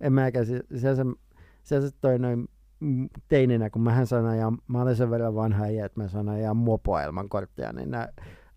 En 0.00 0.12
mäkään, 0.12 0.46
se, 0.46 0.60
se, 0.76 0.94
se, 1.62 1.80
se, 1.80 1.90
toi 2.00 2.18
noin 2.18 2.48
teininä, 3.28 3.70
kun 3.70 3.82
mähän 3.82 4.06
sanoin, 4.06 4.38
ja 4.38 4.52
mä 4.68 4.82
olen 4.82 4.96
sen 4.96 5.10
verran 5.10 5.34
vanha 5.34 5.64
äijä, 5.64 5.86
että 5.86 6.00
mä 6.00 6.08
sanoin, 6.08 6.42
ja 6.42 6.54
mopoa 6.54 7.02
ilman 7.02 7.28
korttia, 7.28 7.72
niin 7.72 7.90
nää, 7.90 8.08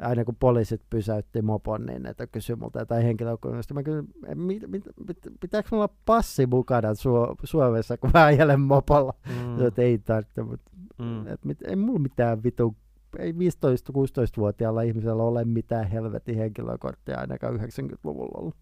aina 0.03 0.25
kun 0.25 0.35
poliisit 0.35 0.81
pysäytti 0.89 1.41
mopon, 1.41 1.85
niin 1.85 2.05
että 2.05 2.27
kysyi 2.27 2.55
multa 2.55 2.79
jotain 2.79 3.03
henkilökunnasta. 3.03 3.73
Mä 3.73 3.83
kysyin, 3.83 4.07
"Eh, 4.27 4.35
mit, 4.35 4.63
mit, 4.67 4.83
mit, 5.07 5.17
pitääkö 5.39 5.69
mulla 5.71 5.89
passi 6.05 6.45
mukana 6.45 6.93
Suo, 6.93 7.35
Suomessa, 7.43 7.97
kun 7.97 8.11
mä 8.13 8.23
ajelen 8.25 8.59
mopolla? 8.61 9.13
Mm. 9.29 9.65
Että 9.67 9.81
ei 9.81 9.97
tarvitse, 9.99 10.43
mutta 10.43 10.71
mm. 10.99 11.27
et, 11.27 11.45
mit, 11.45 11.57
ei 11.61 11.75
mulla 11.75 11.99
mitään 11.99 12.43
vitu, 12.43 12.75
ei 13.19 13.31
15-16-vuotiaalla 13.31 14.81
ihmisellä 14.81 15.23
ole 15.23 15.45
mitään 15.45 15.87
helvetin 15.87 16.37
henkilökorttia 16.37 17.19
ainakaan 17.19 17.55
90-luvulla 17.59 18.39
ollut. 18.39 18.55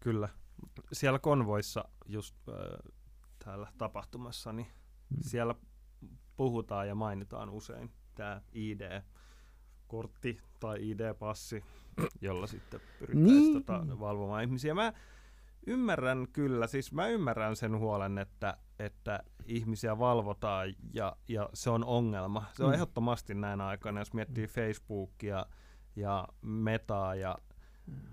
Kyllä. 0.00 0.28
Siellä 0.92 1.18
konvoissa 1.18 1.84
just 2.06 2.34
äh, 2.48 2.54
täällä 3.44 3.68
tapahtumassa, 3.78 4.52
niin 4.52 4.66
Mm. 5.10 5.16
siellä 5.20 5.54
puhutaan 6.36 6.88
ja 6.88 6.94
mainitaan 6.94 7.50
usein 7.50 7.90
tämä 8.14 8.40
ID-kortti 9.84 10.40
tai 10.60 10.90
ID-passi, 10.90 11.64
jolla 12.20 12.46
sitten 12.46 12.80
pyrittäisiin 12.98 13.42
Niin. 13.42 13.52
tota, 13.64 13.86
valvomaan 14.00 14.44
ihmisiä. 14.44 14.74
Mä 14.74 14.92
ymmärrän 15.66 16.26
kyllä, 16.32 16.66
siis 16.66 16.92
mä 16.92 17.08
ymmärrän 17.08 17.56
sen 17.56 17.78
huolen, 17.78 18.18
että, 18.18 18.56
että 18.78 19.20
ihmisiä 19.46 19.98
valvotaan 19.98 20.74
ja, 20.94 21.16
ja 21.28 21.48
se 21.54 21.70
on 21.70 21.84
ongelma. 21.84 22.44
Se 22.52 22.64
on 22.64 22.70
Mm. 22.70 22.74
ehdottomasti 22.74 23.34
näin 23.34 23.60
aikana, 23.60 24.00
jos 24.00 24.12
miettii 24.14 24.46
Facebookia 24.46 25.46
ja 25.96 26.28
Metaa 26.42 27.14
ja 27.14 27.38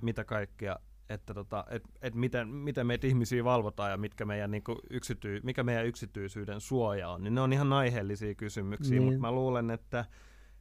mitä 0.01 0.23
kaikkea, 0.23 0.75
että 1.09 1.33
tota, 1.33 1.65
et, 1.69 1.83
et 2.01 2.15
miten, 2.15 2.47
miten 2.47 2.87
meitä 2.87 3.07
ihmisiä 3.07 3.43
valvotaan 3.43 3.91
ja 3.91 3.97
mitkä 3.97 4.25
meidän, 4.25 4.51
niinku, 4.51 4.79
yksityy, 4.89 5.39
mikä 5.43 5.63
meidän 5.63 5.85
yksityisyyden 5.85 6.61
suoja 6.61 7.09
on, 7.09 7.23
niin 7.23 7.35
ne 7.35 7.41
on 7.41 7.53
ihan 7.53 7.73
aiheellisia 7.73 8.35
kysymyksiä, 8.35 8.91
Niin. 8.99 9.03
mutta 9.03 9.19
mä 9.19 9.31
luulen, 9.31 9.71
että, 9.71 10.05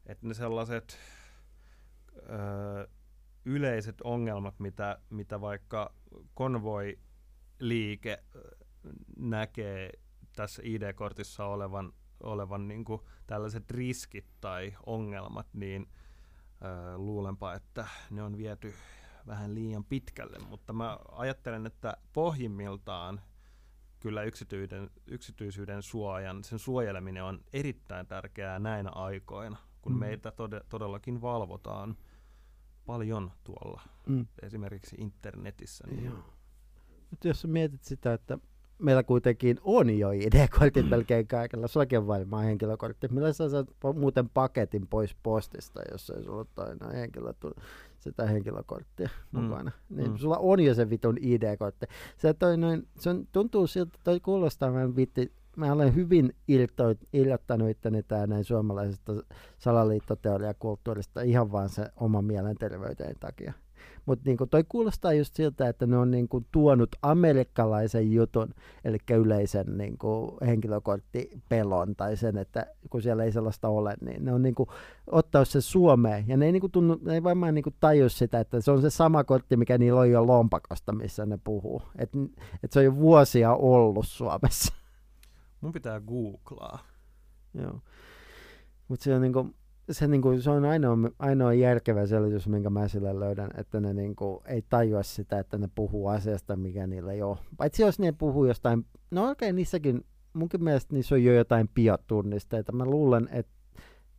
että 0.06 0.26
ne 0.26 0.34
sellaiset 0.34 0.98
ö, 2.16 2.88
yleiset 3.44 4.00
ongelmat, 4.00 4.60
mitä, 4.60 4.98
mitä 5.10 5.40
vaikka 5.40 5.94
konvoi-liike 6.34 8.24
näkee 9.16 9.92
tässä 10.36 10.62
ID-kortissa 10.64 11.44
olevan, 11.44 11.92
olevan 12.22 12.68
niin 12.68 12.84
kuin 12.84 13.00
tällaiset 13.26 13.70
riskit 13.70 14.26
tai 14.40 14.74
ongelmat, 14.86 15.46
niin 15.52 15.86
ö, 16.62 16.98
luulenpa, 16.98 17.54
että 17.54 17.86
ne 18.10 18.22
on 18.22 18.38
viety 18.38 18.74
vähän 19.26 19.54
liian 19.54 19.84
pitkälle, 19.84 20.38
mutta 20.38 20.72
mä 20.72 20.98
ajattelen, 21.12 21.66
että 21.66 21.96
pohjimmiltaan 22.12 23.20
kyllä 24.00 24.22
yksityisyyden, 24.22 24.90
yksityisyyden 25.06 25.82
suojan, 25.82 26.44
sen 26.44 26.58
suojeleminen 26.58 27.24
on 27.24 27.40
erittäin 27.52 28.06
tärkeää 28.06 28.58
näinä 28.58 28.90
aikoina, 28.90 29.56
kun 29.82 29.92
Mm. 29.92 29.96
mm. 29.96 30.00
meitä 30.00 30.30
tode, 30.30 30.60
todellakin 30.68 31.20
valvotaan 31.22 31.96
paljon 32.86 33.30
tuolla, 33.44 33.82
Mm. 34.06 34.26
esimerkiksi 34.42 34.96
internetissä. 34.98 35.84
Niin 35.90 36.04
Joo. 36.04 36.14
Mutta 37.10 37.28
jos 37.28 37.46
mietit 37.46 37.82
sitä, 37.84 38.12
että 38.12 38.38
meillä 38.78 39.02
kuitenkin 39.02 39.58
on 39.64 39.98
jo 39.98 40.10
ID-kortit 40.10 40.88
melkein 40.88 41.26
kaikilla, 41.26 41.68
sullakin 41.68 41.98
on 41.98 42.06
varmaan 42.06 42.44
henkilökortti. 42.44 43.08
Millä 43.08 43.32
sä 43.32 43.48
saat 43.50 43.68
muuten 43.96 44.28
paketin 44.28 44.86
pois 44.86 45.16
postista, 45.22 45.80
jos 45.92 46.10
ei 46.10 46.22
sulla 46.24 46.36
ole 46.56 46.68
aina 46.68 46.88
henkilö, 46.88 47.32
sitä 47.98 48.26
henkilökorttia 48.26 49.08
Mm. 49.32 49.40
mukana. 49.40 49.70
Niin 49.88 50.10
Mm. 50.10 50.16
sulla 50.16 50.38
on 50.38 50.60
jo 50.60 50.74
se 50.74 50.90
vitun 50.90 51.16
ID-kortti. 51.20 51.86
Se, 52.16 52.34
toi 52.34 52.56
noin, 52.56 52.88
se 52.98 53.10
on, 53.10 53.26
tuntuu 53.32 53.66
siltä, 53.66 53.98
toi 54.04 54.20
kuulostaa 54.20 54.72
vähän 54.72 54.96
vitti. 54.96 55.32
Mä 55.60 55.72
olen 55.72 55.94
hyvin 55.94 56.34
irto- 56.52 57.06
irrottanut 57.12 57.68
itteni 57.68 58.02
tää 58.02 58.26
näin 58.26 58.44
suomalaisesta 58.44 59.12
salaliittoteoriakulttuurista 59.58 61.22
ihan 61.22 61.52
vaan 61.52 61.68
se 61.68 61.86
oma 61.96 62.22
mielenterveyden 62.22 63.16
takia. 63.20 63.52
Mutta 64.06 64.22
niinku 64.26 64.46
toi 64.46 64.64
kuulostaa 64.68 65.12
just 65.12 65.34
siltä, 65.34 65.68
että 65.68 65.86
ne 65.86 65.96
on 65.96 66.10
niinku 66.10 66.44
tuonut 66.52 66.88
amerikkalaisen 67.02 68.12
jutun, 68.12 68.48
eli 68.84 68.98
yleisen 69.10 69.66
niinku 69.78 70.38
henkilökorttipelon 70.46 71.96
tai 71.96 72.16
sen, 72.16 72.38
että 72.38 72.66
kun 72.90 73.02
siellä 73.02 73.24
ei 73.24 73.32
sellaista 73.32 73.68
ole, 73.68 73.94
niin 74.00 74.24
ne 74.24 74.32
on 74.32 74.42
niinku 74.42 74.66
ottanut 75.10 75.48
se 75.48 75.60
Suomeen. 75.60 76.24
Ja 76.28 76.36
ne 76.36 76.46
ei, 76.46 76.52
niinku 76.52 76.68
tunnu, 76.68 76.98
ne 77.02 77.14
ei 77.14 77.22
varmaan 77.22 77.54
niinku 77.54 77.70
taju 77.80 78.08
sitä, 78.08 78.40
että 78.40 78.60
se 78.60 78.70
on 78.70 78.82
se 78.82 78.90
sama 78.90 79.24
kortti, 79.24 79.56
mikä 79.56 79.78
niillä 79.78 80.00
on 80.00 80.10
jo 80.10 80.26
lompakosta, 80.26 80.92
missä 80.92 81.26
ne 81.26 81.38
puhuu. 81.44 81.82
Että 81.98 82.18
et 82.64 82.72
se 82.72 82.78
on 82.78 82.84
jo 82.84 82.96
vuosia 82.96 83.54
ollut 83.54 84.06
Suomessa. 84.06 84.79
Mun 85.60 85.72
pitää 85.72 86.00
googlaa. 86.00 86.78
Joo. 87.54 87.80
Mutta 88.88 89.04
se 89.04 89.14
on 89.14 89.22
niinku, 89.22 89.54
se, 89.90 90.06
niinku, 90.06 90.40
se 90.40 90.50
on 90.50 90.64
ainoa, 90.64 90.96
ainoa 91.18 91.52
järkevä 91.52 92.06
selitys, 92.06 92.48
minkä 92.48 92.70
mä 92.70 92.88
sille 92.88 93.20
löydän, 93.20 93.50
että 93.56 93.80
ne 93.80 93.94
niinku, 93.94 94.42
ei 94.46 94.62
tajua 94.68 95.02
sitä, 95.02 95.38
että 95.38 95.58
ne 95.58 95.68
puhuu 95.74 96.08
asiasta, 96.08 96.56
mikä 96.56 96.86
niillä 96.86 97.12
ei 97.12 97.22
ole. 97.22 97.38
Paitsi 97.56 97.82
jos 97.82 97.98
ne 97.98 98.12
puhuu 98.12 98.44
jostain, 98.44 98.86
no 99.10 99.30
okei, 99.30 99.48
okay, 99.48 99.56
niissäkin, 99.56 100.04
munkin 100.32 100.64
mielestä 100.64 100.94
niissä 100.94 101.14
on 101.14 101.24
jo 101.24 101.32
jotain 101.32 101.68
biotunnisteita. 101.68 102.72
Mä 102.72 102.84
luulen, 102.84 103.28
että 103.32 103.60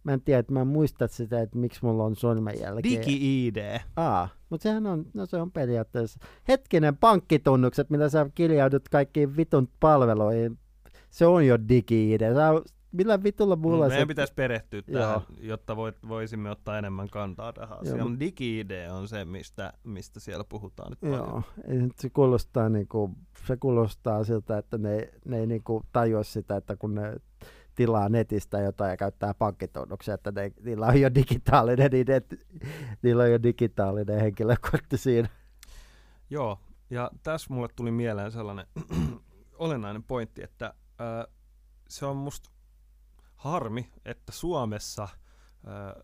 Mä 0.03 0.13
en 0.13 0.21
tiedä, 0.21 0.39
että 0.39 0.53
mä 0.53 0.61
en 0.61 0.67
muista 0.67 1.07
sitä, 1.07 1.41
että 1.41 1.57
miksi 1.57 1.79
mulla 1.85 2.03
on 2.03 2.15
sormenjälkeä. 2.15 2.91
Digi-ID. 2.91 3.79
Aa, 3.95 4.29
mutta 4.49 4.63
sehän 4.63 4.87
on, 4.87 5.05
no 5.13 5.25
se 5.25 5.37
on 5.37 5.51
periaatteessa 5.51 6.19
hetkinen 6.47 6.97
pankkitunnukset, 6.97 7.89
millä 7.89 8.09
sä 8.09 8.29
kirjaudut 8.35 8.89
kaikkiin 8.89 9.37
vitun 9.37 9.69
palveluihin. 9.79 10.59
Se 11.11 11.25
on 11.25 11.47
jo 11.47 11.57
digi 11.69 12.17
Sä 12.19 12.71
millä 12.91 13.23
vitulla 13.23 13.55
mulla 13.55 13.87
Meidän 13.87 14.03
se... 14.03 14.05
pitäisi 14.05 14.33
perehtyä 14.33 14.81
tähän, 14.81 15.01
Joo. 15.09 15.23
jotta 15.39 15.75
voit, 15.75 15.95
voisimme 16.07 16.49
ottaa 16.51 16.77
enemmän 16.77 17.09
kantaa 17.09 17.53
tähän 17.53 17.69
Joo, 17.69 17.93
asiaan. 17.93 18.19
Digi-ID 18.19 18.89
on 18.91 19.07
se, 19.07 19.25
mistä, 19.25 19.73
mistä 19.83 20.19
siellä 20.19 20.43
puhutaan 20.43 20.89
nyt 20.89 21.01
Joo, 21.01 21.25
paljon. 21.25 21.43
nyt 21.67 21.99
se 21.99 22.09
kuulostaa, 22.09 22.69
niinku, 22.69 23.11
se 23.47 23.57
kuulostaa 23.57 24.23
siltä, 24.23 24.57
että 24.57 24.77
ne, 24.77 25.09
ne 25.25 25.39
ei 25.39 25.47
niinku 25.47 25.83
tajua 25.93 26.23
sitä, 26.23 26.55
että 26.55 26.75
kun 26.75 26.95
ne 26.95 27.15
tilaa 27.75 28.09
netistä 28.09 28.59
jotain 28.59 28.89
ja 28.89 28.97
käyttää 28.97 29.33
pankkitunnuksia, 29.33 30.13
että 30.13 30.31
ne, 30.31 30.51
niillä 30.63 30.87
on 30.87 31.01
jo 31.01 31.15
digitaalinen, 31.15 31.91
ident- 31.91 32.57
niillä 33.01 33.23
on 33.23 33.31
jo 33.31 33.43
digitaalinen 33.43 34.19
henkilökortti 34.19 34.97
siinä. 34.97 35.29
Joo, 36.29 36.59
ja 36.89 37.11
tässä 37.23 37.53
mulle 37.53 37.67
tuli 37.75 37.91
mieleen 37.91 38.31
sellainen 38.31 38.65
olennainen 39.59 40.03
pointti, 40.03 40.43
että 40.43 40.73
ö, 41.01 41.27
se 41.89 42.05
on 42.05 42.17
musta 42.17 42.49
harmi, 43.35 43.91
että 44.05 44.31
Suomessa 44.31 45.07
ö, 45.67 46.03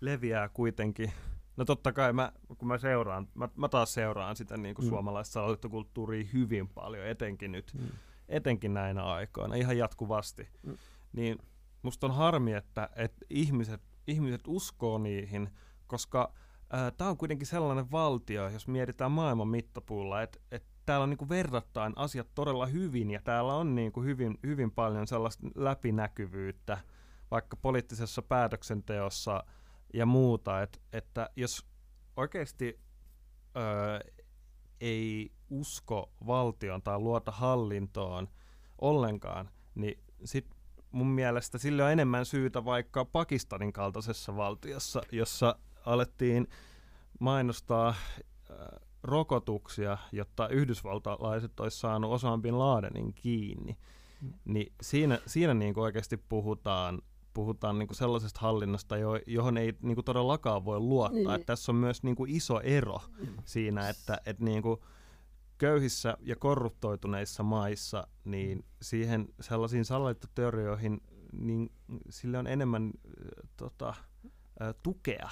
leviää 0.00 0.48
kuitenkin, 0.48 1.12
no 1.56 1.64
totta 1.64 1.92
kai 1.92 2.12
mä, 2.12 2.32
kun 2.58 2.68
mä 2.68 2.78
seuraan, 2.78 3.28
mä, 3.34 3.48
mä 3.56 3.68
taas 3.68 3.94
seuraan 3.94 4.36
sitä 4.36 4.56
niin 4.56 4.74
kuin 4.74 4.84
Mm. 4.84 4.86
mm. 4.86 4.90
suomalaista 4.90 5.32
salaliittokulttuuria 5.32 6.24
hyvin 6.32 6.68
paljon, 6.68 7.06
etenkin 7.06 7.52
nyt, 7.52 7.72
Mm. 7.74 7.88
etenkin 8.28 8.74
näinä 8.74 9.04
aikoina, 9.04 9.54
ihan 9.54 9.78
jatkuvasti, 9.78 10.48
Mm. 10.62 10.76
niin 11.12 11.38
musta 11.82 12.06
on 12.06 12.14
harmi, 12.14 12.52
että, 12.52 12.88
että 12.96 13.26
ihmiset, 13.30 13.80
ihmiset 14.06 14.40
uskoo 14.46 14.98
niihin, 14.98 15.50
koska 15.86 16.32
tämä 16.96 17.10
on 17.10 17.16
kuitenkin 17.16 17.46
sellainen 17.46 17.90
valtio, 17.90 18.48
jos 18.48 18.68
mietitään 18.68 19.10
maailman 19.12 19.48
mittapuulla, 19.48 20.22
että 20.22 20.38
et 20.50 20.64
täällä 20.86 21.02
on 21.02 21.10
niinku 21.10 21.28
verrattain 21.28 21.92
asiat 21.96 22.28
todella 22.34 22.66
hyvin 22.66 23.10
ja 23.10 23.20
täällä 23.24 23.54
on 23.54 23.74
niinku 23.74 24.02
hyvin, 24.02 24.38
hyvin 24.42 24.70
paljon 24.70 25.06
sellaista 25.06 25.46
läpinäkyvyyttä 25.54 26.78
vaikka 27.30 27.56
poliittisessa 27.56 28.22
päätöksenteossa 28.22 29.44
ja 29.94 30.06
muuta, 30.06 30.62
et, 30.62 30.82
että 30.92 31.30
jos 31.36 31.66
oikeasti 32.16 32.80
ö, 33.56 34.12
ei 34.80 35.32
usko 35.50 36.12
valtion 36.26 36.82
tai 36.82 36.98
luota 36.98 37.30
hallintoon 37.30 38.28
ollenkaan, 38.80 39.50
niin 39.74 40.00
sit 40.24 40.46
mun 40.90 41.06
mielestä 41.06 41.58
sille 41.58 41.84
on 41.84 41.92
enemmän 41.92 42.26
syytä 42.26 42.64
vaikka 42.64 43.04
Pakistanin 43.04 43.72
kaltaisessa 43.72 44.36
valtiossa, 44.36 45.02
jossa 45.12 45.56
alettiin 45.86 46.46
mainostaa 47.20 47.94
rokotuksia, 49.02 49.98
jotta 50.12 50.48
yhdysvaltalaiset 50.48 51.60
olisi 51.60 51.78
saanut 51.78 52.12
Osama 52.12 52.38
Bin 52.38 52.58
Ladenin 52.58 53.14
kiinni. 53.14 53.76
Mm. 54.22 54.32
Niin 54.44 54.72
siinä, 54.82 55.18
siinä 55.26 55.54
niin 55.54 55.78
oikeasti 55.78 56.16
puhutaan, 56.16 57.02
puhutaan 57.34 57.78
niin 57.78 57.94
sellaisesta 57.94 58.40
hallinnosta, 58.40 58.96
jo, 58.96 59.10
johon 59.26 59.58
ei 59.58 59.74
niin 59.82 60.04
todellakaan 60.04 60.64
voi 60.64 60.80
luottaa. 60.80 61.18
Niin. 61.18 61.30
Että 61.30 61.46
tässä 61.46 61.72
on 61.72 61.76
myös 61.76 62.02
niin 62.02 62.16
iso 62.26 62.60
ero 62.60 63.00
siinä, 63.44 63.88
että, 63.88 64.20
että 64.26 64.44
niin 64.44 64.62
köyhissä 65.58 66.16
ja 66.20 66.36
korruptoituneissa 66.36 67.42
maissa, 67.42 68.06
niin 68.24 68.64
siihen 68.82 69.28
sellaisiin 69.40 69.84
salaliittoteorioihin, 69.84 71.00
niin 71.32 71.72
sille 72.10 72.38
on 72.38 72.46
enemmän 72.46 72.92
tota, 73.56 73.94
tukea 74.82 75.30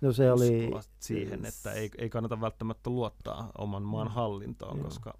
No 0.00 0.12
se 0.12 0.32
oli, 0.32 0.70
siihen, 0.98 1.44
että 1.44 1.72
ei, 1.72 1.90
ei 1.98 2.10
kannata 2.10 2.40
välttämättä 2.40 2.90
luottaa 2.90 3.50
oman 3.58 3.82
maan 3.82 4.06
Mm. 4.08 4.12
hallintoon, 4.14 4.76
Joo. 4.76 4.84
koska 4.84 5.14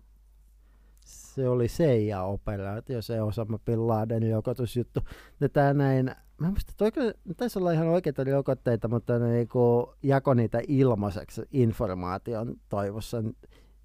se 1.01 1.49
oli 1.49 1.67
CIA-operaatio, 1.67 3.03
se 3.03 3.23
Osama 3.23 3.59
Bin 3.59 3.87
Ladenin 3.89 4.33
rokotusjuttu. 4.35 5.01
Ja 5.41 5.49
tää 5.49 5.75
näin, 5.75 6.07
mä 6.39 6.47
en 6.47 6.53
muista, 6.53 6.73
toi 6.77 6.93
kyllä- 6.93 7.15
ne 7.25 7.35
taisi 7.35 7.59
olla 7.59 7.73
ihan 7.73 7.89
oikeita 7.89 8.25
rokotteita, 8.25 8.89
mutta 8.89 9.19
ne 9.19 9.29
niinku 9.33 9.95
jako 10.03 10.35
niitä 10.35 10.61
ilmaiseksi 10.69 11.43
informaation 11.51 12.55
toivossa. 12.69 13.23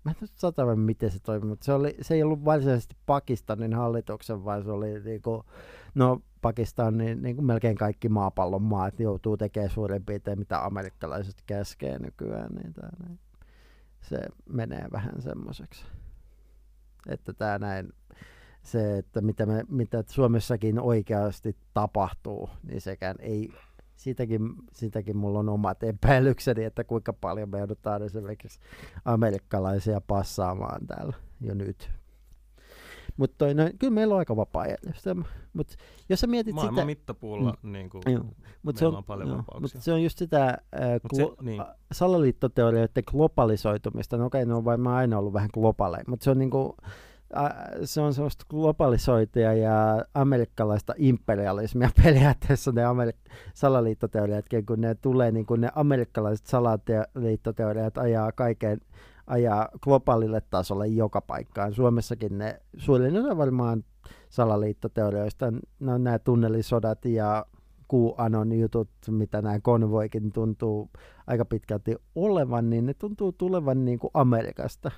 Mä 0.03 0.11
en 0.11 0.15
nyt 0.21 0.31
sata 0.35 0.75
miten 0.75 1.11
se 1.11 1.19
toimi, 1.19 1.45
mutta 1.47 1.65
se, 1.65 1.73
oli, 1.73 1.95
se 2.01 2.13
ei 2.13 2.23
ollut 2.23 2.45
varsinaisesti 2.45 2.95
Pakistanin 3.05 3.73
hallituksen, 3.73 4.45
vaan 4.45 4.63
se 4.63 4.71
oli 4.71 4.99
niinku, 5.03 5.43
no 5.95 6.21
Pakistan, 6.41 6.97
niin, 6.97 7.21
niin 7.21 7.35
kuin 7.35 7.45
melkein 7.45 7.77
kaikki 7.77 8.09
maapallon 8.09 8.61
maat 8.61 8.99
joutuu 8.99 9.37
tekemään 9.37 9.69
suurin 9.69 10.05
piirtein 10.05 10.39
mitä 10.39 10.65
amerikkalaiset 10.65 11.43
käskee 11.45 11.99
nykyään, 11.99 12.55
niin 12.55 12.73
tää 12.73 12.89
näin. 13.03 13.19
se 14.01 14.17
menee 14.49 14.87
vähän 14.91 15.21
semmoiseksi. 15.21 15.85
Että 17.07 17.33
tämä 17.33 17.59
näin, 17.59 17.93
se, 18.63 18.97
että 18.97 19.21
mitä, 19.21 19.45
me, 19.45 19.65
mitä 19.69 20.03
Suomessakin 20.07 20.79
oikeasti 20.79 21.55
tapahtuu, 21.73 22.49
niin 22.63 22.81
sekään 22.81 23.15
ei, 23.19 23.49
siitäkin, 23.95 24.41
siitäkin 24.71 25.17
mulla 25.17 25.39
on 25.39 25.49
omat 25.49 25.83
epäilykseni, 25.83 26.63
että 26.63 26.83
kuinka 26.83 27.13
paljon 27.13 27.49
me 27.49 27.57
joudutaan 27.57 28.03
esimerkiksi 28.03 28.59
amerikkalaisia 29.05 30.01
passaamaan 30.01 30.87
täällä 30.87 31.13
jo 31.41 31.53
nyt. 31.53 32.00
Mutta 33.17 33.45
no, 33.53 33.69
kyllä 33.79 33.93
meillä 33.93 34.13
on 34.13 34.19
aika 34.19 34.35
vapaa 34.35 34.65
järjestelmä. 34.67 35.25
Mutta 35.53 35.75
jos 36.09 36.19
sä 36.19 36.27
mietit 36.27 36.55
maailman 36.55 36.75
sitä... 36.75 36.85
mittapuulla 36.85 37.53
niin 37.63 37.89
kuin, 37.89 38.01
Joo, 38.07 38.23
Mut 38.63 38.77
se 38.77 38.85
on, 38.87 38.95
on 38.95 39.03
paljon 39.03 39.27
joo, 39.29 39.37
vapauksia. 39.37 39.61
mutta 39.61 39.81
se 39.81 39.93
on 39.93 40.03
just 40.03 40.17
sitä 40.17 40.45
äh, 40.47 40.57
se, 41.13 41.23
glo- 41.23 41.35
niin, 41.43 41.61
a- 41.61 41.75
salaliittoteorioiden 41.91 43.03
globalisoitumista. 43.07 44.17
No 44.17 44.25
okei, 44.25 44.45
ne 44.45 44.53
on 44.53 44.65
varmaan 44.65 44.95
aina 44.95 45.17
ollut 45.19 45.33
vähän 45.33 45.49
globaaleja, 45.53 46.03
mutta 46.07 46.23
se 46.23 46.31
on 46.31 46.37
niinku, 46.39 46.75
ä, 47.35 47.49
se 47.85 48.01
on 48.01 48.13
semmoista 48.13 48.45
globalisointia 48.49 49.53
ja 49.53 50.05
amerikkalaista 50.13 50.93
imperialismia 50.97 51.89
periaatteessa 52.03 52.71
ne 52.71 52.81
amerik- 52.83 53.31
salaliittoteoriatkin, 53.53 54.65
kun 54.65 54.81
ne 54.81 54.95
tulee, 54.95 55.31
niin 55.31 55.45
kun 55.45 55.61
ne 55.61 55.69
amerikkalaiset 55.75 56.45
salaliittoteoriat 56.47 57.97
ajaa 57.97 58.31
kaiken, 58.31 58.79
ajaa 59.27 59.69
globaalille 59.81 60.41
tasolle 60.41 60.87
joka 60.87 61.21
paikkaan. 61.21 61.73
Suomessakin 61.73 62.37
ne 62.37 62.61
suurin 62.77 63.17
osa 63.17 63.37
varmaan 63.37 63.83
salaliittoteorioista, 64.29 65.53
ne 65.79 65.93
on 65.93 66.03
nämä 66.03 66.19
tunnelisodat 66.19 67.05
ja 67.05 67.45
QAnon 67.93 68.51
jutut, 68.51 68.89
mitä 69.09 69.41
nämä 69.41 69.59
konvoikin 69.59 70.31
tuntuu 70.31 70.89
aika 71.27 71.45
pitkälti 71.45 71.95
olevan, 72.15 72.69
niin 72.69 72.85
ne 72.85 72.93
tuntuu 72.93 73.31
tulevan 73.31 73.85
niin 73.85 73.99
kuin 73.99 74.11
Amerikasta. 74.13 74.91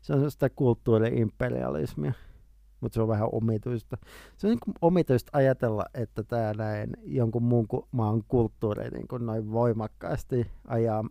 Se 0.00 0.12
on 0.12 0.30
sitä 0.30 0.48
kulttuuri-imperialismia, 0.48 2.12
mutta 2.80 2.94
se 2.94 3.02
on 3.02 3.08
vähän 3.08 3.28
omituista. 3.32 3.96
Se 4.36 4.46
on 4.46 4.50
niin 4.50 4.60
kuin 4.64 4.74
omituista 4.82 5.30
ajatella, 5.38 5.84
että 5.94 6.22
tämä 6.22 6.52
näin 6.52 6.96
jonkun 7.04 7.42
muun 7.42 7.66
maan 7.92 8.22
kulttuuri 8.28 8.88
niin 8.90 9.08
kuin 9.08 9.26
noin 9.26 9.52
voimakkaasti 9.52 10.46
ajaa, 10.66 11.04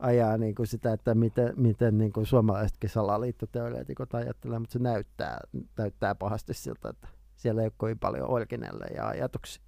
ajaa 0.00 0.38
niin 0.38 0.54
kuin 0.54 0.66
sitä, 0.66 0.92
että 0.92 1.14
miten, 1.14 1.52
miten 1.56 1.98
niin 1.98 2.12
kuin 2.12 2.26
suomalaisetkin 2.26 2.90
salaliittoteoreetikot 2.90 4.14
ajattelee, 4.14 4.58
mutta 4.58 4.72
se 4.72 4.78
näyttää, 4.78 5.40
näyttää 5.78 6.14
pahasti 6.14 6.54
siltä, 6.54 6.88
että 6.88 7.08
siellä 7.36 7.62
ei 7.62 7.66
ole 7.66 7.72
kovin 7.76 7.98
paljon 7.98 8.30
originelleja 8.30 9.08
ajatuksia. 9.08 9.62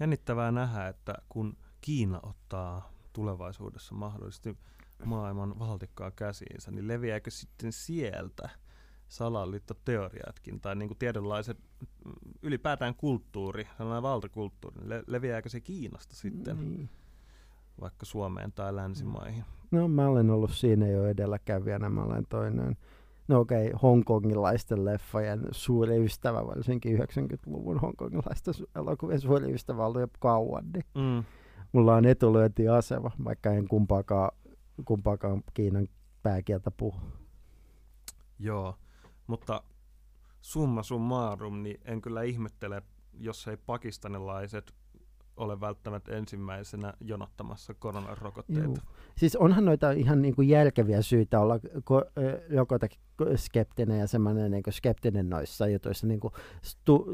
jännittävää 0.00 0.52
nähdä, 0.52 0.88
että 0.88 1.14
kun 1.28 1.56
Kiina 1.80 2.20
ottaa 2.22 2.92
tulevaisuudessa 3.12 3.94
mahdollisesti 3.94 4.56
maailman 5.04 5.58
valtikkaa 5.58 6.10
käsiinsä, 6.10 6.70
niin 6.70 6.88
leviääkö 6.88 7.30
sitten 7.30 7.72
sieltä 7.72 8.48
salaliittoteoriatkin 9.08 10.60
tai 10.60 10.76
niin 10.76 10.88
kuin 10.88 10.98
tietynlaiset 10.98 11.58
mm, 12.04 12.12
ylipäätään 12.42 12.94
kulttuuri, 12.94 13.68
sellainen 13.76 14.02
valtakulttuuri, 14.02 14.76
niin 14.80 14.88
le- 14.88 15.04
leviääkö 15.06 15.48
se 15.48 15.60
Kiinasta 15.60 16.16
sitten 16.16 16.60
Niin. 16.60 16.90
Vaikka 17.80 18.06
Suomeen 18.06 18.52
tai 18.52 18.76
länsimaihin? 18.76 19.44
No 19.70 19.88
mä 19.88 20.08
olen 20.08 20.30
ollut 20.30 20.50
siinä 20.50 20.88
jo 20.88 21.06
edelläkävijänä, 21.06 21.88
mä 21.88 22.02
olen 22.02 22.26
toinen. 22.28 22.76
No 23.28 23.40
okei, 23.40 23.66
okay, 23.66 23.78
hongkongilaisten 23.82 24.84
leffojen 24.84 25.40
suuri 25.50 26.04
ystävä, 26.04 26.46
varsinkin 26.46 26.98
90-luvun 26.98 27.80
hongkongilaisten 27.80 28.54
elokuvien 28.76 29.20
suuri 29.20 29.52
ystävä 29.54 29.86
ollut 29.86 30.00
jo 30.00 30.08
kauan, 30.18 30.64
niin 30.72 30.84
Mm. 30.94 31.24
mulla 31.72 31.94
on 31.94 32.06
etulyöntiasema, 32.06 33.10
vaikka 33.24 33.50
en 33.50 33.68
kumpaakaan, 33.68 34.30
kumpaakaan 34.84 35.42
Kiinan 35.54 35.88
pääkieltä 36.22 36.70
puhu. 36.70 37.00
Joo, 38.38 38.74
mutta 39.26 39.62
summa 40.40 40.82
summarum, 40.82 41.62
niin 41.62 41.80
en 41.84 42.00
kyllä 42.00 42.22
ihmettele, 42.22 42.82
jos 43.12 43.48
ei 43.48 43.56
pakistanilaiset 43.56 44.74
ole 45.38 45.60
välttämättä 45.60 46.16
ensimmäisenä 46.16 46.94
jonottamassa 47.00 47.74
koronarokotteita. 47.74 48.64
Juu. 48.64 48.76
Siis 49.16 49.36
onhan 49.36 49.64
noita 49.64 49.90
ihan 49.90 50.22
niin 50.22 50.34
kuin 50.34 50.48
syitä 51.02 51.40
olla 51.40 51.56
ko- 51.56 52.10
ö, 52.18 52.42
rokote-skeptinen 52.56 53.98
ja 53.98 54.06
semmoinen 54.06 54.50
niin 54.50 54.62
skeptinen 54.70 55.30
noissa 55.30 55.68
jutuissa, 55.68 56.06
niin 56.06 56.20
kuin 56.20 56.34
stu, 56.62 57.06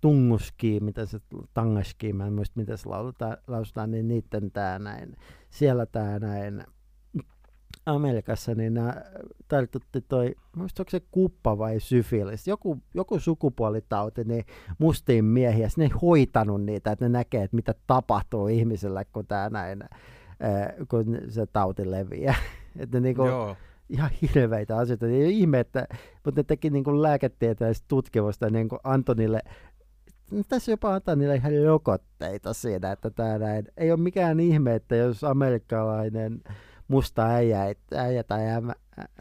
tunguski, 0.00 0.80
mitä 0.80 1.06
se 1.06 1.20
tangaski, 1.54 2.12
mä 2.12 2.26
en 2.26 2.32
muista 2.32 2.60
miten 2.60 2.78
se 2.78 2.88
lausutaan, 2.88 3.36
lausutaan 3.46 3.90
niin 3.90 4.08
niiden 4.08 4.50
tää 4.52 4.78
näin, 4.78 5.16
siellä 5.50 5.86
tää 5.86 6.18
näin 6.18 6.64
Amerikassa, 7.86 8.54
niin 8.54 8.74
nää, 8.74 9.04
tartutti 9.48 10.00
toi, 10.00 10.34
muista 10.56 10.82
onko 10.82 10.90
se 10.90 11.00
kuppa 11.10 11.58
vai 11.58 11.80
syfilis, 11.80 12.48
joku, 12.48 12.78
joku 12.94 13.18
sukupuolitauti, 13.18 14.24
niin 14.24 14.44
mustiin 14.78 15.24
miehiä, 15.24 15.68
ne 15.76 15.84
ei 15.84 15.90
hoitanut 16.02 16.62
niitä, 16.62 16.92
että 16.92 17.04
ne 17.04 17.08
näkee, 17.08 17.42
että 17.42 17.56
mitä 17.56 17.74
tapahtuu 17.86 18.48
ihmisellä, 18.48 19.04
kun 19.04 19.26
tämä 19.26 19.48
näin, 19.48 19.84
ää, 20.40 20.72
kun 20.88 21.18
se 21.28 21.46
tauti 21.46 21.90
leviää. 21.90 22.34
että 22.78 23.00
niinku, 23.00 23.26
Joo. 23.26 23.56
ihan 23.88 24.10
hirveitä 24.22 24.76
asioita. 24.76 25.06
Ei 25.06 25.24
ole 25.24 25.30
ihme, 25.30 25.60
että, 25.60 25.86
mutta 26.24 26.40
ne 26.40 26.44
teki 26.44 26.70
niin 26.70 26.84
kuin 26.84 27.02
lääketieteellistä 27.02 27.84
tutkimusta 27.88 28.50
niin 28.50 28.68
kuin 28.68 28.80
Antonille 28.84 29.40
no 30.30 30.42
tässä 30.48 30.72
jopa 30.72 30.94
antaa 30.94 31.16
niille 31.16 31.34
ihan 31.34 31.52
rokotteita 31.64 32.52
siinä, 32.52 32.92
että 32.92 33.10
tämä 33.10 33.38
näin. 33.38 33.64
Ei 33.76 33.92
ole 33.92 34.00
mikään 34.00 34.40
ihme, 34.40 34.74
että 34.74 34.96
jos 34.96 35.24
amerikkalainen 35.24 36.42
musta 36.90 37.26
äijä, 37.26 37.74
äijä 37.94 38.24
tai 38.24 38.40
äijä, 38.40 38.62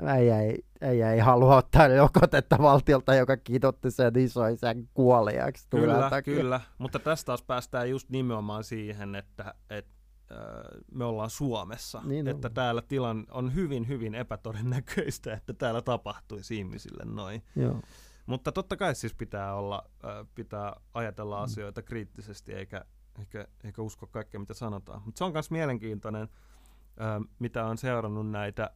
äijä, 0.05 0.41
ei, 0.41 0.63
äijä 0.81 1.11
ei 1.11 1.19
halua 1.19 1.57
ottaa 1.57 1.87
rokotetta 1.87 2.57
valtiolta, 2.61 3.15
joka 3.15 3.37
kiitotti 3.37 3.91
sen 3.91 4.17
isoisän 4.17 4.89
kuoliaksi. 4.93 5.67
Kyllä, 5.69 6.21
kyllä. 6.25 6.61
Mutta 6.77 6.99
tästä 6.99 7.25
taas 7.25 7.41
päästään 7.41 7.89
just 7.89 8.09
nimenomaan 8.09 8.63
siihen, 8.63 9.15
että, 9.15 9.53
että 9.69 9.99
me 10.91 11.05
ollaan 11.05 11.29
Suomessa, 11.29 12.01
niin 12.05 12.27
että 12.27 12.47
on. 12.47 12.53
täällä 12.53 12.81
tilan 12.81 13.25
on 13.31 13.55
hyvin, 13.55 13.87
hyvin 13.87 14.15
epätodennäköistä, 14.15 15.33
että 15.33 15.53
täällä 15.53 15.81
tapahtuisi 15.81 16.57
ihmisille 16.57 17.03
noin. 17.05 17.43
Joo. 17.55 17.81
Mutta 18.25 18.51
totta 18.51 18.77
kai 18.77 18.95
siis 18.95 19.13
pitää, 19.13 19.55
olla, 19.55 19.89
pitää 20.35 20.75
ajatella 20.93 21.37
mm. 21.37 21.43
asioita 21.43 21.81
kriittisesti 21.81 22.53
eikä, 22.53 22.85
eikä, 23.19 23.47
eikä 23.63 23.81
usko 23.81 24.07
kaikkea, 24.07 24.39
mitä 24.39 24.53
sanotaan. 24.53 25.01
Mutta 25.05 25.17
se 25.17 25.23
on 25.23 25.33
myös 25.33 25.51
mielenkiintoinen, 25.51 26.29
mitä 27.39 27.65
on 27.65 27.77
seurannut 27.77 28.31
näitä 28.31 28.69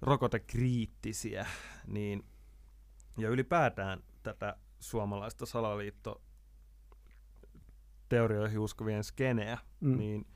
rokotekriittisiä, 0.00 1.46
niin, 1.86 2.24
ja 3.18 3.28
ylipäätään 3.28 4.02
tätä 4.22 4.56
suomalaista 4.78 5.46
salaliitto 5.46 6.22
teorioihin 8.08 8.58
uskovien 8.58 9.04
skeneä, 9.04 9.58
mm. 9.80 9.98
niin, 9.98 10.26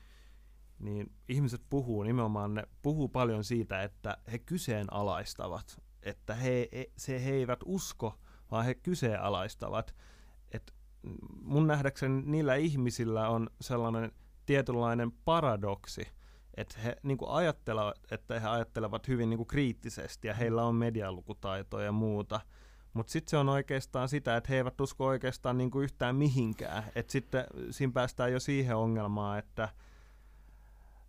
niin 0.79 1.11
ihmiset 1.29 1.61
puhuu 1.69 2.03
nimenomaan, 2.03 2.53
ne 2.53 2.63
puhuu 2.81 3.09
paljon 3.09 3.43
siitä, 3.43 3.83
että 3.83 4.17
he 4.31 4.39
kyseenalaistavat, 4.39 5.81
että 6.03 6.35
he, 6.35 6.69
se, 6.97 7.25
he 7.25 7.31
eivät 7.31 7.59
usko, 7.65 8.19
vaan 8.51 8.65
he 8.65 8.73
kyseenalaistavat. 8.73 9.95
Et 10.51 10.73
mun 11.41 11.67
nähdäkseni 11.67 12.21
niillä 12.25 12.55
ihmisillä 12.55 13.29
on 13.29 13.49
sellainen 13.61 14.11
tietynlainen 14.45 15.11
paradoksi, 15.11 16.07
että 16.57 16.79
he 16.79 16.95
niin 17.03 17.17
ajattelevat, 17.27 17.95
että 18.11 18.39
he 18.39 18.47
ajattelevat 18.47 19.07
hyvin 19.07 19.29
niin 19.29 19.45
kriittisesti 19.45 20.27
ja 20.27 20.33
heillä 20.33 20.63
on 20.63 20.75
medialukutaitoja 20.75 21.85
ja 21.85 21.91
muuta– 21.91 22.41
mutta 22.93 23.11
sitten 23.11 23.29
se 23.29 23.37
on 23.37 23.49
oikeastaan 23.49 24.09
sitä, 24.09 24.37
että 24.37 24.47
he 24.49 24.55
eivät 24.55 24.81
usko 24.81 25.05
oikeastaan 25.05 25.57
niinku 25.57 25.79
yhtään 25.79 26.15
mihinkään. 26.15 26.83
Et 26.95 27.09
sitten 27.09 27.45
siinä 27.69 27.93
päästään 27.93 28.31
jo 28.31 28.39
siihen 28.39 28.75
ongelmaan, 28.75 29.39
että 29.39 29.69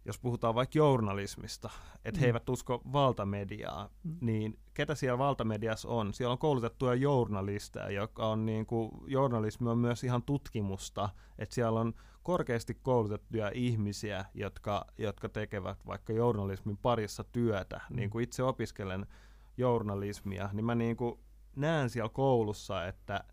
jos 0.04 0.18
puhutaan 0.18 0.54
vaikka 0.54 0.78
journalismista, 0.78 1.70
että 2.04 2.18
mm. 2.18 2.20
he 2.20 2.26
eivät 2.26 2.48
usko 2.48 2.82
valtamediaa, 2.92 3.90
mm. 4.04 4.16
niin 4.20 4.58
ketä 4.74 4.94
siellä 4.94 5.18
valtamediassa 5.18 5.88
on? 5.88 6.14
Siellä 6.14 6.32
on 6.32 6.38
koulutettuja 6.38 6.94
journalisteja, 6.94 7.90
joka 7.90 8.28
on 8.28 8.46
niin 8.46 8.66
kuin, 8.66 8.90
journalismi 9.06 9.68
on 9.68 9.78
myös 9.78 10.04
ihan 10.04 10.22
tutkimusta, 10.22 11.08
että 11.38 11.54
siellä 11.54 11.80
on 11.80 11.94
korkeasti 12.22 12.74
koulutettuja 12.74 13.50
ihmisiä, 13.54 14.24
jotka, 14.34 14.84
jotka 14.98 15.28
tekevät 15.28 15.86
vaikka 15.86 16.12
journalismin 16.12 16.76
parissa 16.76 17.24
työtä. 17.24 17.80
Mm. 17.90 17.96
Niin 17.96 18.10
kuin 18.10 18.24
itse 18.24 18.42
opiskelen 18.42 19.06
journalismia, 19.56 20.50
niin 20.52 20.64
mä 20.64 20.74
niin 20.74 20.96
kuin 20.96 21.20
näen 21.56 21.90
siellä 21.90 22.08
koulussa, 22.08 22.86
että 22.86 23.24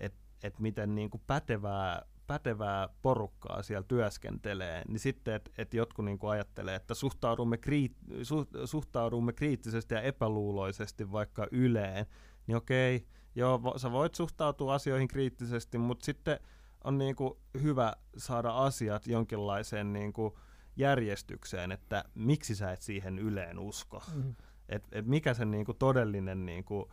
et, 0.00 0.14
et 0.42 0.58
miten 0.58 0.94
niin 0.94 1.10
kuin 1.10 1.22
pätevää, 1.26 2.02
pätevää 2.26 2.88
porukkaa 3.02 3.62
siellä 3.62 3.84
työskentelee, 3.88 4.82
niin 4.88 4.98
sitten, 4.98 5.34
että 5.34 5.50
et 5.58 5.74
jotkut 5.74 6.04
niin 6.04 6.18
kuin 6.18 6.30
ajattelee, 6.30 6.74
että 6.74 6.94
suhtaudumme, 6.94 7.58
kriit, 7.58 7.96
su, 8.22 8.46
suhtaudumme 8.64 9.32
kriittisesti 9.32 9.94
ja 9.94 10.02
epäluuloisesti 10.02 11.12
vaikka 11.12 11.46
Yleen, 11.50 12.06
niin 12.46 12.56
okei, 12.56 13.06
joo, 13.34 13.74
sä 13.76 13.92
voit 13.92 14.14
suhtautua 14.14 14.74
asioihin 14.74 15.08
kriittisesti, 15.08 15.78
mutta 15.78 16.04
sitten 16.04 16.40
on 16.84 16.98
niin 16.98 17.16
kuin 17.16 17.34
hyvä 17.62 17.92
saada 18.16 18.50
asiat 18.50 19.06
jonkinlaiseen 19.06 19.92
niin 19.92 20.12
kuin 20.12 20.34
järjestykseen, 20.76 21.72
että 21.72 22.04
miksi 22.14 22.54
sä 22.54 22.72
et 22.72 22.82
siihen 22.82 23.18
Yleen 23.18 23.58
usko. 23.58 24.02
Mm. 24.14 24.34
Et, 24.68 24.84
et 24.92 25.06
mikä 25.06 25.34
se 25.34 25.44
niin 25.44 25.64
kuin 25.64 25.78
todellinen 25.78 26.46
niin 26.46 26.64
kuin, 26.64 26.84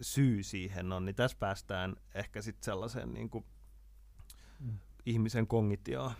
syy 0.00 0.42
siihen 0.42 0.92
on, 0.92 1.04
niin 1.04 1.14
tässä 1.14 1.36
päästään 1.40 1.96
ehkä 2.14 2.42
sitten 2.42 2.64
sellaiseen 2.64 3.14
niin 3.14 3.30
kuin 3.30 3.44
mm. 4.60 4.78
ihmisen 5.06 5.46
kognitioon. 5.46 6.12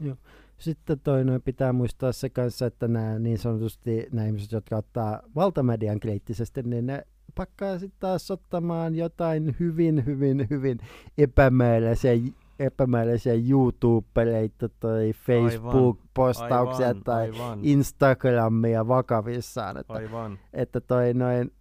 Joo. 0.00 0.16
Sitten 0.58 1.00
toinen 1.00 1.42
pitää 1.42 1.72
muistaa 1.72 2.12
se 2.12 2.30
kanssa, 2.30 2.66
että 2.66 2.88
nämä 2.88 3.18
niin 3.18 3.38
sanotusti 3.38 4.06
nämä 4.12 4.26
ihmiset, 4.26 4.52
jotka 4.52 4.76
ottaa 4.76 5.22
valtamedian 5.34 6.00
kriittisesti, 6.00 6.62
niin 6.62 6.86
ne 6.86 7.06
pakkaa 7.34 7.78
sitten 7.78 8.00
taas 8.00 8.30
ottamaan 8.30 8.94
jotain 8.94 9.56
hyvin, 9.60 10.06
hyvin, 10.06 10.46
hyvin 10.50 10.78
epämääräisiä 11.18 12.12
epämääräisiä 12.58 13.32
YouTubereita 13.50 14.68
tai 14.68 15.12
Facebook-postauksia 15.26 16.94
tai 17.04 17.22
aivan. 17.22 17.58
Instagramia 17.62 18.88
vakavissaan. 18.88 19.76
Että, 19.76 19.92
aivan. 19.92 20.38
että 20.52 20.80
toi 20.80 21.14
noin, 21.14 21.52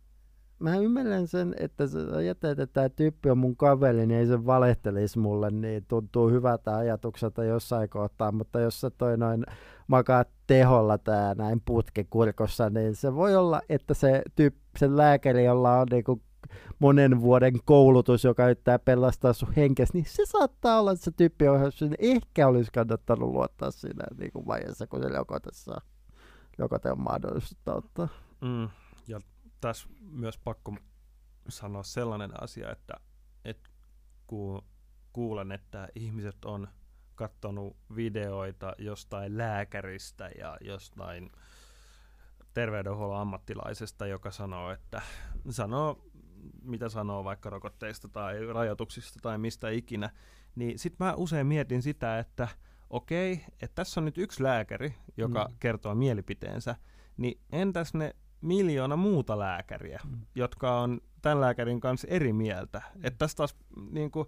mä 0.60 0.78
ymmärrän 0.78 1.28
sen, 1.28 1.56
että 1.60 1.88
sä 1.88 2.00
ajattelet, 2.16 2.60
että 2.60 2.74
tämä 2.74 2.90
tyyppi 2.90 3.30
on 3.30 3.38
mun 3.38 3.56
kaveri, 3.56 3.98
niin 3.98 4.12
ei 4.12 4.26
se 4.26 4.46
valehtelisi 4.46 5.20
mulle, 5.20 5.52
niin 5.52 5.86
tuntuu 5.88 6.30
hyvältä 6.30 6.78
ajatukselta 6.78 7.44
jossain 7.44 7.90
kohtaa, 7.90 8.32
mutta 8.32 8.60
jos 8.60 8.82
sä 8.82 8.90
toi 8.90 9.18
noin 9.18 9.46
makaa 9.92 10.26
teholla 10.48 10.98
tää 10.98 11.36
näin 11.36 11.62
putkikurkossa, 11.66 12.70
niin 12.70 12.96
se 12.96 13.16
voi 13.16 13.36
olla, 13.36 13.62
että 13.70 13.94
se 13.94 14.22
tyyppi, 14.36 14.62
se 14.78 14.98
lääkäri, 14.98 15.46
jolla 15.46 15.80
on 15.80 15.88
niinku 15.92 16.22
monen 16.80 17.22
vuoden 17.22 17.54
koulutus, 17.66 18.24
joka 18.24 18.46
yrittää 18.46 18.80
pelastaa 18.80 19.34
sun 19.34 19.54
henkes, 19.54 19.94
niin 19.94 20.06
se 20.06 20.24
saattaa 20.26 20.80
olla, 20.80 20.92
että 20.92 21.06
se 21.06 21.12
tyyppi 21.12 21.48
on, 21.48 21.60
ehkä 22.00 22.48
olisi 22.48 22.72
kannattanut 22.72 23.30
luottaa 23.30 23.72
siinä 23.72 24.04
niin 24.18 24.32
kuin 24.32 24.48
vaiheessa, 24.48 24.88
kun 24.88 25.02
se 25.02 25.10
rokote 25.10 25.50
saa. 25.54 25.82
Rokote 26.58 26.92
on 26.92 27.02
mahdollista 27.02 27.76
ottaa. 27.76 28.08
Mm, 28.42 28.70
ja 29.08 29.22
tässä 29.62 29.88
myös 30.12 30.38
pakko 30.38 30.76
sanoa 31.50 31.84
sellainen 31.84 32.44
asia, 32.44 32.72
että, 32.72 32.94
että 33.46 33.70
kun 34.28 34.62
kuulen, 35.14 35.52
että 35.52 35.88
ihmiset 35.96 36.46
on 36.46 36.68
katsonut 37.22 37.78
videoita 37.96 38.74
jostain 38.78 39.38
lääkäristä 39.38 40.30
ja 40.40 40.58
jostain 40.62 41.32
terveydenhuollon 42.54 43.20
ammattilaisesta, 43.20 44.08
joka 44.08 44.32
sanoo, 44.32 44.72
että 44.72 45.02
sanoo, 45.50 46.06
mitä 46.62 46.90
sanoo 46.90 47.24
vaikka 47.24 47.50
rokotteista 47.50 48.08
tai 48.08 48.46
rajoituksista 48.46 49.20
tai 49.22 49.38
mistä 49.38 49.70
ikinä, 49.70 50.10
niin 50.56 50.80
sitten 50.80 51.08
mä 51.08 51.14
usein 51.14 51.48
mietin 51.48 51.82
sitä, 51.82 52.20
että 52.20 52.48
okei, 52.90 53.46
että 53.62 53.76
tässä 53.76 54.00
on 54.00 54.06
nyt 54.06 54.18
yksi 54.18 54.44
lääkäri, 54.44 54.96
joka 55.18 55.46
mm. 55.50 55.56
kertoo 55.60 55.96
mielipiteensä, 55.96 56.76
niin 57.18 57.40
entäs 57.52 57.94
ne 57.94 58.16
miljoona 58.42 58.96
muuta 58.96 59.40
lääkäriä, 59.40 60.00
mm. 60.10 60.22
jotka 60.36 60.80
on 60.80 61.02
tämän 61.22 61.42
lääkärin 61.42 61.80
kanssa 61.80 62.08
eri 62.10 62.34
mieltä. 62.34 62.82
Mm. 62.96 63.02
Että 63.04 63.18
tässä 63.18 63.38
taas, 63.38 63.56
niin 63.92 64.12
kuin, 64.12 64.28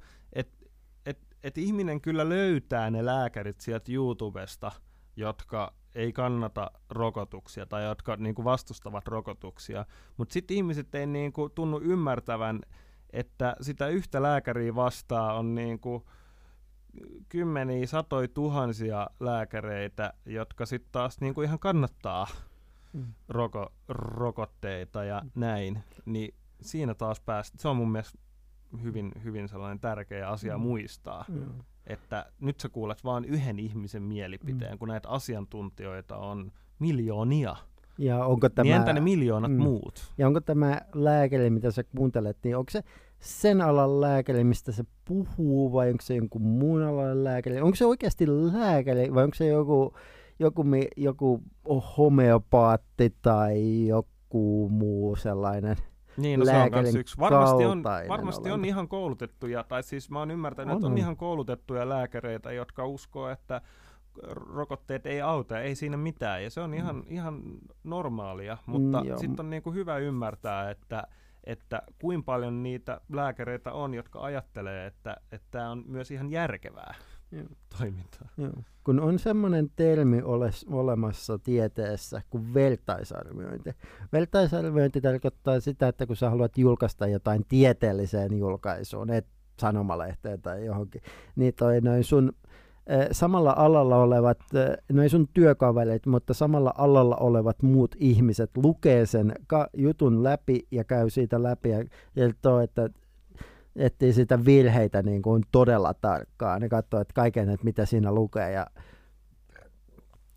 et, 1.43 1.57
ihminen 1.57 2.01
kyllä 2.01 2.29
löytää 2.29 2.91
ne 2.91 3.05
lääkärit 3.05 3.61
sieltä 3.61 3.91
YouTubesta, 3.91 4.71
jotka 5.15 5.73
ei 5.95 6.13
kannata 6.13 6.71
rokotuksia 6.89 7.65
tai 7.65 7.85
jotka 7.85 8.15
niin 8.15 8.35
kuin 8.35 8.45
vastustavat 8.45 9.07
rokotuksia, 9.07 9.85
mutta 10.17 10.33
sitten 10.33 10.57
ihmiset 10.57 10.95
ei 10.95 11.07
niin 11.07 11.33
kuin, 11.33 11.51
tunnu 11.51 11.79
ymmärtävän, 11.79 12.61
että 13.13 13.55
sitä 13.61 13.87
yhtä 13.87 14.21
lääkäriä 14.21 14.75
vastaa 14.75 15.33
on 15.33 15.55
niin 15.55 15.79
kuin, 15.79 16.03
kymmeniä, 17.29 17.87
satoi 17.87 18.27
tuhansia 18.27 19.07
lääkäreitä, 19.19 20.13
jotka 20.25 20.65
sitten 20.65 20.91
taas 20.91 21.21
niin 21.21 21.33
kuin 21.33 21.45
ihan 21.45 21.59
kannattaa 21.59 22.27
mm. 22.93 23.13
roko, 23.29 23.73
rokotteita 23.87 25.03
ja 25.03 25.21
mm. 25.23 25.31
näin, 25.35 25.83
niin 26.05 26.35
siinä 26.61 26.93
taas 26.93 27.19
päästä, 27.19 27.57
se 27.61 27.67
on 27.67 27.77
mun 27.77 27.91
mielestä 27.91 28.19
hyvin, 28.83 29.11
hyvin 29.23 29.47
sellainen 29.47 29.79
tärkeä 29.79 30.29
asia 30.29 30.57
mm. 30.57 30.63
muistaa, 30.63 31.25
mm. 31.29 31.45
että 31.87 32.25
nyt 32.39 32.59
sä 32.59 32.69
kuulet 32.69 33.03
vain 33.03 33.25
yhden 33.25 33.59
ihmisen 33.59 34.03
mielipiteen, 34.03 34.71
mm. 34.71 34.77
kun 34.77 34.87
näitä 34.87 35.09
asiantuntijoita 35.09 36.17
on 36.17 36.51
miljoonia. 36.79 37.55
Ja 37.97 38.25
onko 38.25 38.49
tämä, 38.49 38.63
niin 38.63 38.75
entä 38.75 38.93
ne 38.93 38.99
miljoonat 38.99 39.51
mm. 39.51 39.63
muut? 39.63 40.13
Ja 40.17 40.27
onko 40.27 40.41
tämä 40.41 40.81
lääkäri, 40.93 41.49
mitä 41.49 41.71
sä 41.71 41.83
kuuntelet, 41.83 42.37
niin 42.43 42.57
onko 42.57 42.69
se 42.69 42.83
sen 43.19 43.61
alan 43.61 44.01
lääkäri, 44.01 44.43
mistä 44.43 44.71
se 44.71 44.83
puhuu, 45.05 45.73
vai 45.73 45.89
onko 45.89 46.01
se 46.01 46.15
jonkun 46.15 46.41
muun 46.41 46.83
alan 46.83 47.23
lääkäri? 47.23 47.61
Onko 47.61 47.75
se 47.75 47.85
oikeasti 47.85 48.25
lääkäri, 48.27 49.13
vai 49.13 49.23
onko 49.23 49.35
se 49.35 49.47
joku 49.47 49.93
joku, 50.39 50.65
joku 50.97 51.43
homeopaatti 51.97 53.15
tai 53.21 53.87
joku 53.87 54.69
muu 54.69 55.15
sellainen. 55.15 55.77
Niin, 56.17 56.39
no 56.39 56.45
se 56.45 56.51
on 56.57 56.99
yksi. 56.99 57.17
Varmasti 57.19 57.65
on, 57.65 57.83
varmasti 58.07 58.51
on 58.51 58.65
ihan 58.65 58.87
koulutettuja, 58.87 59.63
tai 59.63 59.83
siis 59.83 60.09
mä 60.11 60.19
oon 60.19 60.31
ymmärtänyt, 60.31 60.71
On, 60.71 60.77
että 60.77 60.87
on 60.87 60.91
on. 60.91 60.97
ihan 60.97 61.17
koulutettuja 61.17 61.89
lääkäreitä, 61.89 62.51
jotka 62.51 62.85
uskoo, 62.85 63.29
että 63.29 63.61
rokotteet 64.31 65.05
ei 65.05 65.21
auta, 65.21 65.59
ei 65.59 65.75
siinä 65.75 65.97
mitään, 65.97 66.43
ja 66.43 66.49
se 66.49 66.61
on 66.61 66.73
ihan, 66.73 67.03
ihan 67.07 67.41
normaalia, 67.83 68.57
mutta 68.65 69.03
Mm, 69.03 69.17
sitten 69.17 69.45
on 69.45 69.49
niinku 69.49 69.71
hyvä 69.71 69.97
ymmärtää, 69.97 70.69
että 70.71 71.03
että 71.43 71.81
kuinka 72.01 72.25
paljon 72.25 72.63
niitä 72.63 73.01
lääkäreitä 73.13 73.71
on, 73.71 73.93
jotka 73.93 74.21
ajattelee, 74.21 74.87
että 74.87 75.17
tämä 75.51 75.71
on 75.71 75.83
myös 75.87 76.11
ihan 76.11 76.31
järkevää 76.31 76.95
Joo. 77.33 77.45
toimintaa. 77.77 78.29
Joo. 78.37 78.53
Kun 78.83 78.99
on 78.99 79.19
semmoinen 79.19 79.71
termi 79.75 80.21
oles, 80.21 80.65
olemassa 80.69 81.39
tieteessä 81.39 82.21
kuin 82.29 82.53
vertaisarviointi. 82.53 83.71
Vertaisarviointi 84.13 85.01
tarkoittaa 85.01 85.59
sitä, 85.59 85.87
että 85.87 86.05
kun 86.05 86.15
sä 86.15 86.29
haluat 86.29 86.57
julkaista 86.57 87.07
jotain 87.07 87.45
tieteelliseen 87.49 88.37
julkaisuun, 88.37 89.09
et 89.09 89.27
sanomalehteen 89.59 90.41
tai 90.41 90.65
johonkin, 90.65 91.01
niin 91.35 91.53
toi 91.53 91.81
noin 91.81 92.03
sun 92.03 92.33
eh, 92.87 93.07
samalla 93.11 93.53
alalla 93.57 93.97
olevat, 93.97 94.39
eh, 94.53 94.77
no 94.91 95.03
ei 95.03 95.09
sun 95.09 95.27
työkaverit, 95.33 96.05
mutta 96.05 96.33
samalla 96.33 96.73
alalla 96.77 97.15
olevat 97.15 97.63
muut 97.63 97.95
ihmiset 97.99 98.57
lukee 98.57 99.05
sen 99.05 99.35
jutun 99.73 100.23
läpi 100.23 100.67
ja 100.71 100.83
käy 100.83 101.09
siitä 101.09 101.43
läpi 101.43 101.69
ja 101.69 101.85
kertoo, 102.15 102.59
että 102.59 102.89
etsii 103.75 104.13
sitä 104.13 104.45
virheitä 104.45 105.03
niin 105.03 105.21
kuin 105.21 105.43
todella 105.51 105.93
tarkkaan. 105.93 106.61
Ne 106.61 106.69
katsoo, 106.69 107.01
että 107.01 107.13
kaiken, 107.13 107.49
että 107.49 107.65
mitä 107.65 107.85
siinä 107.85 108.11
lukee 108.11 108.51
ja 108.51 108.67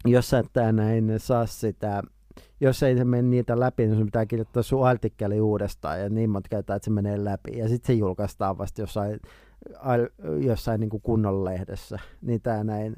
jos 0.04 0.30
sä 0.30 0.44
näin 0.72 1.14
saa 1.18 1.46
sitä, 1.46 2.02
jos 2.60 2.82
ei 2.82 2.96
se 2.96 3.04
mene 3.04 3.22
niitä 3.22 3.60
läpi, 3.60 3.86
niin 3.86 3.96
sun 3.96 4.06
pitää 4.06 4.26
kirjoittaa 4.26 4.62
sun 4.62 4.86
artikkeli 4.86 5.40
uudestaan 5.40 6.00
ja 6.00 6.08
niin 6.08 6.30
monta 6.30 6.48
kertaa, 6.48 6.76
että 6.76 6.84
se 6.84 6.90
menee 6.90 7.24
läpi. 7.24 7.58
Ja 7.58 7.68
sitten 7.68 7.86
se 7.86 7.98
julkaistaan 7.98 8.58
vasta 8.58 8.80
jossain, 8.80 9.20
jossain 10.40 10.80
niin 10.80 10.90
kuin 10.90 11.02
kunnon 11.02 11.44
lehdessä. 11.44 11.98
Niin 12.22 12.42
tää 12.42 12.64
näin. 12.64 12.96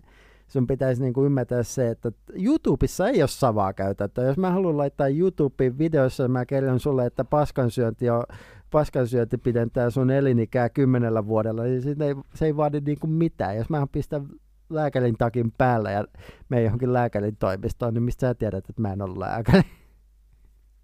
Sun 0.49 0.67
pitäisi 0.67 1.03
niin 1.03 1.13
kuin 1.13 1.27
ymmärtää 1.27 1.63
se, 1.63 1.89
että 1.89 2.13
YouTubessa 2.35 3.09
ei 3.09 3.23
ole 3.23 3.29
savaa 3.29 3.73
käytäntöä. 3.73 4.27
Jos 4.27 4.37
mä 4.37 4.51
haluan 4.51 4.77
laittaa 4.77 5.09
YouTubeen 5.09 5.79
videossa, 5.79 6.29
mä 6.29 6.47
kerron 6.47 6.81
sulle, 6.81 7.07
että 7.07 7.25
paskansyönti 7.25 8.11
on 8.11 8.23
paskansyönti 8.71 9.39
pidentää 9.39 9.91
sun 9.91 10.11
elinikää 10.11 10.69
kymmenellä 10.69 11.27
vuodella, 11.27 11.63
niin 11.63 11.83
siitä 11.83 12.05
ei, 12.05 12.15
se 12.35 12.47
ei 12.47 12.57
vaadi 12.57 12.81
niinku 12.81 13.07
mitään. 13.07 13.57
Jos 13.57 13.71
mä 13.71 13.87
pistän 13.93 14.29
lääkärin 14.71 15.17
takin 15.19 15.53
päällä 15.59 15.91
ja 15.91 16.05
menen 16.49 16.65
johonkin 16.65 16.93
lääkärin 16.93 17.37
toimistoon, 17.37 17.95
niin 17.95 18.03
mistä 18.03 18.21
sä 18.27 18.35
tiedät, 18.35 18.71
että 18.71 18.83
mä 18.83 18.93
en 18.93 19.03
ole 19.03 19.19
lääkäri? 19.19 19.63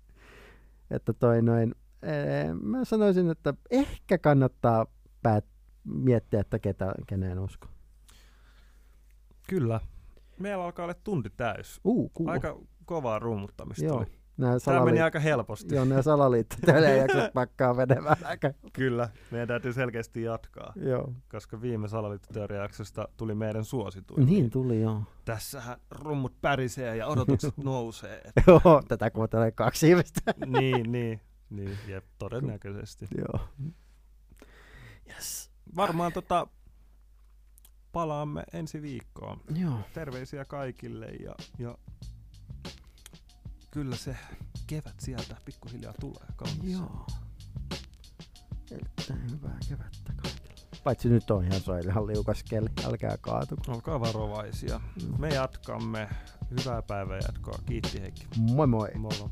että 0.91 1.13
toi 1.13 1.43
noin, 1.43 1.75
ee, 2.03 2.55
mä 2.55 2.85
sanoisin, 2.85 3.31
että 3.31 3.55
ehkä 3.71 4.19
kannattaa 4.19 4.87
päät, 5.23 5.45
miettiä, 5.85 6.41
että 6.41 6.59
ketä, 6.59 6.95
keneen 7.07 7.39
usko. 7.39 7.74
Kyllä. 9.49 9.81
Meillä 10.39 10.65
alkaa 10.65 10.85
olla 10.85 10.95
tunti 10.95 11.31
täys. 11.37 11.81
Uh, 11.85 12.11
cool. 12.13 12.29
Aika 12.29 12.59
kovaa 12.85 13.19
rummuttamista 13.19 13.85
Joo. 13.85 13.97
oli. 13.97 14.07
Nämä 14.37 14.59
Tämä 14.65 14.85
meni 14.85 15.01
aika 15.01 15.19
helposti. 15.19 15.75
Joo, 15.75 15.85
nämä 15.85 16.03
salaliittoteille 16.03 17.07
pakkaa 17.35 17.75
menemään 17.75 18.17
aika. 18.25 18.51
Kyllä, 18.73 19.09
meidän 19.31 19.49
täytyy 19.49 19.73
selkeästi 19.73 20.23
jatkaa, 20.23 20.73
Joo. 20.77 21.13
koska 21.31 21.61
viime 21.61 21.89
salaliittoteoriajaksosta 21.89 23.09
tuli 23.17 23.35
meidän 23.35 23.65
suosituin. 23.65 24.27
Niin 24.27 24.51
tuli, 24.51 24.81
joo. 24.81 25.03
Tässähän 25.25 25.77
rummut 25.91 26.41
pärisee 26.41 26.97
ja 26.97 27.07
odotukset 27.07 27.57
nousee. 27.65 28.23
Joo, 28.47 28.83
tätä 28.89 29.11
kuuntelee 29.11 29.53
kaksi 29.53 29.89
ihmistä. 29.89 30.21
niin, 30.47 30.93
niin, 30.93 31.21
niin, 31.51 31.79
jep, 31.89 32.05
todennäköisesti. 32.19 33.07
Joo. 33.19 33.49
Yes. 35.15 35.51
Varmaan 35.77 36.13
tota, 36.13 36.47
palaamme 37.95 38.45
ensi 38.53 38.83
viikkoon. 38.83 39.41
Joo. 39.55 39.79
Terveisiä 39.95 40.45
kaikille 40.45 41.07
ja, 41.07 41.35
ja 41.59 41.79
kyllä 43.71 43.97
se 43.97 44.17
kevät 44.67 45.01
sieltä 45.01 45.37
pikkuhiljaa 45.45 45.95
tulee 46.01 46.27
kaunis. 46.37 46.73
Joo. 46.73 47.07
Erittäin 48.71 49.31
hyvää 49.31 49.59
kevättä 49.69 50.13
kaikille. 50.23 50.55
Paitsi 50.85 51.09
nyt 51.09 51.31
on 51.31 51.45
ihan 51.45 51.61
so 51.61 51.79
ihan 51.79 52.07
liukas 52.07 52.45
keli, 52.45 52.69
älkää 52.85 53.17
kaatuko. 53.21 53.63
Olkaa 53.69 54.01
varovaisia. 54.01 54.81
Me 55.19 55.29
jatkamme. 55.29 56.09
Hyvää 56.51 56.83
päivää 56.83 57.19
jatkoa. 57.29 57.59
Kiitti 57.67 58.01
Heikki. 58.01 58.27
Moi 58.39 58.67
moi! 58.67 58.91
Moro. 58.95 59.31